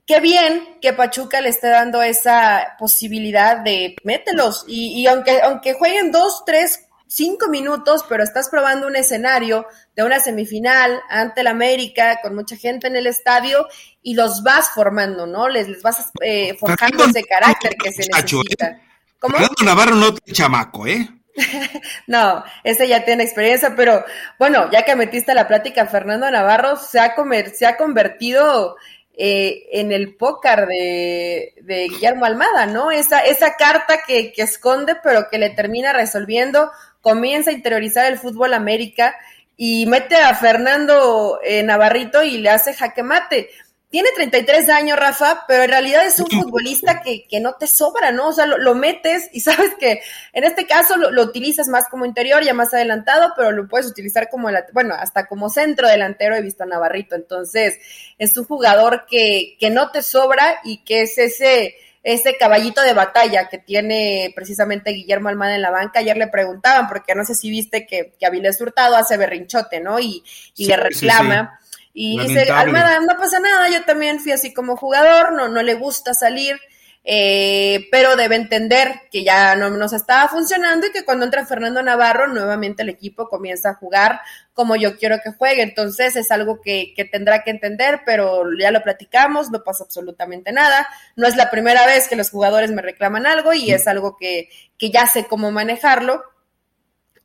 qué 0.05 0.19
bien 0.19 0.77
que 0.81 0.93
Pachuca 0.93 1.41
le 1.41 1.49
esté 1.49 1.69
dando 1.69 2.03
esa 2.03 2.75
posibilidad 2.77 3.57
de 3.57 3.95
mételos. 4.03 4.65
Y, 4.67 5.01
y 5.01 5.07
aunque, 5.07 5.41
aunque 5.41 5.73
jueguen 5.73 6.11
dos, 6.11 6.43
tres, 6.45 6.81
cinco 7.11 7.49
minutos, 7.49 8.05
pero 8.07 8.23
estás 8.23 8.47
probando 8.47 8.87
un 8.87 8.95
escenario 8.95 9.65
de 9.95 10.03
una 10.03 10.19
semifinal 10.21 11.01
ante 11.09 11.41
el 11.41 11.47
América, 11.47 12.19
con 12.21 12.35
mucha 12.35 12.55
gente 12.55 12.87
en 12.87 12.95
el 12.95 13.05
estadio, 13.05 13.67
y 14.01 14.13
los 14.13 14.43
vas 14.43 14.69
formando, 14.69 15.27
¿no? 15.27 15.49
Les, 15.49 15.67
les 15.67 15.81
vas 15.81 16.09
eh, 16.21 16.55
forjando 16.57 17.03
ese 17.03 17.23
carácter 17.23 17.75
que 17.75 17.91
se 17.91 18.03
¿eh? 18.03 18.07
necesita. 18.13 18.79
¿Cómo? 19.19 19.35
Fernando 19.35 19.65
Navarro 19.65 19.95
no 19.95 20.13
tiene 20.13 20.37
chamaco, 20.37 20.87
¿eh? 20.87 21.09
no, 22.07 22.43
ese 22.63 22.87
ya 22.87 23.03
tiene 23.03 23.23
experiencia, 23.23 23.75
pero 23.75 24.05
bueno, 24.39 24.71
ya 24.71 24.83
que 24.83 24.95
metiste 24.95 25.33
la 25.33 25.47
plática, 25.49 25.85
Fernando 25.87 26.31
Navarro 26.31 26.77
se 26.77 26.99
ha, 26.99 27.13
comer, 27.13 27.53
se 27.53 27.65
ha 27.65 27.75
convertido 27.75 28.77
eh, 29.13 29.67
en 29.73 29.91
el 29.91 30.15
pócar 30.15 30.65
de, 30.65 31.55
de, 31.61 31.89
Guillermo 31.89 32.25
Almada, 32.25 32.65
¿no? 32.65 32.89
Esa, 32.89 33.19
esa 33.19 33.55
carta 33.57 34.03
que, 34.07 34.31
que 34.31 34.41
esconde, 34.43 34.95
pero 35.03 35.27
que 35.29 35.37
le 35.37 35.49
termina 35.49 35.93
resolviendo 35.93 36.71
comienza 37.01 37.49
a 37.49 37.53
interiorizar 37.53 38.05
el 38.11 38.17
fútbol 38.17 38.53
América 38.53 39.15
y 39.57 39.85
mete 39.85 40.15
a 40.15 40.33
Fernando 40.35 41.39
eh, 41.43 41.63
Navarrito 41.63 42.23
y 42.23 42.37
le 42.37 42.49
hace 42.49 42.73
jaque 42.73 43.03
mate. 43.03 43.49
Tiene 43.91 44.07
33 44.15 44.69
años, 44.69 44.97
Rafa, 44.97 45.43
pero 45.49 45.63
en 45.63 45.69
realidad 45.69 46.05
es 46.05 46.17
un 46.17 46.27
futbolista 46.27 47.01
que, 47.01 47.27
que 47.27 47.41
no 47.41 47.55
te 47.55 47.67
sobra, 47.67 48.13
¿no? 48.13 48.29
O 48.29 48.31
sea, 48.31 48.45
lo, 48.45 48.73
metes 48.73 49.29
y 49.33 49.39
sabes 49.41 49.71
que 49.77 50.01
en 50.31 50.45
este 50.45 50.65
caso 50.65 50.95
lo, 50.95 51.21
utilizas 51.21 51.67
más 51.67 51.89
como 51.89 52.05
interior, 52.05 52.41
ya 52.41 52.53
más 52.53 52.73
adelantado, 52.73 53.33
pero 53.35 53.51
lo 53.51 53.67
puedes 53.67 53.87
utilizar 53.87 54.29
como, 54.29 54.47
bueno, 54.71 54.95
hasta 54.97 55.27
como 55.27 55.49
centro 55.49 55.89
delantero 55.89 56.35
he 56.35 56.41
visto 56.41 56.63
a 56.63 56.67
Navarrito. 56.67 57.15
Entonces, 57.15 57.79
es 58.17 58.37
un 58.37 58.45
jugador 58.45 59.05
que, 59.09 59.57
que 59.59 59.69
no 59.69 59.91
te 59.91 60.01
sobra 60.01 60.61
y 60.63 60.77
que 60.85 61.01
es 61.01 61.17
ese 61.17 61.75
ese 62.03 62.35
caballito 62.37 62.81
de 62.81 62.93
batalla 62.93 63.47
que 63.47 63.59
tiene 63.59 64.31
precisamente 64.35 64.91
Guillermo 64.91 65.29
Almada 65.29 65.55
en 65.55 65.61
la 65.61 65.71
banca. 65.71 65.99
Ayer 65.99 66.17
le 66.17 66.27
preguntaban, 66.27 66.87
porque 66.87 67.13
no 67.13 67.23
sé 67.23 67.35
si 67.35 67.49
viste 67.49 67.85
que, 67.85 68.13
que 68.19 68.25
Avilés 68.25 68.59
Hurtado 68.59 68.95
hace 68.95 69.17
berrinchote, 69.17 69.79
¿no? 69.79 69.99
Y, 69.99 70.23
y 70.55 70.65
le 70.65 70.77
reclama. 70.77 71.59
Y 71.93 72.19
dice, 72.19 72.49
Almada, 72.51 72.99
no 73.01 73.17
pasa 73.17 73.39
nada, 73.39 73.69
yo 73.69 73.83
también 73.83 74.19
fui 74.19 74.31
así 74.31 74.53
como 74.53 74.77
jugador, 74.77 75.33
no, 75.33 75.49
no 75.49 75.61
le 75.61 75.73
gusta 75.75 76.13
salir. 76.13 76.57
Eh, 77.03 77.87
pero 77.89 78.15
debe 78.15 78.35
entender 78.35 79.01
que 79.11 79.23
ya 79.23 79.55
no 79.55 79.71
nos 79.71 79.91
estaba 79.91 80.27
funcionando 80.27 80.85
y 80.85 80.91
que 80.91 81.03
cuando 81.03 81.25
entra 81.25 81.45
Fernando 81.45 81.81
Navarro, 81.81 82.27
nuevamente 82.27 82.83
el 82.83 82.89
equipo 82.89 83.27
comienza 83.27 83.71
a 83.71 83.73
jugar 83.73 84.21
como 84.53 84.75
yo 84.75 84.97
quiero 84.97 85.19
que 85.23 85.31
juegue. 85.31 85.63
Entonces 85.63 86.15
es 86.15 86.29
algo 86.29 86.61
que, 86.61 86.93
que 86.95 87.05
tendrá 87.05 87.43
que 87.43 87.49
entender, 87.49 88.01
pero 88.05 88.43
ya 88.59 88.69
lo 88.69 88.83
platicamos, 88.83 89.49
no 89.49 89.63
pasa 89.63 89.83
absolutamente 89.83 90.51
nada. 90.51 90.87
No 91.15 91.27
es 91.27 91.35
la 91.35 91.49
primera 91.49 91.85
vez 91.87 92.07
que 92.07 92.15
los 92.15 92.29
jugadores 92.29 92.69
me 92.71 92.83
reclaman 92.83 93.25
algo 93.25 93.53
y 93.53 93.71
es 93.71 93.87
algo 93.87 94.15
que, 94.17 94.49
que 94.77 94.91
ya 94.91 95.07
sé 95.07 95.25
cómo 95.25 95.51
manejarlo. 95.51 96.23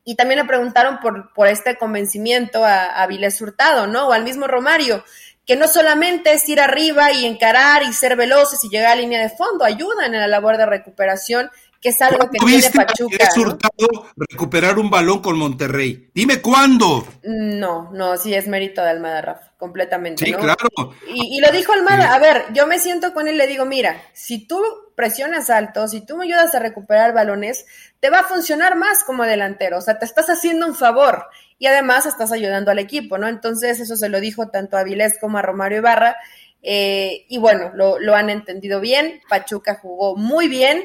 Y 0.08 0.14
también 0.14 0.38
le 0.38 0.46
preguntaron 0.46 1.00
por, 1.00 1.34
por 1.34 1.48
este 1.48 1.76
convencimiento 1.76 2.64
a, 2.64 2.84
a 2.84 3.06
Vilés 3.08 3.40
Hurtado, 3.42 3.88
¿no? 3.88 4.08
O 4.08 4.12
al 4.12 4.22
mismo 4.22 4.46
Romario 4.46 5.04
que 5.46 5.56
no 5.56 5.68
solamente 5.68 6.32
es 6.32 6.48
ir 6.48 6.60
arriba 6.60 7.12
y 7.12 7.24
encarar 7.24 7.84
y 7.84 7.92
ser 7.92 8.16
veloces 8.16 8.62
y 8.64 8.68
llegar 8.68 8.92
a 8.92 8.96
línea 8.96 9.20
de 9.20 9.30
fondo, 9.30 9.64
ayudan 9.64 10.12
en 10.12 10.20
la 10.20 10.26
labor 10.26 10.58
de 10.58 10.66
recuperación, 10.66 11.48
que 11.80 11.90
es 11.90 12.02
algo 12.02 12.28
que 12.28 12.38
tiene 12.44 12.68
Pachuca. 12.70 13.28
¿no? 13.36 14.06
recuperar 14.16 14.76
un 14.76 14.90
balón 14.90 15.20
con 15.20 15.38
Monterrey. 15.38 16.10
Dime 16.12 16.42
cuándo. 16.42 17.06
No, 17.22 17.92
no, 17.92 18.16
sí 18.16 18.34
es 18.34 18.48
mérito 18.48 18.82
de 18.82 18.90
Almada, 18.90 19.22
Rafa, 19.22 19.52
completamente. 19.56 20.24
Sí, 20.24 20.32
claro. 20.32 20.68
Y, 21.06 21.40
lo 21.40 21.52
dijo 21.52 21.72
Almada, 21.72 22.12
a 22.12 22.18
ver, 22.18 22.46
yo 22.52 22.66
me 22.66 22.80
siento 22.80 23.14
con 23.14 23.28
él 23.28 23.36
y 23.36 23.38
le 23.38 23.46
digo, 23.46 23.64
mira, 23.64 24.02
si 24.14 24.48
tú 24.48 24.60
presionas 24.96 25.48
alto, 25.48 25.86
si 25.86 26.00
tú 26.04 26.16
me 26.16 26.24
ayudas 26.24 26.56
a 26.56 26.58
recuperar 26.58 27.12
balones, 27.14 27.66
te 28.00 28.10
va 28.10 28.20
a 28.20 28.24
funcionar 28.24 28.76
más 28.76 29.04
como 29.04 29.22
delantero, 29.22 29.78
o 29.78 29.80
sea, 29.80 29.98
te 29.98 30.06
estás 30.06 30.28
haciendo 30.28 30.66
un 30.66 30.74
favor 30.74 31.26
y 31.58 31.66
además 31.66 32.06
estás 32.06 32.32
ayudando 32.32 32.70
al 32.70 32.78
equipo, 32.78 33.18
¿no? 33.18 33.28
Entonces 33.28 33.80
eso 33.80 33.96
se 33.96 34.08
lo 34.08 34.20
dijo 34.20 34.48
tanto 34.48 34.76
a 34.76 34.84
Vilés 34.84 35.18
como 35.20 35.38
a 35.38 35.42
Romario 35.42 35.78
Ibarra 35.78 36.16
eh, 36.62 37.26
y 37.28 37.38
bueno, 37.38 37.70
lo, 37.74 38.14
han 38.14 38.28
entendido 38.28 38.80
bien, 38.80 39.20
Pachuca 39.28 39.78
jugó 39.80 40.16
muy 40.16 40.48
bien 40.48 40.84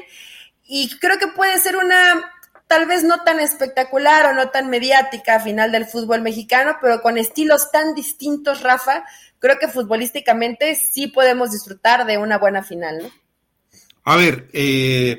y 0.64 0.96
creo 0.98 1.18
que 1.18 1.26
puede 1.28 1.58
ser 1.58 1.76
una 1.76 2.24
tal 2.68 2.86
vez 2.86 3.04
no 3.04 3.22
tan 3.22 3.40
espectacular 3.40 4.26
o 4.26 4.32
no 4.32 4.48
tan 4.50 4.70
mediática 4.70 5.40
final 5.40 5.72
del 5.72 5.84
fútbol 5.84 6.22
mexicano, 6.22 6.76
pero 6.80 7.02
con 7.02 7.18
estilos 7.18 7.70
tan 7.70 7.94
distintos, 7.94 8.62
Rafa, 8.62 9.04
creo 9.40 9.58
que 9.58 9.68
futbolísticamente 9.68 10.74
sí 10.76 11.08
podemos 11.08 11.50
disfrutar 11.50 12.06
de 12.06 12.16
una 12.16 12.38
buena 12.38 12.62
final, 12.62 13.02
¿no? 13.02 13.10
A 14.04 14.16
ver, 14.16 14.48
eh, 14.52 15.18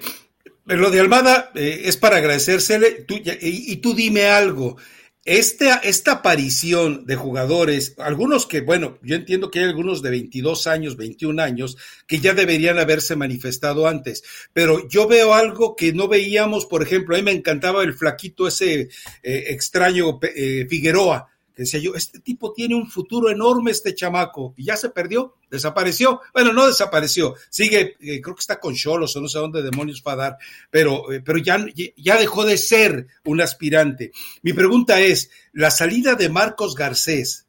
lo 0.66 0.90
de 0.90 1.00
Almada 1.00 1.52
eh, 1.54 1.84
es 1.86 1.98
para 1.98 2.18
agradecérsele 2.18 3.04
tú, 3.04 3.16
y, 3.16 3.72
y, 3.72 3.76
tú 3.78 3.94
dime 3.94 4.28
algo. 4.28 4.78
Esta, 5.26 5.76
esta 5.76 6.12
aparición 6.12 7.06
de 7.06 7.16
jugadores, 7.16 7.96
algunos 7.98 8.46
que, 8.46 8.60
bueno, 8.60 8.98
yo 9.02 9.16
entiendo 9.16 9.50
que 9.50 9.60
hay 9.60 9.66
algunos 9.66 10.02
de 10.02 10.10
22 10.10 10.68
años, 10.68 10.98
21 10.98 11.42
años, 11.42 11.78
que 12.08 12.20
ya 12.20 12.34
deberían 12.34 12.78
haberse 12.78 13.16
manifestado 13.16 13.88
antes, 13.88 14.22
pero 14.52 14.86
yo 14.90 15.08
veo 15.08 15.34
algo 15.34 15.78
que 15.78 15.94
no 15.94 16.10
veíamos, 16.10 16.66
por 16.66 16.84
ejemplo, 16.84 17.16
a 17.16 17.20
mí 17.20 17.24
me 17.24 17.32
encantaba 17.32 17.84
el 17.84 17.94
flaquito 17.94 18.50
ese 18.50 18.90
eh, 19.24 19.44
extraño 19.48 20.20
eh, 20.24 20.68
Figueroa, 20.70 21.33
decía 21.56 21.80
yo, 21.80 21.96
este 21.96 22.20
tipo 22.20 22.54
tiene 22.54 22.76
un 22.76 22.90
futuro 22.90 23.30
enorme, 23.30 23.72
este 23.72 23.94
chamaco, 23.94 24.54
y 24.58 24.66
ya 24.66 24.78
se 24.78 24.90
perdió, 24.90 25.36
desapareció. 25.50 26.22
Bueno, 26.34 26.54
no 26.54 26.68
desapareció, 26.68 27.36
sigue, 27.50 27.96
eh, 28.02 28.22
creo 28.22 28.36
que 28.36 28.42
está 28.42 28.60
con 28.60 28.76
Cholos 28.76 29.16
o 29.16 29.22
no 29.22 29.28
sé 29.28 29.40
dónde 29.40 29.62
demonios 29.62 30.04
va 30.06 30.14
a 30.14 30.18
dar, 30.18 30.38
pero, 30.70 31.12
eh, 31.12 31.22
pero 31.24 31.38
ya, 31.38 31.64
ya 31.96 32.18
dejó 32.18 32.46
de 32.46 32.58
ser 32.58 33.08
un 33.26 33.42
aspirante. 33.42 34.12
Mi 34.42 34.54
pregunta 34.54 35.00
es, 35.00 35.30
¿la 35.52 35.72
salida 35.72 36.16
de 36.16 36.30
Marcos 36.30 36.76
Garcés 36.76 37.46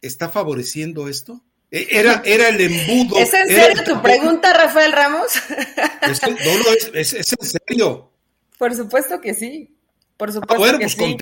está 0.00 0.28
favoreciendo 0.28 1.08
esto? 1.08 1.42
E, 1.70 1.88
era, 1.90 2.22
era 2.24 2.48
el 2.48 2.60
embudo. 2.60 3.18
¿Es 3.20 3.34
en 3.34 3.48
serio 3.48 3.84
tu 3.84 4.00
pregunta, 4.02 4.52
Rafael 4.52 4.92
Ramos? 4.92 5.32
Es, 6.02 6.22
no, 6.22 6.28
no, 6.30 6.70
es, 6.72 6.90
es, 6.94 7.12
es 7.12 7.36
en 7.38 7.60
serio. 7.66 8.12
Por 8.58 8.74
supuesto 8.74 9.20
que 9.20 9.34
sí. 9.34 9.75
Por 10.16 10.32
supuesto 10.32 10.56
bueno, 10.56 10.78
que 10.78 10.84
pues 10.84 10.94
sí. 10.94 11.16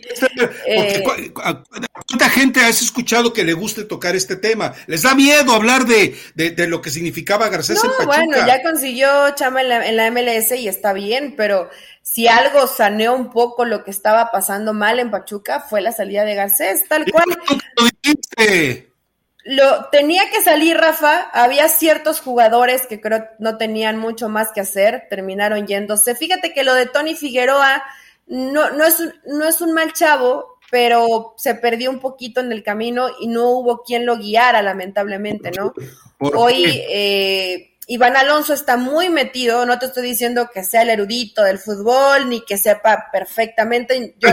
Eh, 0.66 1.02
¿Cuánta 1.32 2.28
gente 2.28 2.60
has 2.60 2.80
escuchado 2.80 3.32
que 3.32 3.42
le 3.42 3.52
guste 3.52 3.84
tocar 3.84 4.14
este 4.14 4.36
tema? 4.36 4.72
¿Les 4.86 5.02
da 5.02 5.14
miedo 5.14 5.52
hablar 5.52 5.84
de, 5.84 6.16
de, 6.34 6.50
de 6.50 6.68
lo 6.68 6.80
que 6.80 6.90
significaba 6.90 7.48
Garcés 7.48 7.82
no, 7.82 7.90
en 7.90 7.96
Pachuca? 7.96 8.16
bueno, 8.16 8.46
ya 8.46 8.62
consiguió 8.62 9.08
chama 9.34 9.62
en 9.62 9.68
la, 9.68 9.88
en 9.88 9.96
la, 9.96 10.10
MLS 10.12 10.52
y 10.52 10.68
está 10.68 10.92
bien, 10.92 11.34
pero 11.36 11.70
si 12.02 12.28
algo 12.28 12.68
saneó 12.68 13.14
un 13.14 13.30
poco 13.30 13.64
lo 13.64 13.82
que 13.82 13.90
estaba 13.90 14.30
pasando 14.30 14.74
mal 14.74 15.00
en 15.00 15.10
Pachuca 15.10 15.60
fue 15.60 15.80
la 15.80 15.90
salida 15.90 16.24
de 16.24 16.36
Garcés, 16.36 16.86
tal 16.88 17.04
cual. 17.10 17.24
Lo 17.76 17.84
dijiste? 17.84 18.92
Lo, 19.44 19.86
tenía 19.86 20.30
que 20.30 20.40
salir 20.40 20.76
Rafa, 20.76 21.30
había 21.32 21.68
ciertos 21.68 22.20
jugadores 22.20 22.86
que 22.86 23.00
creo 23.00 23.26
no 23.40 23.58
tenían 23.58 23.98
mucho 23.98 24.28
más 24.28 24.52
que 24.54 24.60
hacer, 24.60 25.06
terminaron 25.10 25.66
yéndose. 25.66 26.14
Fíjate 26.14 26.52
que 26.54 26.62
lo 26.62 26.74
de 26.74 26.86
Tony 26.86 27.14
Figueroa 27.14 27.82
no, 28.26 28.70
no, 28.70 28.84
es, 28.84 28.98
no 29.26 29.46
es 29.46 29.60
un 29.60 29.72
mal 29.72 29.92
chavo, 29.92 30.58
pero 30.70 31.34
se 31.36 31.54
perdió 31.54 31.90
un 31.90 32.00
poquito 32.00 32.40
en 32.40 32.52
el 32.52 32.62
camino 32.62 33.08
y 33.20 33.28
no 33.28 33.50
hubo 33.50 33.82
quien 33.82 34.06
lo 34.06 34.16
guiara, 34.16 34.62
lamentablemente, 34.62 35.50
¿no? 35.52 35.72
Hoy 36.18 36.82
eh, 36.88 37.74
Iván 37.86 38.16
Alonso 38.16 38.54
está 38.54 38.76
muy 38.76 39.10
metido, 39.10 39.66
no 39.66 39.78
te 39.78 39.86
estoy 39.86 40.02
diciendo 40.04 40.48
que 40.52 40.64
sea 40.64 40.82
el 40.82 40.90
erudito 40.90 41.42
del 41.42 41.58
fútbol, 41.58 42.28
ni 42.28 42.42
que 42.44 42.56
sepa 42.56 43.10
perfectamente. 43.12 44.16
Yo, 44.18 44.30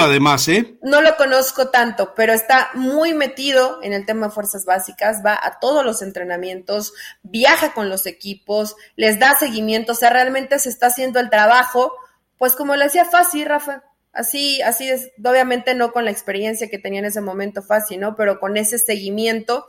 además, 0.00 0.48
¿eh? 0.48 0.76
No 0.82 1.02
lo 1.02 1.16
conozco 1.16 1.68
tanto, 1.68 2.14
pero 2.16 2.32
está 2.32 2.70
muy 2.74 3.14
metido 3.14 3.78
en 3.82 3.92
el 3.92 4.04
tema 4.04 4.26
de 4.26 4.32
fuerzas 4.32 4.64
básicas, 4.64 5.22
va 5.24 5.38
a 5.40 5.60
todos 5.60 5.84
los 5.84 6.02
entrenamientos, 6.02 6.94
viaja 7.22 7.74
con 7.74 7.88
los 7.88 8.06
equipos, 8.06 8.74
les 8.96 9.20
da 9.20 9.36
seguimiento, 9.36 9.92
o 9.92 9.96
sea, 9.96 10.10
realmente 10.10 10.58
se 10.58 10.68
está 10.68 10.88
haciendo 10.88 11.20
el 11.20 11.30
trabajo 11.30 11.94
pues 12.42 12.56
como 12.56 12.74
le 12.74 12.86
hacía 12.86 13.04
fácil, 13.04 13.46
Rafa. 13.46 13.84
Así, 14.12 14.60
así 14.62 14.90
es, 14.90 15.12
obviamente 15.24 15.76
no 15.76 15.92
con 15.92 16.04
la 16.04 16.10
experiencia 16.10 16.68
que 16.68 16.80
tenía 16.80 16.98
en 16.98 17.04
ese 17.04 17.20
momento 17.20 17.62
fácil, 17.62 18.00
¿no? 18.00 18.16
Pero 18.16 18.40
con 18.40 18.56
ese 18.56 18.80
seguimiento 18.80 19.64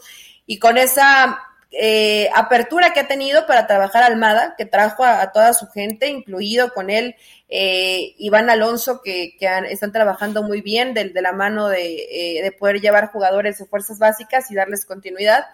y 0.47 0.57
con 0.57 0.79
esa 0.79 1.37
eh, 1.69 2.31
apertura 2.33 2.91
que 2.91 3.01
ha 3.01 3.07
tenido 3.07 3.45
para 3.45 3.67
trabajar 3.67 4.01
Almada, 4.01 4.55
que 4.57 4.65
trajo 4.65 5.03
a, 5.03 5.31
toda 5.31 5.53
su 5.53 5.67
gente, 5.67 6.09
incluido 6.09 6.73
con 6.73 6.89
él 6.89 7.15
eh, 7.47 8.15
Iván 8.17 8.49
Alonso, 8.49 9.03
que, 9.03 9.35
que 9.37 9.47
han, 9.47 9.65
están 9.65 9.91
trabajando 9.91 10.41
muy 10.41 10.61
bien 10.61 10.95
de, 10.95 11.09
de 11.09 11.21
la 11.21 11.31
mano 11.31 11.67
de, 11.67 12.07
eh, 12.09 12.41
de 12.41 12.51
poder 12.53 12.81
llevar 12.81 13.11
jugadores 13.11 13.59
de 13.59 13.65
fuerzas 13.67 13.99
básicas 13.99 14.49
y 14.49 14.55
darles 14.55 14.87
continuidad. 14.87 15.45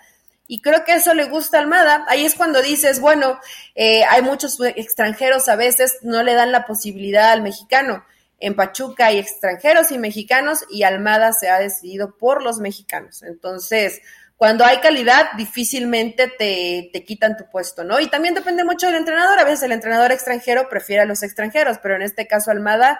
Y 0.51 0.61
creo 0.61 0.83
que 0.83 0.95
eso 0.95 1.13
le 1.13 1.25
gusta 1.25 1.57
a 1.57 1.61
Almada. 1.61 2.05
Ahí 2.07 2.25
es 2.25 2.33
cuando 2.33 2.59
dices, 2.63 2.99
bueno, 2.99 3.39
eh, 3.75 4.03
hay 4.05 4.23
muchos 4.23 4.59
extranjeros 4.59 5.47
a 5.47 5.55
veces, 5.55 5.99
no 6.01 6.23
le 6.23 6.33
dan 6.33 6.51
la 6.51 6.65
posibilidad 6.65 7.31
al 7.31 7.43
mexicano. 7.43 8.03
En 8.39 8.55
Pachuca 8.55 9.05
hay 9.05 9.19
extranjeros 9.19 9.91
y 9.91 9.99
mexicanos 9.99 10.65
y 10.71 10.81
Almada 10.81 11.33
se 11.33 11.49
ha 11.49 11.59
decidido 11.59 12.17
por 12.17 12.41
los 12.41 12.57
mexicanos. 12.57 13.21
Entonces, 13.21 14.01
cuando 14.37 14.65
hay 14.65 14.77
calidad, 14.77 15.33
difícilmente 15.37 16.27
te, 16.27 16.89
te, 16.91 17.03
quitan 17.03 17.37
tu 17.37 17.47
puesto, 17.51 17.83
¿no? 17.83 17.99
Y 17.99 18.07
también 18.07 18.33
depende 18.33 18.63
mucho 18.63 18.87
del 18.87 18.95
entrenador. 18.95 19.37
A 19.37 19.43
veces 19.43 19.61
el 19.61 19.71
entrenador 19.71 20.11
extranjero 20.11 20.67
prefiere 20.67 21.03
a 21.03 21.05
los 21.05 21.21
extranjeros, 21.21 21.77
pero 21.77 21.95
en 21.95 22.01
este 22.01 22.25
caso 22.25 22.49
Almada, 22.49 22.99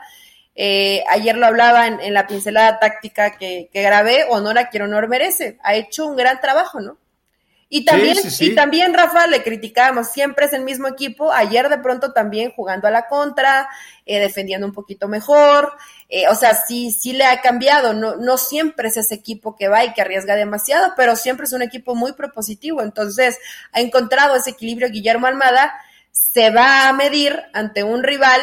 eh, 0.53 1.03
ayer 1.09 1.35
lo 1.35 1.47
hablaba 1.47 1.87
en, 1.87 2.13
la 2.13 2.27
pincelada 2.27 2.77
táctica 2.77 3.39
que, 3.39 3.71
que 3.73 3.81
grabé, 3.81 4.25
honor 4.29 4.59
a 4.59 4.69
quien 4.69 4.83
honor 4.83 5.07
merece. 5.07 5.57
Ha 5.63 5.73
hecho 5.73 6.05
un 6.05 6.15
gran 6.15 6.39
trabajo, 6.39 6.79
¿no? 6.79 6.99
Y 7.71 7.85
también, 7.85 8.15
sí, 8.15 8.23
sí, 8.23 8.29
sí. 8.31 8.45
y 8.47 8.55
también, 8.55 8.95
Rafa, 8.95 9.27
le 9.27 9.43
criticábamos, 9.43 10.07
siempre 10.09 10.47
es 10.47 10.53
el 10.53 10.63
mismo 10.63 10.87
equipo, 10.87 11.31
ayer 11.31 11.69
de 11.69 11.77
pronto 11.77 12.13
también 12.13 12.51
jugando 12.51 12.87
a 12.87 12.91
la 12.91 13.07
contra, 13.07 13.69
eh, 14.07 14.19
defendiendo 14.19 14.65
un 14.65 14.73
poquito 14.73 15.07
mejor, 15.07 15.73
eh, 16.09 16.27
o 16.29 16.35
sea, 16.35 16.55
sí, 16.55 16.91
sí 16.91 17.13
le 17.13 17.25
ha 17.25 17.41
cambiado, 17.41 17.93
no, 17.93 18.15
no 18.15 18.37
siempre 18.37 18.87
es 18.87 18.97
ese 18.97 19.13
equipo 19.13 19.55
que 19.55 19.67
va 19.67 19.85
y 19.85 19.93
que 19.93 20.01
arriesga 20.01 20.35
demasiado, 20.35 20.93
pero 20.97 21.15
siempre 21.15 21.45
es 21.45 21.53
un 21.53 21.61
equipo 21.61 21.93
muy 21.93 22.13
propositivo, 22.13 22.81
entonces 22.81 23.37
ha 23.71 23.81
encontrado 23.81 24.35
ese 24.35 24.49
equilibrio 24.49 24.89
Guillermo 24.89 25.27
Almada, 25.27 25.71
se 26.11 26.49
va 26.49 26.89
a 26.89 26.93
medir 26.93 27.39
ante 27.53 27.83
un 27.83 28.01
rival 28.01 28.41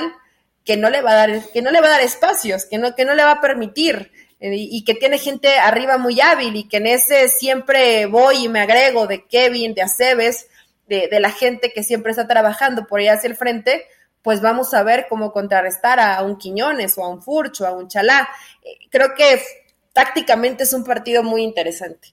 que 0.65 0.77
no 0.77 0.89
le 0.89 1.03
va 1.03 1.13
a 1.13 1.15
dar, 1.15 1.43
que 1.53 1.63
no 1.63 1.73
le 1.73 1.81
va 1.81 1.89
a 1.89 1.91
dar 1.91 2.01
espacios, 2.01 2.65
que 2.65 2.79
no, 2.79 2.95
que 2.95 3.05
no 3.05 3.17
le 3.17 3.25
va 3.25 3.33
a 3.33 3.41
permitir 3.41 4.13
y 4.39 4.85
que 4.85 4.95
tiene 4.95 5.19
gente 5.19 5.59
arriba 5.59 5.97
muy 5.97 6.21
hábil 6.21 6.57
y 6.57 6.69
que 6.69 6.77
en 6.77 6.87
ese 6.89 7.29
siempre 7.29 8.05
voy 8.07 8.45
y 8.45 8.49
me 8.49 8.61
agrego 8.61 9.07
de 9.07 9.25
Kevin, 9.27 9.75
de 9.75 9.83
Aceves, 9.83 10.49
de, 10.87 11.09
de 11.09 11.21
la 11.21 11.31
gente 11.31 11.73
que 11.75 11.83
siempre 11.83 12.11
está 12.11 12.29
trabajando 12.29 12.87
por 12.87 13.01
ahí 13.01 13.09
hacia 13.09 13.29
el 13.29 13.37
frente, 13.37 13.87
pues 14.27 14.41
vamos 14.41 14.75
a 14.75 14.83
ver 14.83 15.07
cómo 15.09 15.31
contrarrestar 15.31 16.01
a 16.01 16.21
un 16.23 16.37
Quiñones 16.37 16.99
o 16.99 17.05
a 17.05 17.09
un 17.09 17.23
Furcho, 17.23 17.65
a 17.65 17.71
un 17.71 17.87
Chalá. 17.87 18.29
Eh, 18.61 18.77
creo 18.91 19.15
que 19.17 19.41
tácticamente 19.93 20.65
es 20.65 20.73
un 20.73 20.83
partido 20.83 21.23
muy 21.23 21.45
interesante. 21.45 22.13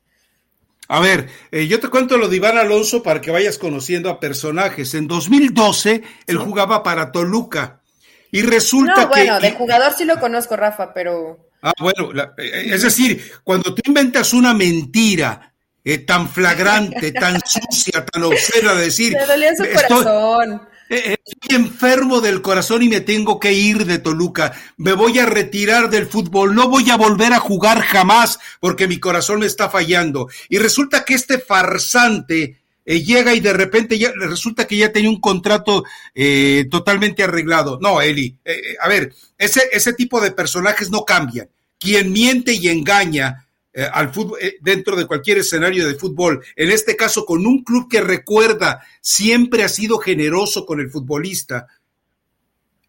A 0.89 0.99
ver, 0.99 1.27
eh, 1.51 1.65
yo 1.65 1.79
te 1.79 1.87
cuento 1.87 2.17
lo 2.17 2.27
de 2.27 2.35
Iván 2.35 2.59
Alonso 2.59 3.01
para 3.01 3.19
que 3.19 3.31
vayas 3.31 3.57
conociendo 3.57 4.11
a 4.11 4.19
personajes. 4.19 4.93
En 4.93 5.07
2012 5.07 6.03
él 6.27 6.37
jugaba 6.37 6.83
para 6.83 7.11
Toluca 7.11 7.81
y 8.29 8.43
resulta 8.43 9.05
no, 9.05 9.07
bueno, 9.07 9.39
que... 9.39 9.47
de 9.47 9.53
jugador 9.53 9.93
sí 9.93 10.05
lo 10.05 10.19
conozco, 10.19 10.55
Rafa, 10.55 10.93
pero... 10.93 11.49
Ah, 11.65 11.73
bueno, 11.79 12.11
la, 12.11 12.33
es 12.37 12.81
decir, 12.81 13.31
cuando 13.41 13.73
tú 13.73 13.81
inventas 13.85 14.33
una 14.33 14.53
mentira 14.53 15.53
eh, 15.85 15.99
tan 15.99 16.29
flagrante, 16.29 17.13
tan 17.13 17.39
sucia, 17.45 18.05
tan 18.05 18.23
obscena 18.23 18.73
de 18.73 18.85
decir. 18.85 19.13
Me 19.13 19.25
dolía 19.25 19.55
su 19.55 19.63
corazón. 19.63 20.61
Eh, 20.89 21.15
estoy 21.25 21.55
enfermo 21.55 22.21
del 22.21 22.41
corazón 22.41 22.83
y 22.83 22.89
me 22.89 23.01
tengo 23.01 23.39
que 23.39 23.53
ir 23.53 23.85
de 23.85 23.97
Toluca. 23.97 24.53
Me 24.75 24.93
voy 24.93 25.19
a 25.19 25.25
retirar 25.25 25.89
del 25.89 26.05
fútbol. 26.05 26.53
No 26.53 26.69
voy 26.69 26.89
a 26.89 26.97
volver 26.97 27.33
a 27.33 27.39
jugar 27.39 27.81
jamás 27.81 28.39
porque 28.59 28.87
mi 28.87 28.99
corazón 28.99 29.39
me 29.39 29.45
está 29.45 29.69
fallando. 29.69 30.27
Y 30.49 30.57
resulta 30.57 31.05
que 31.05 31.13
este 31.13 31.39
farsante 31.39 32.61
eh, 32.85 33.03
llega 33.03 33.33
y 33.33 33.39
de 33.39 33.53
repente 33.53 33.97
ya 33.97 34.11
resulta 34.15 34.67
que 34.67 34.77
ya 34.77 34.91
tenía 34.91 35.09
un 35.09 35.21
contrato 35.21 35.85
eh, 36.13 36.65
totalmente 36.69 37.23
arreglado. 37.23 37.79
No, 37.81 38.01
Eli, 38.01 38.37
a 38.81 38.87
ver, 38.87 39.13
ese, 39.37 39.63
ese 39.71 39.93
tipo 39.93 40.19
de 40.19 40.31
personajes 40.31 40.89
no 40.91 41.05
cambian. 41.05 41.49
Quien 41.83 42.13
miente 42.13 42.53
y 42.53 42.69
engaña 42.69 43.45
eh, 43.73 43.85
al 43.91 44.13
fútbol, 44.13 44.39
eh, 44.41 44.55
dentro 44.61 44.95
de 44.95 45.05
cualquier 45.05 45.39
escenario 45.39 45.85
de 45.85 45.95
fútbol, 45.95 46.41
en 46.55 46.71
este 46.71 46.95
caso 46.95 47.25
con 47.25 47.45
un 47.45 47.61
club 47.61 47.89
que 47.89 47.99
recuerda, 47.99 48.81
siempre 49.01 49.63
ha 49.63 49.67
sido 49.67 49.97
generoso 49.97 50.65
con 50.65 50.79
el 50.79 50.89
futbolista. 50.89 51.67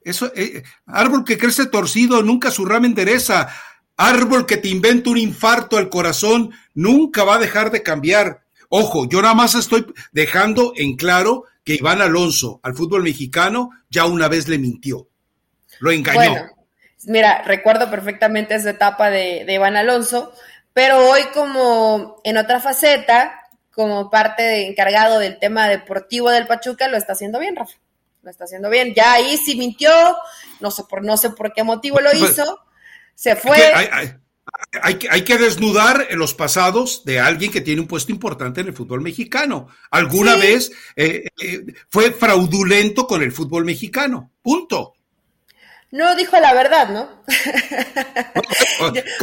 Eso, 0.01 0.31
eh, 0.37 0.63
árbol 0.87 1.25
que 1.25 1.37
crece 1.39 1.67
torcido, 1.67 2.23
nunca 2.23 2.53
su 2.53 2.65
rama 2.65 2.87
endereza. 2.87 3.49
Árbol 3.97 4.47
que 4.47 4.59
te 4.59 4.69
inventa 4.69 5.11
un 5.11 5.19
infarto 5.19 5.77
al 5.77 5.89
corazón, 5.89 6.53
nunca 6.75 7.25
va 7.25 7.35
a 7.35 7.41
dejar 7.41 7.73
de 7.73 7.83
cambiar. 7.83 8.45
Ojo, 8.69 9.09
yo 9.09 9.21
nada 9.23 9.35
más 9.35 9.57
estoy 9.57 9.87
dejando 10.13 10.73
en 10.77 10.95
claro 10.95 11.47
que 11.65 11.75
Iván 11.75 12.01
Alonso 12.01 12.61
al 12.63 12.77
fútbol 12.77 13.03
mexicano 13.03 13.71
ya 13.91 14.07
una 14.07 14.29
vez 14.29 14.47
le 14.47 14.59
mintió. 14.59 15.09
Lo 15.81 15.91
engañó. 15.91 16.35
Mira, 17.07 17.43
recuerdo 17.43 17.91
perfectamente 17.91 18.55
esa 18.55 18.71
etapa 18.71 19.11
de, 19.11 19.45
de 19.45 19.55
Iván 19.55 19.77
Alonso 19.77 20.33
pero 20.75 21.09
hoy 21.09 21.23
como 21.33 22.21
en 22.25 22.37
otra 22.37 22.61
faceta, 22.61 23.49
como 23.71 24.11
parte 24.11 24.43
de, 24.43 24.67
encargado 24.67 25.21
del 25.21 25.39
tema 25.39 25.69
deportivo 25.69 26.31
del 26.31 26.49
Pachuca, 26.49 26.89
lo 26.89 26.97
está 26.97 27.13
haciendo 27.13 27.39
bien, 27.39 27.57
Rafa. 27.57 27.79
Lo 28.23 28.31
está 28.31 28.45
haciendo 28.45 28.69
bien. 28.69 28.93
Ya 28.95 29.13
ahí 29.13 29.37
sí 29.37 29.57
mintió, 29.57 29.91
no 30.61 30.71
sé 30.71 30.83
por, 30.91 31.05
no 31.05 31.17
sé 31.17 31.31
por 31.31 31.53
qué 31.53 31.63
motivo 31.63 32.01
lo 32.01 32.11
pues, 32.11 32.33
hizo, 32.33 32.61
se 33.15 33.37
fue. 33.37 33.57
Hay, 34.83 34.99
hay, 35.11 35.23
que 35.23 35.39
desnudar 35.39 36.09
los 36.13 36.35
pasados 36.35 37.05
de 37.05 37.21
alguien 37.21 37.53
que 37.53 37.61
tiene 37.61 37.81
un 37.81 37.87
puesto 37.87 38.13
importante 38.13 38.61
en 38.61 38.69
el 38.69 38.75
fútbol 38.75 39.01
mexicano. 39.01 39.69
Alguna 39.91 40.37
vez 40.37 40.73
eh, 40.97 41.29
eh, 41.41 41.65
fue 41.89 42.13
fraudulento 42.13 43.07
con 43.07 43.23
el 43.23 43.31
fútbol 43.31 43.65
mexicano. 43.65 44.33
Punto 44.43 44.94
no 45.95 46.17
dijo 46.17 46.37
la 46.41 46.53
verdad, 46.53 46.89
¿no? 46.89 47.09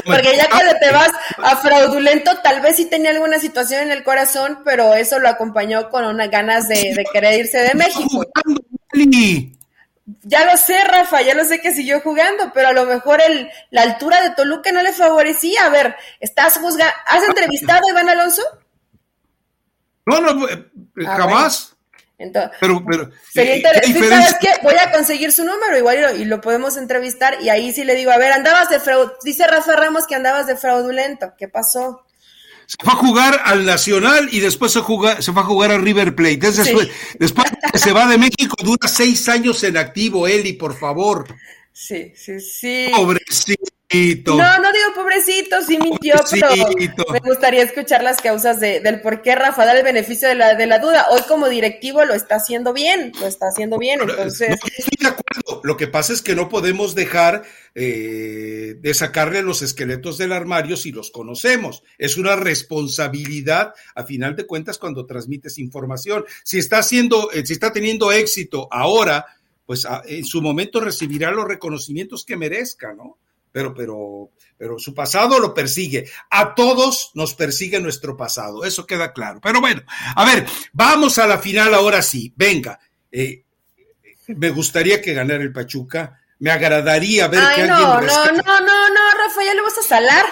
Porque 0.06 0.38
ya 0.38 0.50
cuando 0.50 0.74
te 0.80 0.90
vas 0.94 1.12
a 1.44 1.58
fraudulento, 1.58 2.32
tal 2.42 2.62
vez 2.62 2.78
sí 2.78 2.86
tenía 2.86 3.10
alguna 3.12 3.40
situación 3.40 3.82
en 3.82 3.92
el 3.92 4.06
corazón, 4.06 4.62
pero 4.64 4.94
eso 4.94 5.20
lo 5.20 5.28
acompañó 5.28 5.90
con 5.90 6.06
unas 6.06 6.32
ganas 6.32 6.70
de, 6.70 7.04
querer 7.12 7.42
irse 7.42 7.58
de 7.58 7.74
México. 7.74 8.26
Ya 10.24 10.46
lo 10.46 10.56
sé, 10.56 10.82
Rafa, 10.86 11.22
ya 11.22 11.34
lo 11.36 11.44
sé 11.44 11.60
que 11.60 11.74
siguió 11.74 12.00
jugando, 12.00 12.54
pero 12.54 12.70
a 12.70 12.74
lo 12.74 12.86
mejor 12.86 13.20
el, 13.22 13.52
la 13.70 13.82
altura 13.82 14.22
de 14.22 14.30
Toluca 14.30 14.72
no 14.72 14.82
le 14.82 14.94
favorecía. 14.94 15.66
A 15.66 15.70
ver, 15.70 15.98
¿estás 16.22 16.58
juzgando? 16.58 16.94
¿Has 17.06 17.24
entrevistado 17.24 17.82
a 17.86 17.90
Iván 17.90 18.08
Alonso? 18.08 18.44
No, 20.06 20.22
no, 20.22 20.48
eh, 20.48 20.66
jamás. 21.06 21.76
Entonces, 22.22 22.52
pero, 22.60 22.84
pero, 22.86 23.10
sería 23.32 23.58
interesante. 23.58 24.10
¿Sabes 24.10 24.36
qué? 24.40 24.50
Voy 24.62 24.76
a 24.76 24.92
conseguir 24.92 25.32
su 25.32 25.44
número 25.44 25.78
igual 25.78 26.20
y 26.20 26.26
lo, 26.26 26.40
podemos 26.40 26.78
entrevistar 26.78 27.38
y 27.42 27.50
ahí 27.50 27.74
sí 27.74 27.84
le 27.84 27.96
digo, 27.96 28.12
a 28.12 28.18
ver, 28.18 28.32
andabas 28.32 28.70
de 28.70 28.80
fraud, 28.80 29.12
dice 29.24 29.48
Rafa 29.48 29.76
Ramos 29.76 30.06
que 30.08 30.16
andabas 30.16 30.48
de 30.48 30.56
fraudulento, 30.56 31.34
¿qué 31.38 31.48
pasó? 31.48 32.06
Se 32.68 32.78
fue 32.80 32.94
a 32.94 32.96
jugar 32.96 33.42
al 33.44 33.66
Nacional 33.66 34.30
y 34.32 34.40
después 34.40 34.72
se, 34.72 34.80
se 34.80 35.34
fue 35.34 35.42
a 35.42 35.46
jugar 35.46 35.72
al 35.72 35.82
River 35.82 36.16
Plate. 36.16 36.38
Después, 36.38 36.88
después 37.20 37.52
se 37.74 37.92
va 37.92 38.08
de 38.08 38.18
México, 38.18 38.56
dura 38.64 38.88
seis 38.88 39.28
años 39.28 39.62
en 39.64 39.76
activo, 39.76 40.26
Eli, 40.26 40.54
por 40.54 40.78
favor. 40.78 41.28
Sí, 41.74 42.14
sí, 42.16 42.40
sí. 42.40 42.92
Pobrecito. 42.96 44.38
No, 44.38 44.60
no 44.60 44.72
digo 44.72 44.94
pobrecito, 44.96 45.62
sí 45.64 45.78
mintió, 45.78 46.16
pero 46.32 46.48
me 47.12 47.20
gustaría 47.20 47.62
escuchar 47.62 48.02
las 48.02 48.22
causas 48.22 48.62
de, 48.62 48.80
del 48.80 49.02
por 49.02 49.22
qué 49.22 49.36
Rafa 49.36 49.66
da 49.66 49.74
el 49.74 49.84
beneficio 49.84 50.30
de 50.30 50.36
la, 50.36 50.56
de 50.56 50.66
la 50.66 50.80
duda. 50.80 51.08
Hoy 51.12 51.20
como 51.28 51.50
directivo 51.50 52.06
lo 52.06 52.14
está 52.14 52.36
haciendo 52.36 52.72
bien, 52.72 53.12
lo 53.20 53.28
está 53.28 53.48
haciendo 53.48 53.78
bien, 53.78 54.00
entonces... 54.00 54.58
estoy 54.78 54.98
de 54.98 55.08
acuerdo. 55.08 55.62
Lo 55.66 55.76
que 55.76 55.88
pasa 55.88 56.14
es 56.14 56.22
que 56.22 56.36
no 56.36 56.48
podemos 56.48 56.96
dejar 56.96 57.44
eh, 57.76 58.76
de 58.80 58.94
sacarle 58.94 59.42
los 59.42 59.62
esqueletos 59.62 60.18
del 60.18 60.32
armario 60.32 60.78
si 60.78 60.94
los 60.94 61.12
conocemos. 61.12 61.84
Es 61.98 62.16
una 62.16 62.38
responsabilidad, 62.38 63.74
a 63.94 64.04
final 64.06 64.38
de 64.38 64.48
cuentas, 64.48 64.78
cuando 64.78 65.06
transmites 65.06 65.58
información. 65.58 66.24
Si 66.46 66.60
está 66.60 66.78
haciendo, 66.78 67.30
eh, 67.34 67.46
si 67.46 67.52
está 67.52 67.74
teniendo 67.74 68.14
éxito 68.14 68.70
ahora, 68.72 69.26
pues 69.72 69.88
en 70.04 70.26
su 70.26 70.42
momento 70.42 70.82
recibirá 70.82 71.32
los 71.32 71.48
reconocimientos 71.48 72.26
que 72.26 72.36
merezca, 72.36 72.94
¿no? 72.94 73.20
pero, 73.54 73.74
pero, 73.74 74.32
pero 74.58 74.78
su 74.78 74.94
pasado 74.94 75.40
lo 75.40 75.54
persigue. 75.54 76.10
A 76.30 76.54
todos 76.56 77.12
nos 77.14 77.36
persigue 77.36 77.80
nuestro 77.80 78.18
pasado, 78.18 78.66
eso 78.66 78.86
queda 78.86 79.14
claro. 79.14 79.40
Pero 79.42 79.62
bueno, 79.62 79.82
a 80.14 80.26
ver, 80.26 80.46
vamos 80.74 81.18
a 81.20 81.26
la 81.26 81.38
final 81.38 81.74
ahora 81.74 82.02
sí. 82.02 82.34
Venga, 82.36 82.82
eh, 83.10 83.46
me 84.28 84.50
gustaría 84.50 85.02
que 85.02 85.14
ganara 85.14 85.42
el 85.42 85.54
Pachuca. 85.54 86.21
Me 86.42 86.50
agradaría 86.50 87.28
ver 87.28 87.40
que 87.56 87.68
no, 87.68 87.76
alguien. 87.76 88.08
No, 88.08 88.26
no, 88.26 88.42
no, 88.42 88.60
no, 88.62 88.90
no, 88.90 89.12
Rafa, 89.16 89.44
ya 89.46 89.54
le 89.54 89.62
vas 89.62 89.78
a 89.78 89.84
salar. 89.84 90.26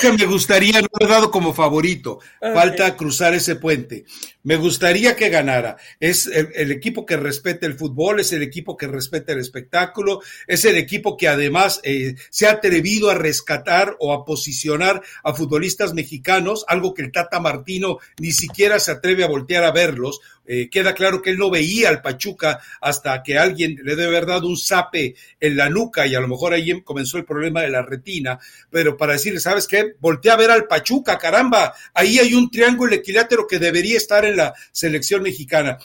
que 0.00 0.12
me 0.12 0.24
gustaría, 0.24 0.80
no 0.80 0.88
he 0.98 1.06
dado 1.06 1.30
como 1.30 1.52
favorito. 1.52 2.20
Falta 2.40 2.96
cruzar 2.96 3.34
ese 3.34 3.56
puente. 3.56 4.06
Me 4.44 4.56
gustaría 4.56 5.14
que 5.14 5.28
ganara. 5.28 5.76
Es 6.00 6.26
el, 6.26 6.70
equipo 6.70 7.04
que 7.04 7.18
respeta 7.18 7.66
el 7.66 7.74
fútbol, 7.74 8.20
es 8.20 8.32
el 8.32 8.42
equipo 8.42 8.78
que 8.78 8.86
respeta 8.86 9.32
el 9.32 9.40
espectáculo, 9.40 10.22
es 10.46 10.64
el 10.64 10.76
equipo 10.78 11.18
que 11.18 11.28
además 11.28 11.80
eh, 11.82 12.14
se 12.30 12.46
ha 12.46 12.52
atrevido 12.52 13.10
a 13.10 13.14
rescatar 13.14 13.96
o 13.98 14.14
a 14.14 14.24
posicionar 14.24 15.02
a 15.22 15.34
futbolistas 15.34 15.92
mexicanos, 15.92 16.64
algo 16.66 16.94
que 16.94 17.02
el 17.02 17.12
Tata 17.12 17.40
Martino 17.40 17.98
ni 18.18 18.32
siquiera 18.32 18.78
se 18.78 18.92
atreve 18.92 19.24
a 19.24 19.28
voltear 19.28 19.64
a 19.64 19.72
verlos. 19.72 20.20
Eh, 20.46 20.68
queda 20.70 20.94
claro 20.94 21.20
que 21.20 21.30
él 21.30 21.38
no 21.38 21.50
veía 21.50 21.88
al 21.88 22.02
Pachuca 22.02 22.60
hasta 22.80 23.22
que 23.22 23.38
alguien 23.38 23.76
le 23.82 23.96
debe 23.96 24.16
haber 24.16 24.26
dado 24.26 24.48
un 24.48 24.56
zape 24.56 25.14
en 25.40 25.56
la 25.56 25.68
nuca 25.68 26.06
y 26.06 26.14
a 26.14 26.20
lo 26.20 26.28
mejor 26.28 26.52
ahí 26.52 26.80
comenzó 26.82 27.18
el 27.18 27.24
problema 27.24 27.62
de 27.62 27.70
la 27.70 27.82
retina, 27.82 28.38
pero 28.70 28.96
para 28.96 29.14
decirle, 29.14 29.40
¿sabes 29.40 29.66
qué? 29.66 29.94
Voltea 29.98 30.34
a 30.34 30.36
ver 30.36 30.50
al 30.50 30.66
Pachuca, 30.66 31.18
caramba, 31.18 31.74
ahí 31.94 32.18
hay 32.18 32.34
un 32.34 32.50
triángulo 32.50 32.94
equilátero 32.94 33.46
que 33.46 33.58
debería 33.58 33.96
estar 33.96 34.24
en 34.24 34.36
la 34.36 34.54
selección 34.72 35.22
mexicana. 35.22 35.78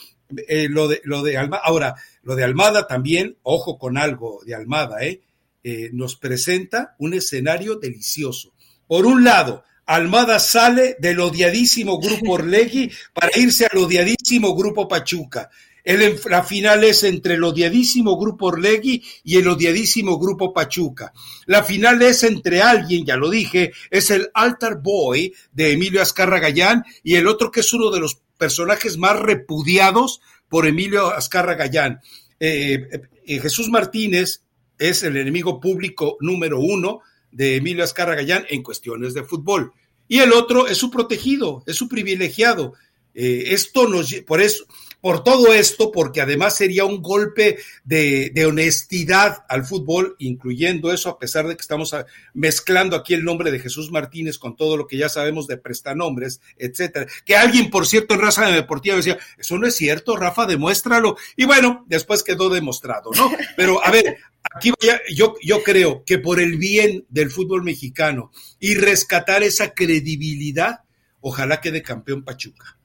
Eh, 0.47 0.67
lo 0.69 0.87
de, 0.87 1.01
lo 1.03 1.23
de 1.23 1.37
Almada, 1.37 1.63
ahora, 1.65 1.95
lo 2.23 2.35
de 2.35 2.43
Almada 2.43 2.87
también, 2.87 3.37
ojo 3.43 3.77
con 3.77 3.97
algo 3.97 4.41
de 4.45 4.55
Almada, 4.55 5.03
¿eh? 5.03 5.21
¿eh? 5.63 5.89
nos 5.93 6.15
presenta 6.15 6.95
un 6.99 7.13
escenario 7.13 7.75
delicioso. 7.75 8.53
Por 8.87 9.05
un 9.05 9.23
lado, 9.23 9.63
Almada 9.91 10.39
sale 10.39 10.95
del 10.99 11.19
odiadísimo 11.19 11.99
grupo 11.99 12.35
Orlegui 12.35 12.89
para 13.13 13.37
irse 13.37 13.67
al 13.69 13.77
odiadísimo 13.77 14.55
grupo 14.55 14.87
Pachuca. 14.87 15.49
El, 15.83 16.17
la 16.29 16.43
final 16.43 16.85
es 16.85 17.03
entre 17.03 17.33
el 17.33 17.43
odiadísimo 17.43 18.17
grupo 18.17 18.45
Orlegui 18.45 19.03
y 19.25 19.35
el 19.35 19.49
odiadísimo 19.49 20.17
grupo 20.17 20.53
Pachuca. 20.53 21.11
La 21.45 21.65
final 21.65 22.01
es 22.03 22.23
entre 22.23 22.61
alguien, 22.61 23.05
ya 23.05 23.17
lo 23.17 23.29
dije, 23.29 23.73
es 23.89 24.11
el 24.11 24.29
Altar 24.33 24.81
Boy 24.81 25.33
de 25.51 25.73
Emilio 25.73 26.01
Azcarra 26.01 26.39
Gallán 26.39 26.85
y 27.03 27.15
el 27.15 27.27
otro 27.27 27.51
que 27.51 27.59
es 27.59 27.73
uno 27.73 27.91
de 27.91 27.99
los 27.99 28.21
personajes 28.37 28.97
más 28.97 29.19
repudiados 29.19 30.21
por 30.47 30.67
Emilio 30.67 31.07
Azcarra 31.13 31.55
Gallán. 31.55 31.99
Eh, 32.39 32.87
eh, 33.25 33.39
Jesús 33.39 33.67
Martínez 33.67 34.43
es 34.77 35.03
el 35.03 35.17
enemigo 35.17 35.59
público 35.59 36.15
número 36.21 36.61
uno 36.61 37.01
de 37.31 37.55
Emilio 37.55 37.83
Azcarra 37.83 38.15
Gallán 38.15 38.45
en 38.49 38.63
cuestiones 38.63 39.13
de 39.13 39.23
fútbol. 39.23 39.73
Y 40.07 40.19
el 40.19 40.33
otro 40.33 40.67
es 40.67 40.77
su 40.77 40.91
protegido, 40.91 41.63
es 41.65 41.75
su 41.75 41.87
privilegiado. 41.87 42.73
Eh, 43.13 43.45
esto 43.47 43.87
nos, 43.87 44.13
por 44.25 44.41
eso, 44.41 44.65
por 45.01 45.23
todo 45.23 45.51
esto, 45.51 45.91
porque 45.91 46.21
además 46.21 46.55
sería 46.55 46.85
un 46.85 47.01
golpe 47.01 47.57
de, 47.83 48.31
honestidad 48.45 49.43
al 49.49 49.65
fútbol, 49.65 50.15
incluyendo 50.19 50.93
eso, 50.93 51.09
a 51.09 51.19
pesar 51.19 51.47
de 51.47 51.55
que 51.55 51.61
estamos 51.61 51.95
mezclando 52.33 52.95
aquí 52.95 53.15
el 53.15 53.23
nombre 53.23 53.51
de 53.51 53.59
Jesús 53.59 53.91
Martínez 53.91 54.37
con 54.37 54.55
todo 54.55 54.77
lo 54.77 54.87
que 54.87 54.97
ya 54.97 55.09
sabemos 55.09 55.47
de 55.47 55.57
prestanombres, 55.57 56.39
etcétera. 56.57 57.07
Que 57.25 57.35
alguien, 57.35 57.69
por 57.69 57.87
cierto, 57.87 58.13
en 58.13 58.21
raza 58.21 58.45
de 58.45 58.53
deportiva 58.53 58.95
decía, 58.95 59.17
eso 59.37 59.57
no 59.57 59.65
es 59.65 59.75
cierto, 59.75 60.15
Rafa, 60.15 60.45
demuéstralo. 60.45 61.17
Y 61.35 61.45
bueno, 61.45 61.83
después 61.87 62.23
quedó 62.23 62.49
demostrado, 62.49 63.09
¿no? 63.15 63.31
Pero 63.57 63.83
a 63.83 63.89
ver, 63.91 64.17
aquí 64.55 64.71
yo, 65.13 65.35
yo 65.41 65.63
creo 65.63 66.03
que 66.05 66.17
por 66.17 66.39
el 66.39 66.57
bien 66.57 67.05
del 67.09 67.31
fútbol 67.31 67.63
mexicano 67.63 68.31
y 68.59 68.75
rescatar 68.75 69.43
esa 69.43 69.73
credibilidad, 69.73 70.81
ojalá 71.19 71.61
quede 71.61 71.81
campeón 71.81 72.23
Pachuca. 72.23 72.77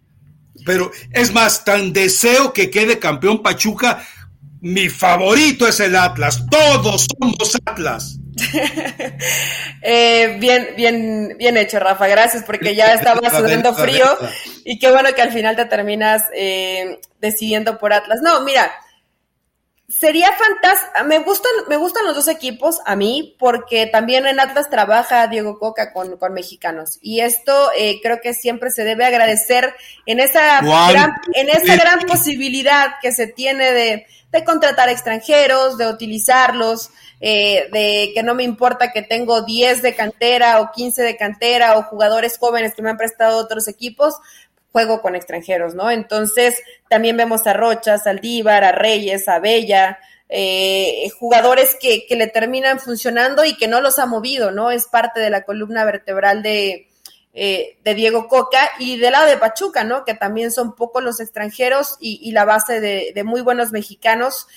Pero 0.64 0.91
es 1.12 1.33
más, 1.33 1.64
tan 1.64 1.93
deseo 1.93 2.53
que 2.53 2.71
quede 2.71 2.99
campeón 2.99 3.43
Pachuca. 3.43 4.07
Mi 4.61 4.89
favorito 4.89 5.67
es 5.67 5.81
el 5.81 5.95
Atlas. 5.97 6.45
Todos 6.51 7.07
somos 7.19 7.57
Atlas. 7.64 8.19
Eh, 9.89 10.37
bien, 10.41 10.71
bien, 10.77 11.37
bien 11.39 11.57
hecho, 11.57 11.79
Rafa. 11.79 12.09
Gracias, 12.09 12.43
porque 12.43 12.75
ya 12.75 12.93
estaba 12.93 13.31
sudando 13.31 13.73
frío 13.73 14.05
y 14.64 14.81
qué 14.81 14.91
bueno 14.91 15.11
que 15.14 15.23
al 15.23 15.33
final 15.33 15.55
te 15.55 15.64
terminas 15.67 16.25
eh, 16.35 16.99
decidiendo 17.21 17.79
por 17.79 17.93
Atlas. 17.93 18.19
No, 18.21 18.41
mira, 18.41 18.73
Sería 19.89 20.32
fantástico. 20.32 21.05
Me 21.07 21.20
gustan, 21.20 21.53
me 21.68 21.76
gustan 21.76 22.05
los 22.05 22.16
dos 22.16 22.26
equipos 22.26 22.80
a 22.87 22.97
mí, 22.97 23.37
porque 23.39 23.87
también 23.87 24.26
en 24.26 24.41
Atlas 24.41 24.68
trabaja 24.68 25.28
Diego 25.28 25.61
Coca 25.61 25.93
con, 25.93 26.16
con 26.16 26.34
mexicanos. 26.34 26.99
Y 27.01 27.20
esto 27.20 27.70
eh, 27.78 28.01
creo 28.03 28.20
que 28.20 28.34
siempre 28.34 28.70
se 28.70 28.82
debe 28.82 29.05
agradecer 29.05 29.74
en 30.05 30.18
esa 30.18 30.61
gran, 30.61 31.12
en 31.34 31.49
esa 31.51 31.76
gran 31.76 32.01
posibilidad 32.01 32.95
que 33.01 33.12
se 33.12 33.28
tiene 33.28 33.72
de, 33.72 34.07
de 34.32 34.45
contratar 34.45 34.89
extranjeros, 34.89 35.78
de 35.78 35.87
utilizarlos, 35.87 36.91
eh, 37.20 37.68
de 37.72 38.12
que 38.14 38.22
no 38.22 38.34
me 38.34 38.43
importa 38.43 38.93
que 38.93 39.03
tengo 39.03 39.43
10 39.43 39.82
de 39.82 39.95
cantera 39.95 40.61
o 40.61 40.70
15 40.72 41.03
de 41.03 41.16
cantera 41.16 41.78
o 41.78 41.84
jugadores 41.84 42.37
jóvenes 42.39 42.74
que 42.74 42.82
me 42.82 42.91
han 42.91 42.99
prestado 42.99 43.39
otros 43.39 43.68
equipos, 43.68 44.16
juego 44.73 45.01
con 45.01 45.14
extranjeros, 45.14 45.75
¿no? 45.75 45.91
Entonces, 45.91 46.61
también 46.89 47.17
vemos 47.17 47.47
a 47.47 47.53
Rocha, 47.53 47.95
a 47.95 47.99
Saldívar, 47.99 48.64
a 48.64 48.73
Reyes, 48.73 49.29
a 49.29 49.39
Bella, 49.39 49.99
eh, 50.29 51.09
jugadores 51.19 51.77
que, 51.81 52.07
que, 52.07 52.17
le 52.17 52.27
terminan 52.27 52.81
funcionando 52.81 53.45
y 53.45 53.57
que 53.57 53.69
no 53.69 53.81
los 53.81 53.99
ha 53.99 54.07
movido, 54.07 54.51
¿no? 54.51 54.71
Es 54.71 54.87
parte 54.87 55.21
de 55.21 55.31
la 55.31 55.45
columna 55.45 55.85
vertebral 55.85 56.43
de, 56.43 56.89
eh, 57.33 57.79
de 57.85 57.95
Diego 57.95 58.29
Coca 58.29 58.71
y 58.79 58.99
del 58.99 59.12
lado 59.12 59.27
de 59.27 59.37
Pachuca, 59.37 59.85
¿no? 59.85 60.05
Que 60.05 60.14
también 60.14 60.51
son 60.51 60.75
pocos 60.75 61.05
los 61.05 61.21
extranjeros 61.21 61.97
y, 62.01 62.19
y 62.23 62.33
la 62.33 62.45
base 62.45 62.81
de, 62.81 63.12
de, 63.14 63.25
muy 63.25 63.41
buenos 63.43 63.73
mexicanos. 63.73 64.49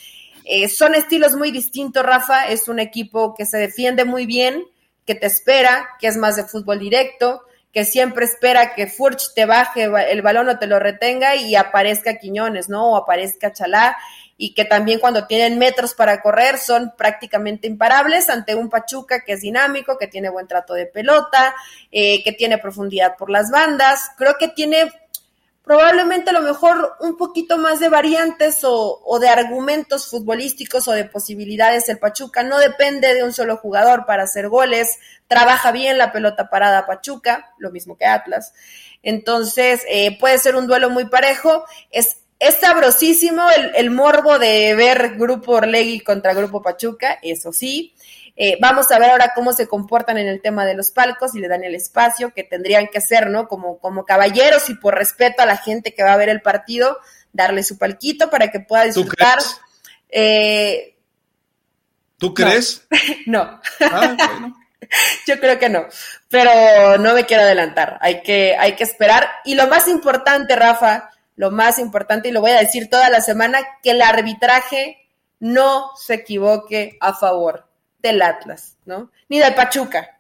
Eh, 0.46 0.70
son 0.70 0.96
estilos 0.96 1.36
muy 1.36 1.52
distintos, 1.52 2.04
Rafa. 2.04 2.48
Es 2.48 2.68
un 2.68 2.80
equipo 2.80 3.36
que 3.36 3.46
se 3.46 3.58
defiende 3.58 4.06
muy 4.06 4.26
bien, 4.26 4.64
que 5.06 5.14
te 5.14 5.28
espera, 5.28 5.90
que 6.00 6.08
es 6.08 6.18
más 6.18 6.36
de 6.38 6.46
fútbol 6.46 6.80
directo, 6.80 7.44
que 7.72 7.86
siempre 7.86 8.26
espera 8.26 8.74
que 8.74 8.88
Furch 8.88 9.34
te 9.36 9.46
baje 9.46 9.90
el 10.10 10.22
balón 10.22 10.50
o 10.50 10.58
te 10.58 10.68
lo 10.68 10.80
retenga 10.80 11.36
y 11.36 11.56
aparezca 11.56 12.18
Quiñones, 12.18 12.68
¿no? 12.68 12.92
O 12.92 12.96
aparezca 12.98 13.54
Chalá 13.54 13.96
y 14.38 14.54
que 14.54 14.64
también 14.64 15.00
cuando 15.00 15.28
tienen 15.28 15.60
metros 15.60 15.94
para 15.94 16.22
correr 16.22 16.58
son 16.58 16.94
prácticamente 16.98 17.68
imparables 17.68 18.30
ante 18.30 18.56
un 18.56 18.70
Pachuca 18.70 19.24
que 19.26 19.34
es 19.34 19.42
dinámico, 19.42 19.98
que 19.98 20.08
tiene 20.08 20.30
buen 20.30 20.48
trato 20.48 20.74
de 20.74 20.86
pelota, 20.86 21.54
eh, 21.92 22.24
que 22.24 22.32
tiene 22.32 22.58
profundidad 22.58 23.18
por 23.18 23.30
las 23.30 23.52
bandas. 23.52 24.12
Creo 24.18 24.36
que 24.40 24.48
tiene 24.48 24.92
probablemente 25.64 26.32
a 26.32 26.34
lo 26.34 26.42
mejor 26.42 26.94
un 27.00 27.18
poquito 27.18 27.58
más 27.58 27.80
de 27.80 27.90
variantes 27.90 28.60
o, 28.64 29.20
de 29.20 29.30
argumentos 29.30 30.10
futbolísticos 30.10 30.88
o 30.88 30.94
de 30.94 31.06
posibilidades 31.06 31.90
el 31.90 32.00
Pachuca. 32.00 32.44
No 32.44 32.58
depende 32.58 33.14
de 33.14 33.24
un 33.24 33.34
solo 33.34 33.58
jugador 33.58 34.06
para 34.06 34.24
hacer 34.24 34.50
goles, 34.50 34.98
trabaja 35.28 35.72
bien 35.72 35.98
la 35.98 36.12
pelota 36.12 36.50
parada 36.50 36.88
Pachuca, 36.88 37.54
lo 37.58 37.72
mismo 37.72 37.98
que 37.98 38.06
Atlas. 38.06 38.54
Entonces, 39.04 39.84
eh, 39.88 40.18
puede 40.20 40.38
ser 40.40 40.56
un 40.56 40.68
duelo 40.68 40.90
muy 40.90 41.06
parejo. 41.06 41.66
Es, 41.92 42.18
es 42.40 42.56
sabrosísimo 42.56 43.50
el, 43.50 43.72
el 43.76 43.92
morbo 43.92 44.40
de 44.40 44.74
ver 44.76 45.18
Grupo 45.18 45.54
Orlegui 45.54 46.00
contra 46.00 46.34
Grupo 46.34 46.62
Pachuca, 46.62 47.20
eso 47.22 47.54
sí. 47.54 47.94
Eh, 48.42 48.58
vamos 48.62 48.90
a 48.90 48.98
ver 49.00 49.10
ahora 49.10 49.34
cómo 49.36 49.52
se 49.52 49.68
comportan 49.68 50.18
en 50.18 50.30
el 50.30 50.42
tema 50.42 50.66
de 50.66 50.74
los 50.74 50.92
palcos 50.92 51.36
y 51.36 51.40
le 51.40 51.50
dan 51.50 51.66
el 51.66 51.76
espacio 51.76 52.34
que 52.34 52.46
tendrían 52.46 52.88
que 52.88 53.00
hacer, 53.00 53.30
¿no? 53.30 53.50
Como, 53.50 53.80
como 53.80 54.06
caballeros 54.06 54.70
y 54.70 54.76
por 54.76 54.96
respeto 54.96 55.42
a 55.44 55.46
la 55.46 55.58
gente 55.58 55.94
que 55.94 56.04
va 56.04 56.14
a 56.14 56.18
ver 56.18 56.30
el 56.30 56.42
partido, 56.42 57.00
darle 57.34 57.64
su 57.64 57.78
palquito 57.78 58.30
para 58.30 58.50
que 58.50 58.62
pueda 58.62 58.86
disfrutar. 58.86 59.40
¿Tú 59.40 59.44
crees? 59.44 59.62
Eh, 60.08 60.96
¿Tú 62.18 62.34
crees? 62.34 62.88
No. 63.26 63.44
no. 63.82 63.88
Ah, 63.92 64.16
bueno. 64.18 64.56
Yo 65.28 65.38
creo 65.42 65.60
que 65.60 65.68
no, 65.68 65.88
pero 66.30 66.98
no 66.98 67.14
me 67.16 67.26
quiero 67.26 67.44
adelantar. 67.44 67.98
Hay 68.00 68.22
que, 68.22 68.56
hay 68.58 68.78
que 68.78 68.86
esperar. 68.86 69.30
Y 69.44 69.56
lo 69.56 69.68
más 69.68 69.90
importante, 69.90 70.56
Rafa, 70.56 71.10
lo 71.36 71.52
más 71.52 71.78
importante, 71.78 72.30
y 72.30 72.32
lo 72.32 72.40
voy 72.40 72.52
a 72.52 72.60
decir 72.62 72.90
toda 72.90 73.10
la 73.10 73.20
semana, 73.20 73.60
que 73.84 73.92
el 73.92 74.02
arbitraje 74.02 75.10
no 75.42 75.92
se 75.98 76.14
equivoque 76.14 76.98
a 77.02 77.14
favor 77.14 77.69
del 78.02 78.22
Atlas, 78.22 78.78
¿no? 78.86 79.12
Ni 79.28 79.40
del 79.40 79.56
Pachuca. 79.56 80.20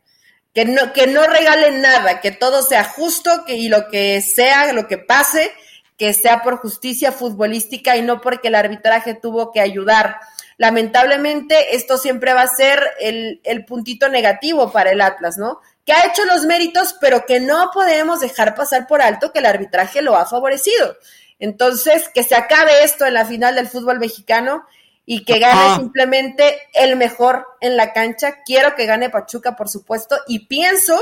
Que 0.54 0.66
no, 0.66 0.94
que 0.94 1.08
no 1.08 1.28
regalen 1.28 1.82
nada, 1.82 2.22
que 2.22 2.32
todo 2.32 2.64
sea 2.64 2.84
justo 2.84 3.46
que, 3.46 3.56
y 3.56 3.70
lo 3.70 3.88
que 3.88 4.20
sea, 4.22 4.74
lo 4.74 4.88
que 4.88 4.98
pase, 4.98 5.52
que 5.98 6.14
sea 6.14 6.42
por 6.42 6.58
justicia 6.58 7.12
futbolística 7.12 7.96
y 7.98 8.02
no 8.02 8.20
porque 8.22 8.48
el 8.48 8.56
arbitraje 8.56 9.14
tuvo 9.14 9.52
que 9.52 9.62
ayudar. 9.62 10.20
Lamentablemente, 10.58 11.76
esto 11.76 11.98
siempre 11.98 12.34
va 12.34 12.42
a 12.42 12.48
ser 12.48 12.82
el, 13.00 13.42
el 13.44 13.66
puntito 13.66 14.10
negativo 14.10 14.72
para 14.72 14.92
el 14.92 15.02
Atlas, 15.02 15.38
¿no? 15.38 15.62
Que 15.86 15.94
ha 15.94 16.08
hecho 16.08 16.26
los 16.26 16.46
méritos, 16.46 16.96
pero 17.00 17.26
que 17.26 17.40
no 17.40 17.70
podemos 17.74 18.20
dejar 18.20 18.56
pasar 18.56 18.88
por 18.88 19.02
alto 19.02 19.32
que 19.32 19.40
el 19.40 19.46
arbitraje 19.46 20.02
lo 20.02 20.18
ha 20.18 20.26
favorecido. 20.26 20.98
Entonces, 21.38 22.10
que 22.14 22.24
se 22.24 22.36
acabe 22.36 22.84
esto 22.84 23.06
en 23.06 23.14
la 23.14 23.26
final 23.26 23.56
del 23.56 23.70
fútbol 23.70 24.00
mexicano 24.00 24.66
y 25.12 25.26
que 25.26 25.39
gane 25.39 25.60
ah. 25.60 25.76
simplemente 25.78 26.60
el 26.72 26.95
mejor 26.95 27.47
en 27.62 27.78
la 27.78 27.93
cancha. 27.93 28.43
Quiero 28.45 28.76
que 28.76 28.86
gane 28.86 29.10
Pachuca, 29.10 29.55
por 29.55 29.68
supuesto, 29.68 30.16
y 30.28 30.45
pienso, 30.45 30.95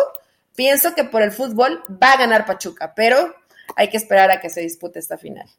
pienso 0.56 0.96
que 0.96 1.04
por 1.04 1.24
el 1.24 1.34
fútbol 1.34 1.84
va 2.02 2.14
a 2.14 2.18
ganar 2.18 2.46
Pachuca, 2.46 2.94
pero 2.96 3.36
hay 3.76 3.90
que 3.90 3.98
esperar 3.98 4.32
a 4.32 4.40
que 4.40 4.50
se 4.50 4.62
dispute 4.62 5.00
esta 5.00 5.18
final. 5.18 5.50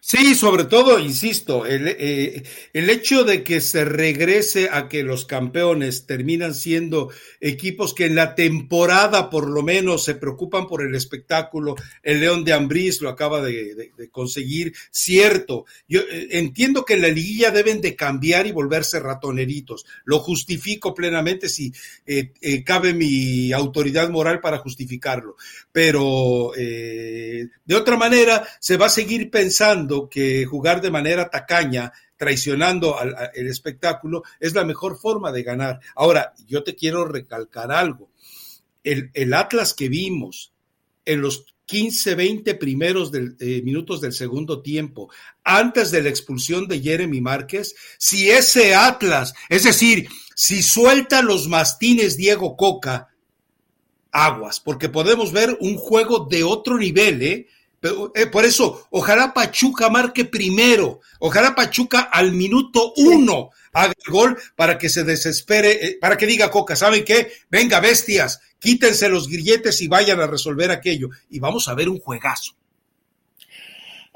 Sí, 0.00 0.34
sobre 0.36 0.64
todo, 0.64 1.00
insisto, 1.00 1.66
el, 1.66 1.88
eh, 1.88 2.44
el, 2.72 2.88
hecho 2.88 3.24
de 3.24 3.42
que 3.42 3.60
se 3.60 3.84
regrese 3.84 4.68
a 4.70 4.88
que 4.88 5.02
los 5.02 5.24
campeones 5.24 6.06
terminan 6.06 6.54
siendo 6.54 7.10
equipos 7.40 7.94
que 7.94 8.06
en 8.06 8.14
la 8.14 8.36
temporada 8.36 9.28
por 9.28 9.48
lo 9.48 9.62
menos 9.62 10.04
se 10.04 10.14
preocupan 10.14 10.68
por 10.68 10.82
el 10.82 10.94
espectáculo, 10.94 11.74
el 12.02 12.20
León 12.20 12.44
de 12.44 12.52
Ambrís 12.52 13.00
lo 13.00 13.08
acaba 13.08 13.42
de, 13.42 13.90
conseguir, 14.12 14.72
cierto, 14.90 15.66
yo 15.88 16.00
eh, 16.00 16.28
entiendo 16.30 16.84
que 16.84 16.94
en 16.94 17.02
la 17.02 17.08
liguilla 17.08 17.50
deben 17.50 17.80
de 17.80 17.96
cambiar 17.96 18.46
y 18.46 18.52
volverse 18.52 19.00
ratoneritos, 19.00 19.84
lo 20.04 20.20
justifico 20.20 20.94
plenamente 20.94 21.48
si 21.48 21.72
eh, 22.06 22.32
eh, 22.40 22.62
cabe 22.62 22.94
mi 22.94 23.52
autoridad 23.52 24.08
moral 24.10 24.40
para 24.40 24.58
justificarlo, 24.58 25.36
pero 25.72 26.52
de 26.56 27.74
otra 27.74 27.96
manera 27.96 28.46
se 28.60 28.76
va 28.76 28.86
a 28.86 28.90
seguir 28.90 29.30
pensando 29.30 29.87
que 30.10 30.44
jugar 30.44 30.80
de 30.80 30.90
manera 30.90 31.30
tacaña, 31.30 31.92
traicionando 32.16 32.98
al, 32.98 33.14
el 33.34 33.48
espectáculo, 33.48 34.22
es 34.40 34.54
la 34.54 34.64
mejor 34.64 34.98
forma 34.98 35.32
de 35.32 35.42
ganar. 35.42 35.80
Ahora, 35.94 36.34
yo 36.46 36.62
te 36.62 36.74
quiero 36.74 37.04
recalcar 37.04 37.72
algo. 37.72 38.10
El, 38.84 39.10
el 39.14 39.34
Atlas 39.34 39.74
que 39.74 39.88
vimos 39.88 40.52
en 41.04 41.20
los 41.20 41.46
15, 41.68 42.14
20 42.14 42.54
primeros 42.54 43.12
eh, 43.14 43.60
minutos 43.62 44.00
del 44.00 44.14
segundo 44.14 44.62
tiempo, 44.62 45.10
antes 45.44 45.90
de 45.90 46.02
la 46.02 46.08
expulsión 46.08 46.66
de 46.66 46.80
Jeremy 46.80 47.20
Márquez, 47.20 47.74
si 47.98 48.30
ese 48.30 48.74
Atlas, 48.74 49.34
es 49.50 49.64
decir, 49.64 50.08
si 50.34 50.62
suelta 50.62 51.20
los 51.20 51.46
mastines 51.46 52.16
Diego 52.16 52.56
Coca, 52.56 53.08
aguas, 54.10 54.60
porque 54.60 54.88
podemos 54.88 55.30
ver 55.32 55.58
un 55.60 55.76
juego 55.76 56.26
de 56.30 56.42
otro 56.42 56.78
nivel, 56.78 57.22
¿eh? 57.22 57.46
Pero, 57.80 58.12
eh, 58.14 58.26
por 58.26 58.44
eso, 58.44 58.86
ojalá 58.90 59.32
Pachuca 59.32 59.88
marque 59.88 60.24
primero, 60.24 61.00
ojalá 61.20 61.54
Pachuca 61.54 62.00
al 62.00 62.32
minuto 62.32 62.92
uno 62.96 63.50
haga 63.72 63.92
el 64.04 64.12
gol 64.12 64.38
para 64.56 64.78
que 64.78 64.88
se 64.88 65.04
desespere, 65.04 65.86
eh, 65.86 65.98
para 66.00 66.16
que 66.16 66.26
diga 66.26 66.50
Coca, 66.50 66.74
¿saben 66.74 67.04
qué? 67.04 67.32
Venga, 67.50 67.80
bestias, 67.80 68.40
quítense 68.58 69.08
los 69.08 69.28
grilletes 69.28 69.80
y 69.80 69.88
vayan 69.88 70.20
a 70.20 70.26
resolver 70.26 70.70
aquello. 70.70 71.10
Y 71.30 71.38
vamos 71.38 71.68
a 71.68 71.74
ver 71.74 71.88
un 71.88 72.00
juegazo. 72.00 72.54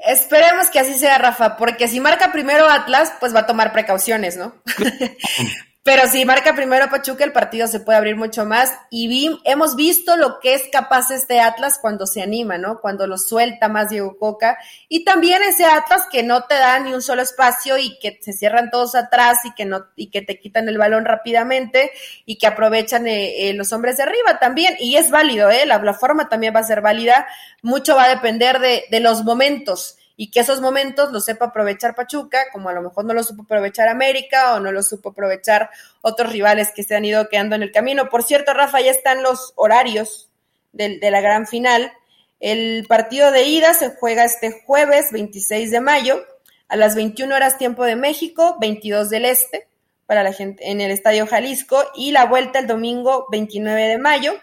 Esperemos 0.05 0.69
que 0.69 0.79
así 0.79 0.95
sea, 0.95 1.17
Rafa, 1.17 1.55
porque 1.55 1.87
si 1.87 2.01
marca 2.01 2.33
primero 2.33 2.67
Atlas, 2.67 3.13
pues 3.21 3.33
va 3.33 3.41
a 3.41 3.45
tomar 3.45 3.71
precauciones, 3.71 4.35
¿no? 4.35 4.61
Pero 5.83 6.07
si 6.07 6.23
marca 6.23 6.55
primero 6.55 6.89
Pachuca, 6.89 7.25
el 7.25 7.33
partido 7.33 7.67
se 7.67 7.81
puede 7.81 7.97
abrir 7.97 8.15
mucho 8.15 8.45
más. 8.45 8.71
Y 8.89 9.37
hemos 9.43 9.75
visto 9.75 10.15
lo 10.15 10.39
que 10.39 10.53
es 10.53 10.63
capaz 10.71 11.11
este 11.11 11.41
Atlas 11.41 11.77
cuando 11.77 12.07
se 12.07 12.21
anima, 12.21 12.57
¿no? 12.57 12.79
Cuando 12.79 13.05
lo 13.05 13.17
suelta 13.17 13.67
más 13.67 13.89
Diego 13.89 14.17
Coca. 14.17 14.57
Y 14.87 15.03
también 15.03 15.43
ese 15.43 15.65
Atlas 15.65 16.03
que 16.09 16.23
no 16.23 16.43
te 16.43 16.55
da 16.55 16.79
ni 16.79 16.93
un 16.93 17.01
solo 17.01 17.21
espacio 17.21 17.77
y 17.77 17.99
que 17.99 18.17
se 18.21 18.31
cierran 18.31 18.71
todos 18.71 18.95
atrás 18.95 19.39
y 19.43 19.53
que 19.55 19.65
no, 19.65 19.87
y 19.97 20.09
que 20.09 20.21
te 20.21 20.39
quitan 20.39 20.69
el 20.69 20.77
balón 20.77 21.03
rápidamente 21.03 21.91
y 22.25 22.37
que 22.37 22.47
aprovechan 22.47 23.05
eh, 23.05 23.49
eh, 23.49 23.53
los 23.53 23.73
hombres 23.73 23.97
de 23.97 24.03
arriba 24.03 24.39
también. 24.39 24.77
Y 24.79 24.95
es 24.95 25.11
válido, 25.11 25.49
¿eh? 25.49 25.65
La, 25.65 25.79
la, 25.79 25.93
forma 25.93 26.29
también 26.29 26.55
va 26.55 26.61
a 26.61 26.63
ser 26.63 26.79
válida. 26.79 27.27
Mucho 27.61 27.93
va 27.97 28.05
a 28.05 28.15
depender 28.15 28.59
de, 28.59 28.85
de 28.89 29.01
los 29.01 29.25
momentos 29.25 29.97
y 30.15 30.31
que 30.31 30.41
esos 30.41 30.61
momentos 30.61 31.11
los 31.11 31.25
sepa 31.25 31.45
aprovechar 31.45 31.95
Pachuca, 31.95 32.45
como 32.51 32.69
a 32.69 32.73
lo 32.73 32.81
mejor 32.81 33.05
no 33.05 33.13
lo 33.13 33.23
supo 33.23 33.43
aprovechar 33.43 33.87
América 33.87 34.53
o 34.53 34.59
no 34.59 34.71
lo 34.71 34.83
supo 34.83 35.09
aprovechar 35.09 35.69
otros 36.01 36.31
rivales 36.31 36.71
que 36.75 36.83
se 36.83 36.95
han 36.95 37.05
ido 37.05 37.27
quedando 37.29 37.55
en 37.55 37.63
el 37.63 37.71
camino. 37.71 38.09
Por 38.09 38.23
cierto, 38.23 38.53
Rafa, 38.53 38.81
ya 38.81 38.91
están 38.91 39.23
los 39.23 39.53
horarios 39.55 40.29
de, 40.71 40.99
de 40.99 41.11
la 41.11 41.21
gran 41.21 41.47
final. 41.47 41.91
El 42.39 42.85
partido 42.87 43.31
de 43.31 43.43
ida 43.43 43.73
se 43.73 43.89
juega 43.89 44.25
este 44.25 44.63
jueves 44.65 45.11
26 45.11 45.71
de 45.71 45.79
mayo 45.79 46.23
a 46.67 46.75
las 46.75 46.95
21 46.95 47.33
horas 47.33 47.57
tiempo 47.57 47.85
de 47.85 47.95
México, 47.95 48.57
22 48.59 49.09
del 49.09 49.25
Este, 49.25 49.67
para 50.05 50.23
la 50.23 50.33
gente 50.33 50.69
en 50.69 50.81
el 50.81 50.91
Estadio 50.91 51.27
Jalisco 51.27 51.83
y 51.95 52.11
la 52.11 52.25
vuelta 52.25 52.59
el 52.59 52.67
domingo 52.67 53.27
29 53.31 53.87
de 53.87 53.97
mayo 53.97 54.33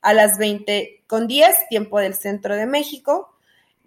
a 0.00 0.14
las 0.14 0.38
20 0.38 1.04
con 1.06 1.26
10, 1.26 1.68
tiempo 1.68 1.98
del 1.98 2.14
centro 2.14 2.56
de 2.56 2.66
México, 2.66 3.29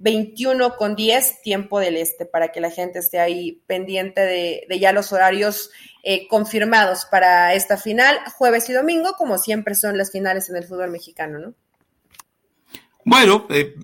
21 0.03 0.75
con 0.75 0.95
10, 0.95 1.41
tiempo 1.41 1.79
del 1.79 1.95
este, 1.95 2.25
para 2.25 2.51
que 2.51 2.59
la 2.59 2.69
gente 2.69 2.99
esté 2.99 3.19
ahí 3.19 3.63
pendiente 3.67 4.19
de, 4.19 4.67
ya 4.77 4.91
los 4.91 5.13
horarios 5.13 5.71
eh, 6.03 6.27
confirmados 6.27 7.05
para 7.05 7.53
esta 7.53 7.77
final, 7.77 8.19
jueves 8.35 8.69
y 8.69 8.73
domingo, 8.73 9.13
como 9.17 9.37
siempre 9.37 9.75
son 9.75 9.97
las 9.97 10.11
finales 10.11 10.49
en 10.49 10.57
el 10.57 10.65
fútbol 10.65 10.91
mexicano, 10.91 11.39
¿no? 11.39 11.53
Bueno, 13.05 13.47
eh, 13.49 13.75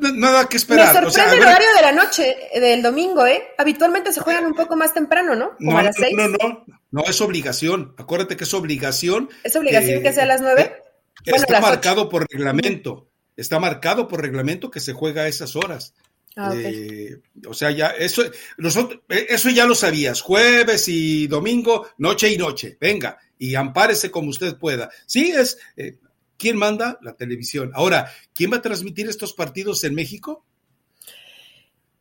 nada 0.00 0.50
que 0.50 0.58
esperar. 0.58 1.02
Me 1.02 1.10
sorprende 1.10 1.36
el 1.36 1.42
horario 1.42 1.68
de 1.74 1.82
la 1.82 1.92
noche 1.92 2.36
del 2.54 2.82
domingo, 2.82 3.26
¿eh? 3.26 3.42
Habitualmente 3.56 4.12
se 4.12 4.20
juegan 4.20 4.44
un 4.44 4.54
poco 4.54 4.76
más 4.76 4.92
temprano, 4.92 5.34
¿no? 5.34 5.56
Como 5.56 5.72
no, 5.72 5.78
a 5.78 5.82
las 5.82 5.96
seis. 5.96 6.14
No, 6.14 6.28
no, 6.28 6.64
no, 6.90 7.04
es 7.04 7.20
obligación. 7.22 7.94
Acuérdate 7.96 8.36
que 8.36 8.44
es 8.44 8.52
obligación. 8.52 9.30
¿Es 9.44 9.56
obligación 9.56 10.02
que 10.02 10.12
sea 10.12 10.24
a 10.24 10.26
las 10.26 10.42
nueve? 10.42 10.82
está 11.24 11.60
marcado 11.60 12.10
por 12.10 12.26
reglamento. 12.30 13.08
Está 13.36 13.58
marcado 13.58 14.08
por 14.08 14.22
reglamento 14.22 14.70
que 14.70 14.80
se 14.80 14.92
juega 14.92 15.22
a 15.22 15.28
esas 15.28 15.56
horas. 15.56 15.94
Ah, 16.36 16.52
eh, 16.54 17.18
o 17.46 17.54
sea, 17.54 17.70
ya 17.70 17.88
eso, 17.88 18.22
nosotros, 18.58 19.00
eh, 19.08 19.26
eso 19.30 19.48
ya 19.50 19.66
lo 19.66 19.74
sabías. 19.74 20.20
Jueves 20.20 20.88
y 20.88 21.26
domingo, 21.26 21.88
noche 21.98 22.30
y 22.30 22.36
noche. 22.36 22.76
Venga, 22.80 23.18
y 23.38 23.54
ampárese 23.54 24.10
como 24.10 24.30
usted 24.30 24.56
pueda. 24.56 24.90
Sí, 25.06 25.32
es, 25.34 25.58
eh, 25.76 25.96
¿Quién 26.36 26.56
manda? 26.56 26.98
La 27.02 27.14
televisión. 27.14 27.70
Ahora, 27.74 28.12
¿quién 28.34 28.52
va 28.52 28.58
a 28.58 28.62
transmitir 28.62 29.08
estos 29.08 29.32
partidos 29.32 29.84
en 29.84 29.94
México? 29.94 30.44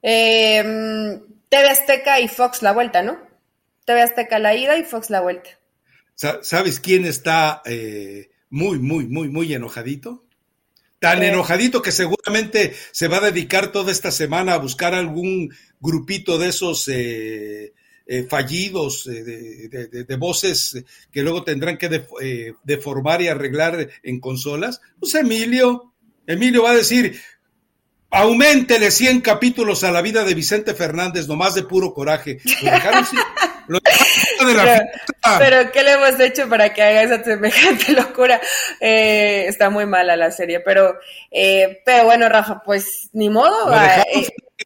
Em, 0.01 1.21
TV 1.49 1.69
Azteca 1.69 2.19
y 2.19 2.27
Fox 2.27 2.61
la 2.61 2.73
vuelta, 2.73 3.01
¿no? 3.01 3.17
TV 3.85 4.01
Azteca 4.01 4.39
la 4.39 4.55
ida 4.55 4.77
y 4.77 4.83
Fox 4.83 5.09
la 5.09 5.21
vuelta. 5.21 5.49
¿Sabes 6.15 6.79
quién 6.79 7.05
está 7.05 7.61
eh, 7.65 8.29
muy, 8.49 8.79
muy, 8.79 9.07
muy, 9.07 9.29
muy 9.29 9.53
enojadito? 9.53 10.24
Tan 10.99 11.23
enojadito 11.23 11.81
que 11.81 11.91
seguramente 11.91 12.73
se 12.91 13.07
va 13.07 13.17
a 13.17 13.31
dedicar 13.31 13.71
toda 13.71 13.91
esta 13.91 14.11
semana 14.11 14.53
a 14.53 14.59
buscar 14.59 14.93
algún 14.93 15.53
grupito 15.79 16.37
de 16.37 16.49
esos 16.49 16.87
eh, 16.87 17.73
eh, 18.07 18.27
fallidos, 18.29 19.07
eh, 19.07 19.23
de, 19.23 20.15
voces 20.15 20.83
que 21.11 21.23
luego 21.23 21.43
tendrán 21.43 21.75
que 21.75 22.05
eh, 22.21 22.53
deformar 22.63 23.23
y 23.23 23.29
arreglar 23.29 23.89
en 24.03 24.19
consolas, 24.19 24.79
pues 24.99 25.15
Emilio, 25.15 25.91
Emilio 26.27 26.61
va 26.61 26.69
a 26.69 26.75
decir, 26.75 27.19
aumentele 28.11 28.91
100 28.91 29.21
capítulos 29.21 29.83
a 29.83 29.91
la 29.91 30.03
vida 30.03 30.23
de 30.23 30.35
Vicente 30.35 30.75
Fernández, 30.75 31.27
nomás 31.27 31.55
de 31.55 31.63
puro 31.63 31.95
coraje. 31.95 32.37
pero, 35.39 35.71
¿qué 35.71 35.83
le 35.83 35.91
hemos 35.93 36.19
hecho 36.19 36.47
para 36.49 36.73
que 36.73 36.81
haga 36.81 37.03
esa 37.03 37.23
semejante 37.23 37.91
locura? 37.93 38.39
está 38.79 39.69
muy 39.69 39.85
mala 39.85 40.15
la 40.15 40.31
serie, 40.31 40.59
pero, 40.59 40.99
pero 41.31 42.05
bueno, 42.05 42.29
Rafa, 42.29 42.61
pues 42.63 43.09
ni 43.13 43.29
modo 43.29 43.71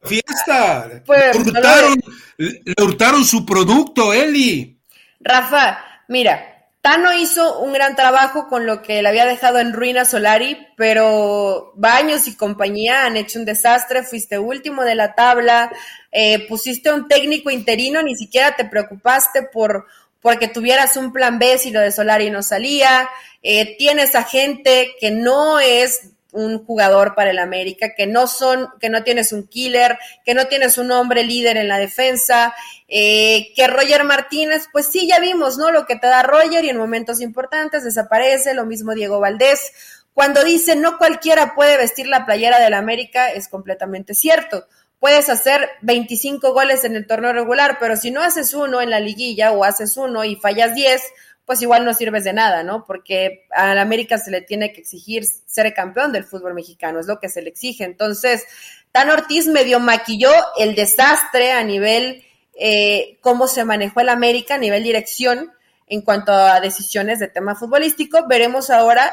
fiesta. 0.04 0.90
Pues, 1.06 1.36
le, 1.36 1.52
hurtaron, 1.52 2.02
le 2.38 2.84
hurtaron 2.84 3.26
su 3.26 3.46
producto, 3.46 4.14
Eli. 4.14 4.80
Rafa, 5.20 5.80
mira, 6.08 6.49
Tano 6.82 7.14
hizo 7.14 7.60
un 7.60 7.74
gran 7.74 7.96
trabajo 7.96 8.48
con 8.48 8.66
lo 8.66 8.82
que 8.82 9.02
le 9.02 9.10
había 9.10 9.26
dejado 9.26 9.60
en 9.60 9.74
ruina 9.74 10.06
Solari, 10.06 10.58
pero 10.78 11.74
Baños 11.76 12.28
y 12.28 12.38
compañía 12.38 13.06
han 13.06 13.18
hecho 13.18 13.38
un 13.38 13.46
desastre, 13.46 14.04
fuiste 14.04 14.40
último 14.40 14.84
de 14.86 14.96
la 14.96 15.14
tabla, 15.14 15.72
eh, 16.12 16.48
pusiste 16.48 16.94
un 16.94 17.10
técnico 17.10 17.50
interino, 17.50 18.02
ni 18.02 18.16
siquiera 18.16 18.56
te 18.56 18.66
preocupaste 18.66 19.44
por 19.44 19.88
porque 20.22 20.48
tuvieras 20.48 20.98
un 20.98 21.14
plan 21.14 21.40
B 21.40 21.58
si 21.58 21.72
lo 21.72 21.80
de 21.80 21.92
Solari 21.92 22.30
no 22.30 22.44
salía, 22.44 23.10
eh, 23.42 23.78
tienes 23.78 24.16
a 24.16 24.24
gente 24.24 24.96
que 25.00 25.12
no 25.12 25.60
es 25.60 26.12
un 26.32 26.64
jugador 26.64 27.16
para 27.16 27.32
el 27.32 27.40
América, 27.40 27.94
que 27.96 28.06
no 28.06 28.28
son, 28.28 28.70
que 28.80 28.90
no 28.90 29.04
tienes 29.04 29.32
un 29.32 29.48
killer, 29.48 29.98
que 30.24 30.34
no 30.34 30.48
tienes 30.48 30.78
un 30.78 30.92
hombre 30.92 31.24
líder 31.24 31.58
en 31.58 31.68
la 31.68 31.78
defensa, 31.78 32.54
eh, 32.88 33.52
que 33.56 33.68
Roger 33.68 34.04
Martínez, 34.04 34.68
pues 34.72 34.88
sí, 34.92 35.08
ya 35.08 35.20
vimos, 35.20 35.58
¿no? 35.58 35.72
Lo 35.72 35.86
que 35.86 35.96
te 35.96 36.08
da 36.08 36.24
Roger 36.24 36.64
y 36.64 36.70
en 36.70 36.78
momentos 36.78 37.22
importantes 37.22 37.84
desaparece, 37.84 38.54
lo 38.54 38.66
mismo 38.66 38.94
Diego 38.94 39.20
Valdés. 39.20 39.72
Cuando 40.14 40.44
dice 40.44 40.76
no 40.76 40.98
cualquiera 40.98 41.56
puede 41.56 41.78
vestir 41.78 42.08
la 42.08 42.26
playera 42.26 42.60
del 42.60 42.74
América, 42.74 43.30
es 43.30 43.48
completamente 43.48 44.14
cierto. 44.14 44.68
Puedes 45.00 45.30
hacer 45.30 45.70
25 45.82 46.52
goles 46.52 46.84
en 46.84 46.96
el 46.98 47.08
torneo 47.08 47.32
regular, 47.32 47.78
pero 47.80 47.96
si 47.96 48.12
no 48.12 48.22
haces 48.22 48.54
uno 48.54 48.82
en 48.82 48.90
la 48.90 49.00
liguilla 49.00 49.54
o 49.54 49.64
haces 49.64 49.96
uno 49.96 50.26
y 50.26 50.36
fallas 50.36 50.76
10, 50.76 51.02
pues 51.50 51.64
igual 51.64 51.84
no 51.84 51.96
sirves 51.96 52.26
de 52.26 52.32
nada, 52.32 52.62
¿no? 52.62 52.86
Porque 52.86 53.48
al 53.50 53.80
América 53.80 54.20
se 54.20 54.30
le 54.30 54.42
tiene 54.42 54.72
que 54.72 54.82
exigir 54.82 55.26
ser 55.26 55.74
campeón 55.74 56.12
del 56.12 56.24
fútbol 56.24 56.54
mexicano, 56.54 57.00
es 57.00 57.08
lo 57.08 57.20
que 57.20 57.28
se 57.28 57.42
le 57.42 57.50
exige. 57.50 57.86
Entonces, 57.86 58.46
Tan 58.92 59.10
Ortiz 59.10 59.48
medio 59.48 59.80
maquilló 59.80 60.30
el 60.60 60.76
desastre 60.76 61.54
a 61.54 61.64
nivel 61.64 62.24
eh, 62.54 63.18
cómo 63.22 63.48
se 63.48 63.66
manejó 63.66 64.02
el 64.02 64.10
América, 64.10 64.54
a 64.54 64.58
nivel 64.60 64.84
dirección 64.84 65.52
en 65.88 66.04
cuanto 66.04 66.32
a 66.34 66.60
decisiones 66.60 67.18
de 67.18 67.30
tema 67.30 67.56
futbolístico. 67.56 68.28
Veremos 68.28 68.70
ahora 68.70 69.12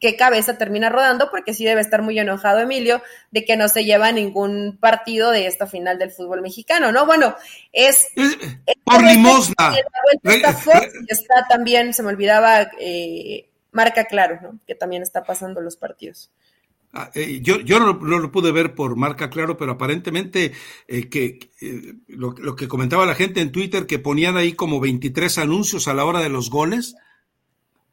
qué 0.00 0.16
cabeza 0.16 0.58
termina 0.58 0.88
rodando, 0.88 1.30
porque 1.30 1.54
sí 1.54 1.64
debe 1.64 1.82
estar 1.82 2.02
muy 2.02 2.18
enojado 2.18 2.58
Emilio 2.58 3.02
de 3.30 3.44
que 3.44 3.56
no 3.56 3.68
se 3.68 3.84
lleva 3.84 4.10
ningún 4.10 4.78
partido 4.80 5.30
de 5.30 5.46
esta 5.46 5.66
final 5.66 5.98
del 5.98 6.10
fútbol 6.10 6.40
mexicano, 6.40 6.90
¿no? 6.90 7.06
Bueno, 7.06 7.36
es... 7.72 8.08
por 8.84 9.04
limosna. 9.04 9.74
Está, 10.22 11.46
también, 11.48 11.92
se 11.92 12.02
me 12.02 12.08
olvidaba, 12.08 12.70
eh, 12.80 13.50
marca 13.72 14.06
claro, 14.06 14.40
¿no? 14.42 14.58
Que 14.66 14.74
también 14.74 15.02
está 15.02 15.22
pasando 15.22 15.60
los 15.60 15.76
partidos. 15.76 16.30
Ah, 16.92 17.08
eh, 17.14 17.40
yo 17.40 17.60
yo 17.60 17.78
no, 17.78 17.92
lo 17.92 18.32
pude 18.32 18.50
ver 18.50 18.74
por 18.74 18.96
marca 18.96 19.30
claro, 19.30 19.56
pero 19.56 19.72
aparentemente 19.72 20.52
eh, 20.88 21.08
que 21.08 21.50
lo, 22.08 22.32
lo, 22.32 22.56
que 22.56 22.66
comentaba 22.66 23.06
la 23.06 23.14
gente 23.14 23.40
en 23.40 23.52
Twitter, 23.52 23.86
que 23.86 24.00
ponían 24.00 24.36
ahí 24.36 24.54
como 24.54 24.80
23 24.80 25.38
anuncios 25.38 25.86
a 25.86 25.94
la 25.94 26.04
hora 26.04 26.18
de 26.18 26.30
los 26.30 26.50
goles, 26.50 26.96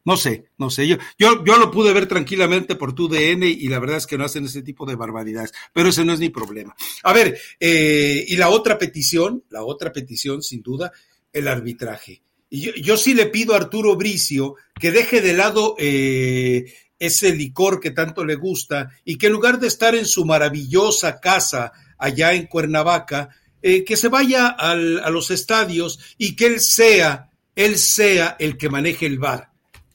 no 0.04 0.16
sé, 0.16 0.46
no 0.56 0.70
sé. 0.70 0.86
Yo, 0.86 0.96
yo, 1.18 1.44
yo 1.44 1.58
lo 1.58 1.70
pude 1.70 1.92
ver 1.92 2.06
tranquilamente 2.06 2.76
por 2.76 2.94
tu 2.94 3.08
DN 3.08 3.46
y 3.46 3.68
la 3.68 3.78
verdad 3.78 3.98
es 3.98 4.06
que 4.06 4.16
no 4.16 4.24
hacen 4.24 4.44
ese 4.46 4.62
tipo 4.62 4.86
de 4.86 4.96
barbaridades, 4.96 5.52
pero 5.72 5.90
ese 5.90 6.04
no 6.04 6.12
es 6.12 6.20
mi 6.20 6.30
problema. 6.30 6.74
A 7.02 7.12
ver, 7.12 7.38
eh, 7.60 8.24
y 8.26 8.36
la 8.36 8.48
otra 8.48 8.78
petición, 8.78 9.44
la 9.50 9.64
otra 9.64 9.92
petición, 9.92 10.42
sin 10.42 10.62
duda, 10.62 10.92
el 11.32 11.48
arbitraje. 11.48 12.22
Y 12.50 12.80
yo, 12.80 12.96
sí 12.96 13.12
le 13.12 13.26
pido 13.26 13.52
a 13.52 13.58
Arturo 13.58 13.96
Bricio 13.96 14.54
que 14.80 14.90
deje 14.90 15.20
de 15.20 15.34
lado 15.34 15.74
eh, 15.78 16.72
ese 16.98 17.34
licor 17.34 17.78
que 17.78 17.90
tanto 17.90 18.24
le 18.24 18.36
gusta 18.36 18.90
y 19.04 19.18
que 19.18 19.26
en 19.26 19.34
lugar 19.34 19.60
de 19.60 19.66
estar 19.66 19.94
en 19.94 20.06
su 20.06 20.24
maravillosa 20.24 21.20
casa 21.20 21.72
allá 21.98 22.32
en 22.32 22.46
Cuernavaca, 22.46 23.28
eh, 23.60 23.84
que 23.84 23.96
se 23.96 24.08
vaya 24.08 24.48
a 24.48 24.74
los 25.10 25.30
estadios 25.30 25.98
y 26.16 26.36
que 26.36 26.46
él 26.46 26.60
sea, 26.60 27.30
él 27.54 27.76
sea 27.76 28.36
el 28.38 28.56
que 28.56 28.70
maneje 28.70 29.04
el 29.04 29.18
bar 29.18 29.47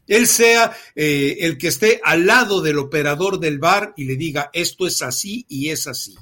él 0.07 0.27
sea 0.27 0.75
eh, 0.95 1.37
el 1.41 1.57
que 1.57 1.69
esté 1.69 2.01
al 2.03 2.25
lado 2.25 2.61
del 2.61 2.77
operador 2.77 3.39
del 3.39 3.59
bar 3.59 3.93
y 3.95 4.05
le 4.05 4.15
diga 4.15 4.49
esto 4.53 4.87
es 4.87 5.01
así 5.01 5.45
y 5.47 5.69
es 5.69 5.87
así. 5.87 6.15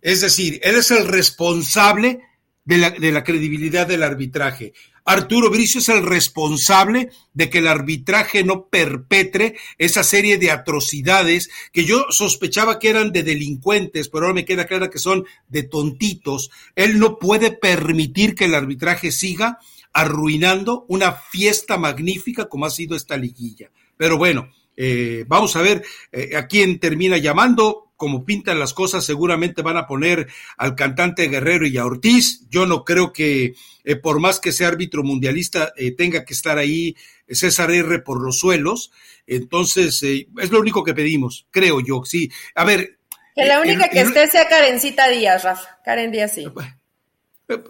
Es 0.00 0.20
decir, 0.20 0.60
él 0.62 0.76
es 0.76 0.90
el 0.90 1.06
responsable 1.06 2.20
de 2.64 2.78
la, 2.78 2.90
de 2.90 3.12
la 3.12 3.24
credibilidad 3.24 3.86
del 3.86 4.02
arbitraje. 4.02 4.72
Arturo 5.06 5.50
Bricio 5.50 5.80
es 5.80 5.88
el 5.90 6.02
responsable 6.02 7.10
de 7.34 7.50
que 7.50 7.58
el 7.58 7.68
arbitraje 7.68 8.42
no 8.42 8.68
perpetre 8.68 9.54
esa 9.76 10.02
serie 10.02 10.38
de 10.38 10.50
atrocidades 10.50 11.50
que 11.72 11.84
yo 11.84 12.06
sospechaba 12.08 12.78
que 12.78 12.88
eran 12.88 13.12
de 13.12 13.22
delincuentes, 13.22 14.08
pero 14.08 14.24
ahora 14.24 14.34
me 14.34 14.46
queda 14.46 14.66
claro 14.66 14.88
que 14.88 14.98
son 14.98 15.26
de 15.48 15.64
tontitos. 15.64 16.50
Él 16.74 16.98
no 16.98 17.18
puede 17.18 17.50
permitir 17.50 18.34
que 18.34 18.46
el 18.46 18.54
arbitraje 18.54 19.12
siga 19.12 19.58
arruinando 19.94 20.84
una 20.88 21.12
fiesta 21.12 21.78
magnífica 21.78 22.46
como 22.48 22.66
ha 22.66 22.70
sido 22.70 22.96
esta 22.96 23.16
liguilla. 23.16 23.70
Pero 23.96 24.18
bueno, 24.18 24.50
eh, 24.76 25.24
vamos 25.28 25.54
a 25.56 25.62
ver 25.62 25.82
eh, 26.12 26.36
a 26.36 26.46
quién 26.46 26.78
termina 26.78 27.16
llamando. 27.16 27.80
Como 27.96 28.24
pintan 28.24 28.58
las 28.58 28.74
cosas, 28.74 29.04
seguramente 29.04 29.62
van 29.62 29.76
a 29.76 29.86
poner 29.86 30.26
al 30.58 30.74
cantante 30.74 31.28
Guerrero 31.28 31.64
y 31.64 31.78
a 31.78 31.86
Ortiz. 31.86 32.40
Yo 32.50 32.66
no 32.66 32.84
creo 32.84 33.12
que, 33.12 33.54
eh, 33.84 33.96
por 33.96 34.18
más 34.18 34.40
que 34.40 34.50
sea 34.50 34.68
árbitro 34.68 35.04
mundialista, 35.04 35.72
tenga 35.96 36.24
que 36.24 36.34
estar 36.34 36.58
ahí 36.58 36.96
César 37.28 37.70
R 37.70 38.00
por 38.00 38.20
los 38.20 38.40
suelos. 38.40 38.90
Entonces, 39.28 40.02
es 40.02 40.50
lo 40.50 40.60
único 40.60 40.82
que 40.82 40.92
pedimos, 40.92 41.46
creo 41.52 41.80
yo. 41.80 42.02
Sí, 42.04 42.30
a 42.56 42.64
ver. 42.64 42.98
Que 43.36 43.46
la 43.46 43.60
única 43.60 43.88
que 43.88 44.00
esté 44.00 44.26
sea 44.26 44.48
Karencita 44.48 45.08
Díaz, 45.08 45.44
Rafa. 45.44 45.78
Karen 45.84 46.10
Díaz, 46.10 46.34
sí. 46.34 46.46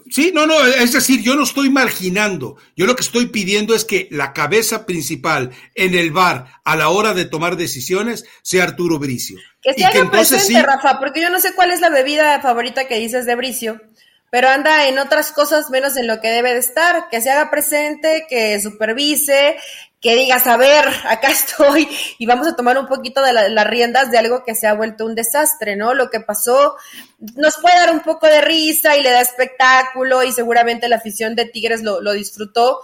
Sí, 0.09 0.31
no, 0.33 0.47
no, 0.47 0.65
es 0.65 0.93
decir, 0.93 1.21
yo 1.21 1.35
no 1.35 1.43
estoy 1.43 1.69
marginando. 1.69 2.55
Yo 2.77 2.85
lo 2.85 2.95
que 2.95 3.01
estoy 3.01 3.27
pidiendo 3.27 3.75
es 3.75 3.83
que 3.83 4.07
la 4.09 4.31
cabeza 4.31 4.85
principal 4.85 5.51
en 5.73 5.95
el 5.95 6.11
bar 6.11 6.47
a 6.63 6.77
la 6.77 6.89
hora 6.89 7.13
de 7.13 7.25
tomar 7.25 7.57
decisiones 7.57 8.25
sea 8.41 8.63
Arturo 8.63 8.99
Bricio. 8.99 9.37
Que 9.61 9.73
se 9.73 9.83
haga 9.83 10.09
presente, 10.09 10.61
Rafa, 10.61 10.97
porque 10.99 11.21
yo 11.21 11.29
no 11.29 11.41
sé 11.41 11.53
cuál 11.53 11.71
es 11.71 11.81
la 11.81 11.89
bebida 11.89 12.39
favorita 12.41 12.87
que 12.87 12.99
dices 12.99 13.25
de 13.25 13.35
Bricio, 13.35 13.81
pero 14.29 14.47
anda 14.47 14.87
en 14.87 14.97
otras 14.97 15.33
cosas 15.33 15.69
menos 15.69 15.97
en 15.97 16.07
lo 16.07 16.21
que 16.21 16.29
debe 16.29 16.53
de 16.53 16.59
estar, 16.59 17.09
que 17.09 17.19
se 17.19 17.29
haga 17.29 17.51
presente, 17.51 18.25
que 18.29 18.61
supervise, 18.61 19.57
que 20.05 20.15
digas, 20.15 20.45
a 20.45 20.55
ver, 20.55 20.85
acá 21.05 21.29
estoy 21.31 21.89
y 22.19 22.27
vamos 22.27 22.47
a 22.47 22.55
tomar 22.55 22.77
un 22.77 22.85
poquito 22.85 23.23
de 23.23 23.33
las 23.33 23.65
riendas 23.65 24.11
de 24.11 24.19
algo 24.19 24.43
que 24.43 24.53
se 24.53 24.67
ha 24.67 24.75
vuelto 24.75 25.03
un 25.03 25.15
desastre, 25.15 25.75
¿no? 25.75 25.95
Lo 25.95 26.11
que 26.11 26.19
pasó 26.19 26.75
nos 27.17 27.57
puede 27.57 27.75
dar 27.75 27.89
un 27.89 28.01
poco 28.01 28.27
de 28.27 28.39
risa 28.41 28.95
y 28.95 29.01
le 29.01 29.09
da 29.09 29.21
espectáculo 29.21 30.21
y 30.21 30.31
seguramente 30.31 30.87
la 30.89 30.97
afición 30.97 31.35
de 31.35 31.45
Tigres 31.45 31.81
lo, 31.81 32.11
disfrutó, 32.11 32.81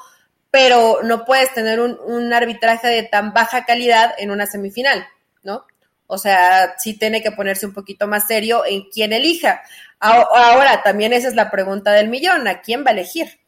pero 0.50 1.04
no 1.04 1.24
puedes 1.24 1.54
tener 1.54 1.80
un, 1.80 1.96
un, 2.08 2.34
arbitraje 2.34 2.88
de 2.88 3.04
tan 3.04 3.34
baja 3.34 3.66
calidad 3.66 4.16
en 4.18 4.32
una 4.32 4.48
semifinal, 4.48 5.06
¿no? 5.44 5.68
O 6.08 6.18
sea, 6.18 6.74
sí 6.80 6.98
tiene 6.98 7.22
que 7.22 7.32
ponerse 7.32 7.68
un 7.68 7.74
poquito 7.76 8.08
más 8.08 8.26
serio 8.26 8.66
en 8.66 8.90
quién 8.90 9.14
elija. 9.14 9.62
Ahora, 10.00 10.82
también 10.82 11.14
esa 11.14 11.28
es 11.28 11.36
la 11.36 11.52
pregunta 11.52 11.92
del 11.92 12.10
millón, 12.10 12.48
¿a 12.48 12.62
quién 12.62 12.84
va 12.84 12.90
a 12.90 12.94
elegir? 12.94 13.41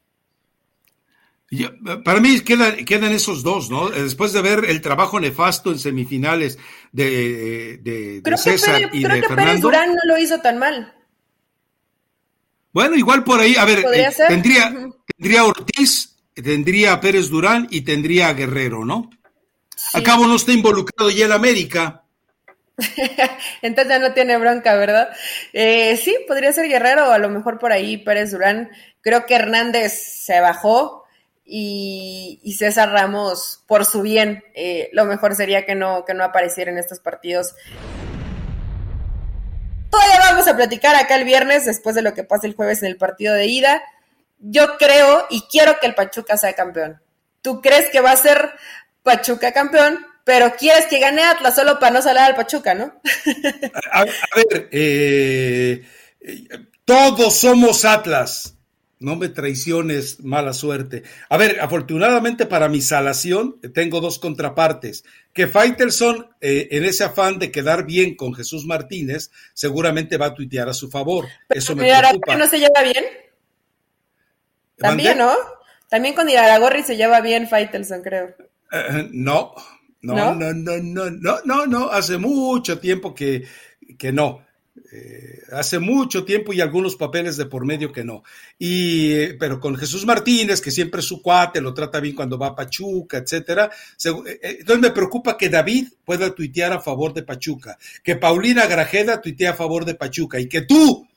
Para 2.04 2.20
mí 2.20 2.40
quedan, 2.42 3.12
esos 3.12 3.44
dos, 3.44 3.70
¿no? 3.70 3.90
Después 3.90 4.34
de 4.34 4.42
ver 4.42 4.66
el 4.66 4.82
trabajo 4.82 5.20
nefasto 5.20 5.72
en 5.72 5.80
semifinales 5.80 6.58
de, 6.92 7.80
de, 7.82 8.38
César 8.38 8.82
y 8.92 9.04
creo 9.04 9.16
de 9.16 9.22
que 9.22 9.28
Fernando. 9.28 9.36
Pérez 9.36 9.62
Durán 9.62 9.90
no 9.90 10.02
lo 10.06 10.18
hizo 10.18 10.40
tan 10.40 10.58
mal. 10.58 10.94
Bueno, 12.72 12.96
igual 12.96 13.24
por 13.24 13.40
ahí, 13.40 13.56
a 13.56 13.66
ver, 13.66 13.86
eh, 13.94 14.10
tendría, 14.28 14.74
tendría 15.16 15.46
Ortiz, 15.46 16.16
tendría 16.34 17.00
Pérez 17.00 17.30
Durán 17.30 17.68
y 17.70 17.82
tendría 17.82 18.34
Guerrero, 18.34 18.84
¿no? 18.84 19.12
Sí. 19.76 20.00
A 20.00 20.04
cabo 20.04 20.26
no 20.26 20.36
está 20.36 20.54
involucrado 20.54 21.12
ya 21.12 21.26
el 21.26 21.32
América. 21.34 22.04
Entonces 23.62 23.94
ya 23.94 24.00
no 24.00 24.14
tiene 24.14 24.38
bronca, 24.38 24.76
¿verdad? 24.76 25.10
Eh, 25.54 25.96
sí, 25.98 26.18
podría 26.28 26.52
ser 26.52 26.68
Guerrero 26.68 27.10
o 27.10 27.12
a 27.12 27.20
lo 27.20 27.30
mejor 27.30 27.60
por 27.60 27.72
ahí 27.72 27.98
Pérez 27.98 28.32
Durán. 28.32 28.72
Creo 29.02 29.28
que 29.28 29.36
Hernández 29.36 29.94
se 30.26 30.40
bajó, 30.40 31.03
y, 31.46 32.56
César 32.58 32.92
Ramos, 32.92 33.64
por 33.68 33.86
su 33.86 34.02
bien, 34.02 34.44
eh, 34.56 34.90
lo 34.94 35.06
mejor 35.06 35.36
sería 35.36 35.66
que 35.66 35.76
no, 35.76 36.06
que 36.06 36.14
no 36.14 36.24
apareciera 36.24 36.72
en 36.72 36.78
estos 36.78 37.00
partidos. 37.00 37.56
Todavía 39.90 40.20
vamos 40.20 40.48
a 40.48 40.56
platicar 40.56 40.96
acá 40.96 41.16
el 41.16 41.26
viernes, 41.26 41.66
después 41.66 41.96
de 41.96 42.02
lo 42.02 42.14
que 42.14 42.24
pase 42.24 42.48
el 42.48 42.56
jueves 42.56 42.82
en 42.82 42.90
el 42.90 42.98
partido 42.98 43.36
de 43.36 43.46
ida. 43.46 43.84
Yo 44.40 44.78
creo 44.78 45.28
y 45.30 45.42
quiero 45.42 45.80
que 45.80 45.88
el 45.88 45.96
Pachuca 45.96 46.38
sea 46.38 46.54
campeón. 46.54 47.02
Tú 47.42 47.62
crees 47.62 47.90
que 47.90 48.00
va 48.00 48.12
a 48.12 48.18
ser 48.18 48.52
Pachuca 49.04 49.52
campeón, 49.52 50.06
pero 50.24 50.56
quieres 50.56 50.88
que 50.88 51.00
gane 51.00 51.24
Atlas 51.24 51.56
solo 51.56 51.78
para 51.78 51.92
no 51.92 52.02
salir 52.02 52.22
al 52.22 52.36
Pachuca, 52.36 52.74
¿no? 52.74 53.00
a, 53.92 54.06
ver, 54.06 54.70
eh, 54.72 55.86
todos 56.86 57.36
somos 57.38 57.86
Atlas 57.86 58.56
no 59.04 59.16
me 59.16 59.30
traiciones, 59.30 60.24
mala 60.24 60.54
suerte. 60.54 61.04
A 61.30 61.38
ver, 61.38 61.60
afortunadamente 61.60 62.46
para 62.46 62.70
mi 62.70 62.82
salación, 62.82 63.60
tengo 63.74 64.00
dos 64.00 64.18
contrapartes. 64.18 65.04
Que 65.34 65.48
Faitelson, 65.48 66.30
eh, 66.42 66.70
en 66.72 66.86
ese 66.86 67.04
afán 67.04 67.40
de 67.40 67.52
quedar 67.52 67.86
bien 67.86 68.16
con 68.16 68.34
Jesús 68.34 68.66
Martínez, 68.66 69.32
seguramente 69.54 70.18
va 70.18 70.28
a 70.28 70.34
tuitear 70.34 70.70
a 70.70 70.74
su 70.74 70.90
favor. 70.90 71.28
Eso 71.50 71.76
me 71.76 71.84
preocupa. 71.84 72.36
no 72.36 72.48
se 72.48 72.60
lleva 72.60 72.82
bien? 72.82 73.04
También, 74.78 75.18
¿no? 75.18 75.34
También 75.90 76.16
con 76.16 76.30
Iraragorri 76.30 76.84
se 76.84 76.98
lleva 76.98 77.22
bien 77.22 77.48
Faitelson, 77.48 78.02
creo. 78.02 78.36
Eh, 78.72 79.10
no, 79.12 79.54
no, 80.02 80.34
no, 80.34 80.54
no, 80.54 80.78
no, 80.82 81.10
no, 81.12 81.42
no, 81.46 81.68
no, 81.68 81.90
hace 81.90 82.18
mucho 82.18 82.80
tiempo 82.80 83.14
que, 83.14 83.44
que 83.98 84.12
no. 84.12 84.46
Eh, 84.96 85.42
hace 85.52 85.80
mucho 85.80 86.24
tiempo 86.24 86.54
y 86.54 86.62
algunos 86.62 86.96
papeles 86.96 87.36
de 87.36 87.48
por 87.48 87.66
medio 87.66 87.92
que 87.92 88.04
no. 88.04 88.22
Y, 88.60 89.12
eh, 89.12 89.38
pero 89.40 89.60
con 89.60 89.76
Jesús 89.76 90.06
Martínez, 90.06 90.62
que 90.62 90.70
siempre 90.70 91.00
es 91.00 91.08
su 91.08 91.20
cuate, 91.20 91.62
lo 91.62 91.74
trata 91.74 92.00
bien 92.00 92.14
cuando 92.14 92.38
va 92.38 92.50
a 92.50 92.56
Pachuca, 92.56 93.18
etcétera. 93.18 93.72
Eh, 94.06 94.58
entonces 94.60 94.82
me 94.82 94.92
preocupa 94.92 95.36
que 95.36 95.50
David 95.50 95.88
pueda 96.06 96.36
tuitear 96.36 96.74
a 96.74 96.80
favor 96.80 97.12
de 97.12 97.24
Pachuca, 97.24 97.76
que 98.04 98.18
Paulina 98.18 98.68
Grajeda 98.68 99.20
tuitee 99.20 99.48
a 99.48 99.56
favor 99.56 99.84
de 99.84 99.96
Pachuca 99.96 100.40
y 100.40 100.48
que 100.48 100.62
tú 100.62 101.08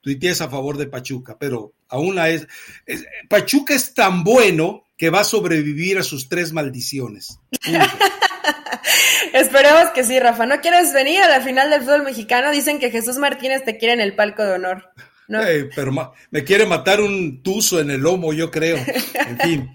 tuitees 0.00 0.40
a 0.40 0.48
favor 0.48 0.76
de 0.76 0.86
Pachuca, 0.86 1.36
pero 1.36 1.72
aún 1.88 2.20
es, 2.20 2.46
es 2.86 3.04
Pachuca 3.28 3.74
es 3.74 3.94
tan 3.94 4.22
bueno 4.22 4.84
que 4.96 5.10
va 5.10 5.22
a 5.22 5.24
sobrevivir 5.24 5.98
a 5.98 6.04
sus 6.04 6.28
tres 6.28 6.52
maldiciones. 6.52 7.40
Esperemos 9.32 9.90
que 9.90 10.04
sí, 10.04 10.18
Rafa. 10.18 10.46
¿No 10.46 10.60
quieres 10.60 10.92
venir 10.92 11.22
a 11.22 11.28
la 11.28 11.40
final 11.40 11.70
del 11.70 11.82
fútbol 11.82 12.02
mexicano? 12.02 12.50
Dicen 12.50 12.78
que 12.78 12.90
Jesús 12.90 13.16
Martínez 13.16 13.64
te 13.64 13.78
quiere 13.78 13.94
en 13.94 14.00
el 14.00 14.14
palco 14.14 14.42
de 14.44 14.52
honor. 14.52 14.90
¿no? 15.28 15.40
pero 15.74 15.92
me 16.30 16.44
quiere 16.44 16.66
matar 16.66 17.00
un 17.00 17.42
tuzo 17.42 17.80
en 17.80 17.90
el 17.90 18.00
lomo, 18.00 18.32
yo 18.32 18.50
creo. 18.50 18.76
En 18.76 19.38
fin. 19.38 19.74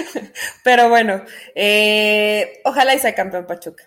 pero 0.64 0.88
bueno, 0.88 1.22
eh, 1.54 2.60
ojalá 2.64 2.94
y 2.94 2.98
sea 2.98 3.14
campeón 3.14 3.46
Pachuca. 3.46 3.84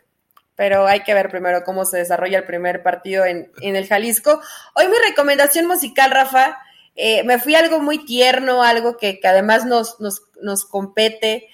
Pero 0.55 0.85
hay 0.87 1.01
que 1.01 1.13
ver 1.13 1.29
primero 1.29 1.63
cómo 1.63 1.85
se 1.85 1.97
desarrolla 1.97 2.37
el 2.37 2.45
primer 2.45 2.83
partido 2.83 3.25
en, 3.25 3.51
el 3.61 3.87
Jalisco. 3.87 4.41
Hoy 4.75 4.87
mi 4.87 4.95
recomendación 5.09 5.65
musical, 5.65 6.11
Rafa, 6.11 6.59
eh, 6.95 7.23
me 7.23 7.39
fui 7.39 7.55
a 7.55 7.59
algo 7.59 7.79
muy 7.79 8.05
tierno, 8.05 8.61
algo 8.61 8.97
que, 8.97 9.19
que 9.19 9.27
además 9.27 9.65
nos, 9.65 9.99
nos, 9.99 10.21
nos 10.41 10.65
compete, 10.65 11.49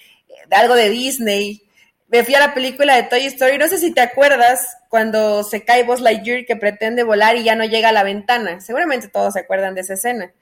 algo 0.50 0.74
de 0.74 0.90
Disney 0.90 1.67
me 2.08 2.24
fui 2.24 2.34
a 2.34 2.40
la 2.40 2.54
película 2.54 2.96
de 2.96 3.02
Toy 3.04 3.26
Story. 3.26 3.58
No 3.58 3.68
sé 3.68 3.78
si 3.78 3.92
te 3.92 4.00
acuerdas 4.00 4.78
cuando 4.88 5.44
se 5.44 5.64
cae 5.64 5.84
Buzz 5.84 6.00
Lightyear 6.00 6.46
que 6.46 6.56
pretende 6.56 7.02
volar 7.02 7.36
y 7.36 7.44
ya 7.44 7.54
no 7.54 7.64
llega 7.64 7.90
a 7.90 7.92
la 7.92 8.02
ventana. 8.02 8.60
Seguramente 8.60 9.08
todos 9.08 9.34
se 9.34 9.40
acuerdan 9.40 9.74
de 9.74 9.82
esa 9.82 9.94
escena. 9.94 10.32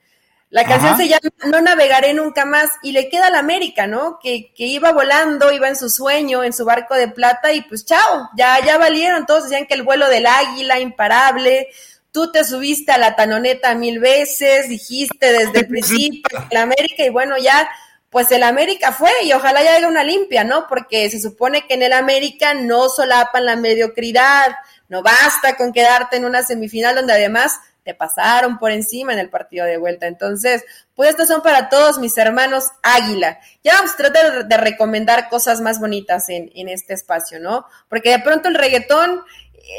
La 0.49 0.65
canción 0.65 0.97
se 0.97 1.09
llama 1.09 1.29
No 1.47 1.61
navegaré 1.61 2.15
nunca 2.15 2.45
más 2.45 2.71
y 2.83 2.93
le 2.93 3.09
queda 3.09 3.27
a 3.27 3.31
la 3.31 3.41
América, 3.41 3.89
¿no? 3.89 4.21
Que, 4.23 4.55
que, 4.55 4.65
iba 4.67 4.93
volando, 4.93 5.51
iba 5.51 5.69
en 5.69 5.75
su 5.75 5.91
sueño, 5.91 6.45
en 6.45 6.53
su 6.53 6.65
barco 6.65 6.95
de 6.95 7.09
plata 7.09 7.53
y 7.53 7.63
pues 7.63 7.85
chao, 7.85 8.31
ya, 8.37 8.65
ya 8.65 8.79
valieron. 8.79 9.27
Todos 9.27 9.45
decían 9.45 9.67
que 9.67 9.75
el 9.75 9.83
vuelo 9.83 10.09
del 10.09 10.25
águila, 10.25 10.79
imparable. 10.79 11.67
Tú 12.13 12.31
te 12.31 12.45
subiste 12.45 12.93
a 12.93 12.99
la 12.99 13.17
tanoneta 13.17 13.75
mil 13.75 13.99
veces, 13.99 14.69
dijiste 14.69 15.33
desde 15.33 15.59
el 15.59 15.67
principio 15.69 16.47
la 16.53 16.63
América 16.63 17.05
y 17.05 17.11
bueno, 17.11 17.37
ya 17.39 17.69
pues 18.11 18.31
el 18.31 18.43
América 18.43 18.93
fue 18.93 19.11
y 19.25 19.33
ojalá 19.33 19.63
ya 19.63 19.75
haya 19.75 19.89
una 19.89 20.05
limpia, 20.05 20.45
¿no? 20.45 20.67
Porque 20.69 21.11
se 21.11 21.21
supone 21.21 21.67
que 21.67 21.75
en 21.75 21.83
el 21.83 21.93
América 21.93 22.55
no 22.55 22.89
solapan 22.89 23.45
la 23.45 23.57
mediocridad, 23.57 24.57
no 24.89 25.03
basta 25.03 25.57
con 25.57 25.73
quedarte 25.73 26.17
en 26.17 26.25
una 26.25 26.43
semifinal 26.43 26.95
donde 26.95 27.13
además 27.13 27.59
te 27.83 27.95
pasaron 27.95 28.59
por 28.59 28.73
encima 28.73 29.13
en 29.13 29.21
el 29.21 29.31
partido 29.31 29.65
de 29.65 29.77
vuelta. 29.77 30.09
Entonces, 30.09 30.65
pues 30.95 31.11
estos 31.11 31.29
son 31.29 31.41
para 31.43 31.69
todos 31.69 31.99
mis 31.99 32.19
hermanos 32.19 32.65
Águila. 32.83 33.39
Ya 33.63 33.75
vamos 33.75 33.93
a 33.93 33.97
tratar 33.97 34.49
de 34.49 34.57
recomendar 34.57 35.29
cosas 35.29 35.61
más 35.61 35.79
bonitas 35.79 36.29
en, 36.29 36.51
en 36.55 36.69
este 36.69 36.95
espacio, 36.95 37.39
¿no? 37.39 37.67
Porque 37.89 38.11
de 38.11 38.19
pronto 38.19 38.49
el 38.49 38.57
reggaetón 38.57 39.23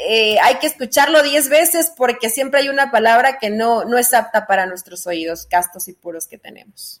eh, 0.08 0.38
hay 0.40 0.56
que 0.56 0.66
escucharlo 0.66 1.22
diez 1.22 1.48
veces 1.48 1.92
porque 1.96 2.28
siempre 2.28 2.60
hay 2.60 2.68
una 2.68 2.90
palabra 2.90 3.38
que 3.38 3.50
no, 3.50 3.84
no 3.84 3.96
es 3.98 4.12
apta 4.12 4.46
para 4.46 4.66
nuestros 4.66 5.06
oídos 5.06 5.46
castos 5.46 5.88
y 5.88 5.94
puros 5.94 6.26
que 6.26 6.38
tenemos. 6.38 7.00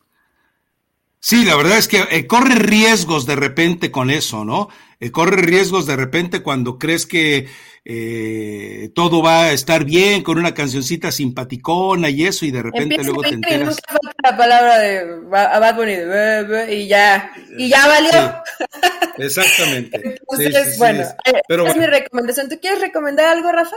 Sí, 1.20 1.44
la 1.44 1.56
verdad 1.56 1.78
es 1.78 1.88
que 1.88 2.04
eh, 2.10 2.26
corre 2.26 2.54
riesgos 2.54 3.26
de 3.26 3.36
repente 3.36 3.90
con 3.90 4.10
eso, 4.10 4.44
¿no? 4.44 4.68
Eh, 5.00 5.10
corre 5.10 5.42
riesgos 5.42 5.86
de 5.86 5.96
repente 5.96 6.42
cuando 6.42 6.78
crees 6.78 7.06
que 7.06 7.48
eh, 7.84 8.90
todo 8.94 9.22
va 9.22 9.44
a 9.44 9.52
estar 9.52 9.84
bien 9.84 10.22
con 10.22 10.38
una 10.38 10.54
cancioncita 10.54 11.10
simpaticona 11.10 12.08
y 12.10 12.26
eso, 12.26 12.46
y 12.46 12.50
de 12.50 12.62
repente 12.62 13.02
luego 13.02 13.22
te 13.22 13.30
enteras. 13.30 13.60
Y 13.60 13.64
nunca 13.64 14.16
la 14.22 14.36
palabra 14.36 14.78
de 14.78 15.20
Bad 15.20 15.76
Bunny, 15.76 16.74
y 16.74 16.86
ya, 16.86 17.32
y 17.56 17.68
ya 17.68 17.86
valió. 17.86 18.42
exactamente. 19.18 20.18
Entonces, 20.30 20.78
bueno, 20.78 21.04
es 21.66 21.76
mi 21.76 21.86
recomendación. 21.86 22.48
¿Tú 22.48 22.58
quieres 22.60 22.80
recomendar 22.80 23.26
algo, 23.26 23.50
Rafa? 23.50 23.76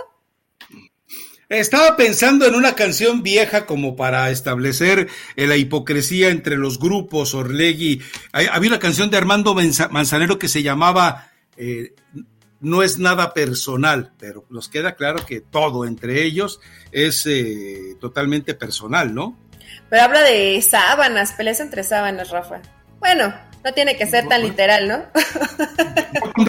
Estaba 1.52 1.98
pensando 1.98 2.46
en 2.46 2.56
una 2.56 2.76
canción 2.76 3.24
vieja 3.24 3.66
como 3.66 3.98
para 3.98 4.30
establecer 4.30 5.10
eh, 5.36 5.48
la 5.48 5.58
hipocresía 5.58 6.30
entre 6.30 6.56
los 6.56 6.80
grupos, 6.80 7.34
Orlegui. 7.34 8.02
Había 8.32 8.70
una 8.70 8.80
canción 8.80 9.10
de 9.10 9.18
Armando 9.18 9.54
Manzanero 9.54 10.40
que 10.40 10.48
se 10.48 10.64
llamaba 10.64 11.30
eh, 11.58 11.94
No 12.62 12.84
es 12.84 13.00
nada 13.00 13.34
personal, 13.34 14.14
pero 14.18 14.46
nos 14.50 14.70
queda 14.70 14.96
claro 14.96 15.26
que 15.26 15.42
todo 15.42 15.84
entre 15.84 16.24
ellos 16.24 16.62
es 16.94 17.26
eh, 17.26 17.98
totalmente 18.00 18.54
personal, 18.54 19.14
¿no? 19.14 19.38
Pero 19.90 20.04
habla 20.04 20.22
de 20.22 20.62
sábanas, 20.62 21.34
peleas 21.34 21.60
entre 21.60 21.84
sábanas, 21.84 22.30
Rafa. 22.30 22.62
Bueno, 23.02 23.34
no 23.64 23.74
tiene 23.74 23.96
que 23.96 24.06
ser 24.08 24.28
tan 24.28 24.42
literal, 24.42 24.88
¿no? 24.88 25.04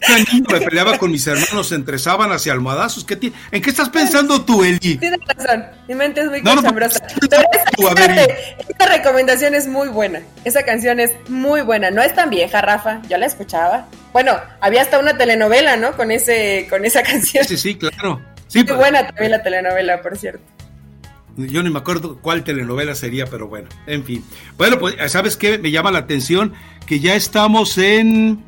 Era 0.00 0.18
niño 0.32 0.44
me 0.50 0.60
peleaba 0.60 0.98
con 0.98 1.10
mis 1.10 1.26
hermanos 1.26 1.72
entre 1.72 1.98
sábanas 1.98 2.46
y 2.46 2.50
almohadazos. 2.50 3.04
¿Qué 3.04 3.32
¿En 3.50 3.62
qué 3.62 3.70
estás 3.70 3.88
pensando 3.90 4.42
tú, 4.44 4.64
Eli? 4.64 4.96
Tienes 4.96 5.20
razón, 5.26 5.66
mi 5.88 5.94
mente 5.94 6.22
es 6.22 6.28
muy 6.28 6.42
no, 6.42 6.62
Pero 6.62 6.86
esta, 6.86 7.06
esta 8.68 8.86
recomendación 8.86 9.54
es 9.54 9.66
muy 9.66 9.88
buena. 9.88 10.20
Esa 10.44 10.64
canción 10.64 11.00
es 11.00 11.12
muy 11.28 11.60
buena. 11.62 11.90
No 11.90 12.02
es 12.02 12.14
tan 12.14 12.30
vieja, 12.30 12.60
Rafa. 12.62 13.02
Yo 13.08 13.18
la 13.18 13.26
escuchaba. 13.26 13.86
Bueno, 14.12 14.38
había 14.60 14.82
hasta 14.82 14.98
una 14.98 15.16
telenovela, 15.16 15.76
¿no? 15.76 15.96
Con 15.96 16.10
ese, 16.10 16.66
con 16.70 16.84
esa 16.84 17.02
canción. 17.04 17.44
Sí, 17.44 17.56
sí, 17.56 17.76
claro. 17.76 18.22
Sí, 18.48 18.64
muy 18.64 18.76
buena 18.76 19.06
también 19.06 19.30
la 19.30 19.42
telenovela, 19.42 20.02
por 20.02 20.16
cierto. 20.16 20.42
Yo 21.37 21.62
ni 21.62 21.70
me 21.70 21.78
acuerdo 21.78 22.18
cuál 22.20 22.45
telenovela 22.45 22.95
sería, 22.95 23.26
pero 23.26 23.49
bueno, 23.49 23.68
en 23.87 24.05
fin. 24.05 24.24
Bueno, 24.59 24.78
pues, 24.78 24.97
¿sabes 25.11 25.37
qué? 25.37 25.59
Me 25.59 25.70
llama 25.70 25.91
la 25.91 26.01
atención 26.01 26.53
que 26.87 27.01
ya 27.01 27.14
estamos 27.14 27.78
en... 27.78 28.45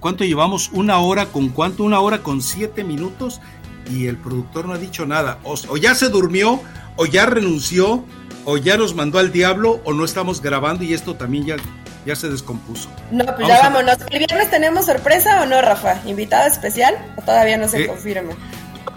¿Cuánto 0.00 0.24
llevamos? 0.24 0.70
¿Una 0.72 0.98
hora 0.98 1.26
con 1.26 1.50
cuánto? 1.50 1.84
Una 1.84 2.00
hora 2.00 2.24
con 2.24 2.42
siete 2.42 2.82
minutos 2.82 3.40
y 3.88 4.06
el 4.06 4.16
productor 4.16 4.66
no 4.66 4.74
ha 4.74 4.78
dicho 4.78 5.06
nada. 5.06 5.38
O, 5.44 5.76
ya 5.76 5.94
se 5.94 6.08
durmió, 6.08 6.60
o 6.96 7.06
ya 7.06 7.26
renunció, 7.26 8.04
o 8.44 8.56
ya 8.56 8.76
nos 8.76 8.94
mandó 8.94 9.20
al 9.20 9.30
diablo, 9.30 9.80
o 9.84 9.92
no 9.92 10.04
estamos 10.04 10.42
grabando 10.42 10.82
y 10.82 10.92
esto 10.92 11.14
también 11.14 11.46
ya, 11.46 11.56
ya 12.04 12.16
se 12.16 12.28
descompuso. 12.28 12.88
No, 13.12 13.24
pues 13.36 13.46
ya 13.46 13.60
vámonos. 13.60 13.98
¿El 14.10 14.18
viernes 14.18 14.50
tenemos 14.50 14.86
sorpresa 14.86 15.42
o 15.42 15.46
no, 15.46 15.62
Rafa? 15.62 16.00
¿Invitada 16.06 16.48
especial 16.48 16.96
o 17.16 17.22
todavía 17.22 17.56
no 17.58 17.68
se 17.68 17.84
eh, 17.84 17.86
confirma? 17.86 18.32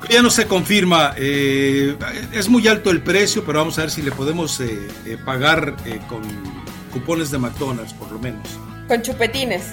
Ya 0.10 0.22
no 0.22 0.30
se 0.30 0.48
confirma, 0.48 1.14
eh, 1.18 1.96
es 2.34 2.50
muy 2.50 2.68
alto 2.68 2.92
el 2.92 3.02
precio, 3.02 3.44
pero 3.46 3.60
vamos 3.60 3.78
a 3.78 3.82
ver 3.82 3.92
si 3.92 4.02
le 4.02 4.12
podemos 4.12 4.60
eh, 4.60 4.88
eh, 5.06 5.18
pagar 5.24 5.76
con 6.08 6.22
cupones 6.92 7.32
de 7.32 7.38
McDonald's, 7.38 7.94
por 7.94 8.12
lo 8.12 8.20
menos. 8.20 8.48
Con 8.88 9.02
chupetines. 9.02 9.64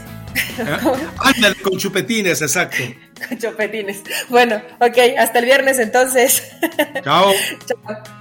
Ándale, 1.18 1.56
con 1.56 1.76
chupetines, 1.78 2.40
exacto. 2.40 2.78
Con 3.28 3.38
chupetines. 3.38 4.02
Bueno, 4.28 4.62
ok, 4.80 4.98
hasta 5.18 5.40
el 5.40 5.44
viernes 5.44 5.78
entonces. 5.78 6.42
Chao. 7.02 7.32
Chao. 7.66 8.19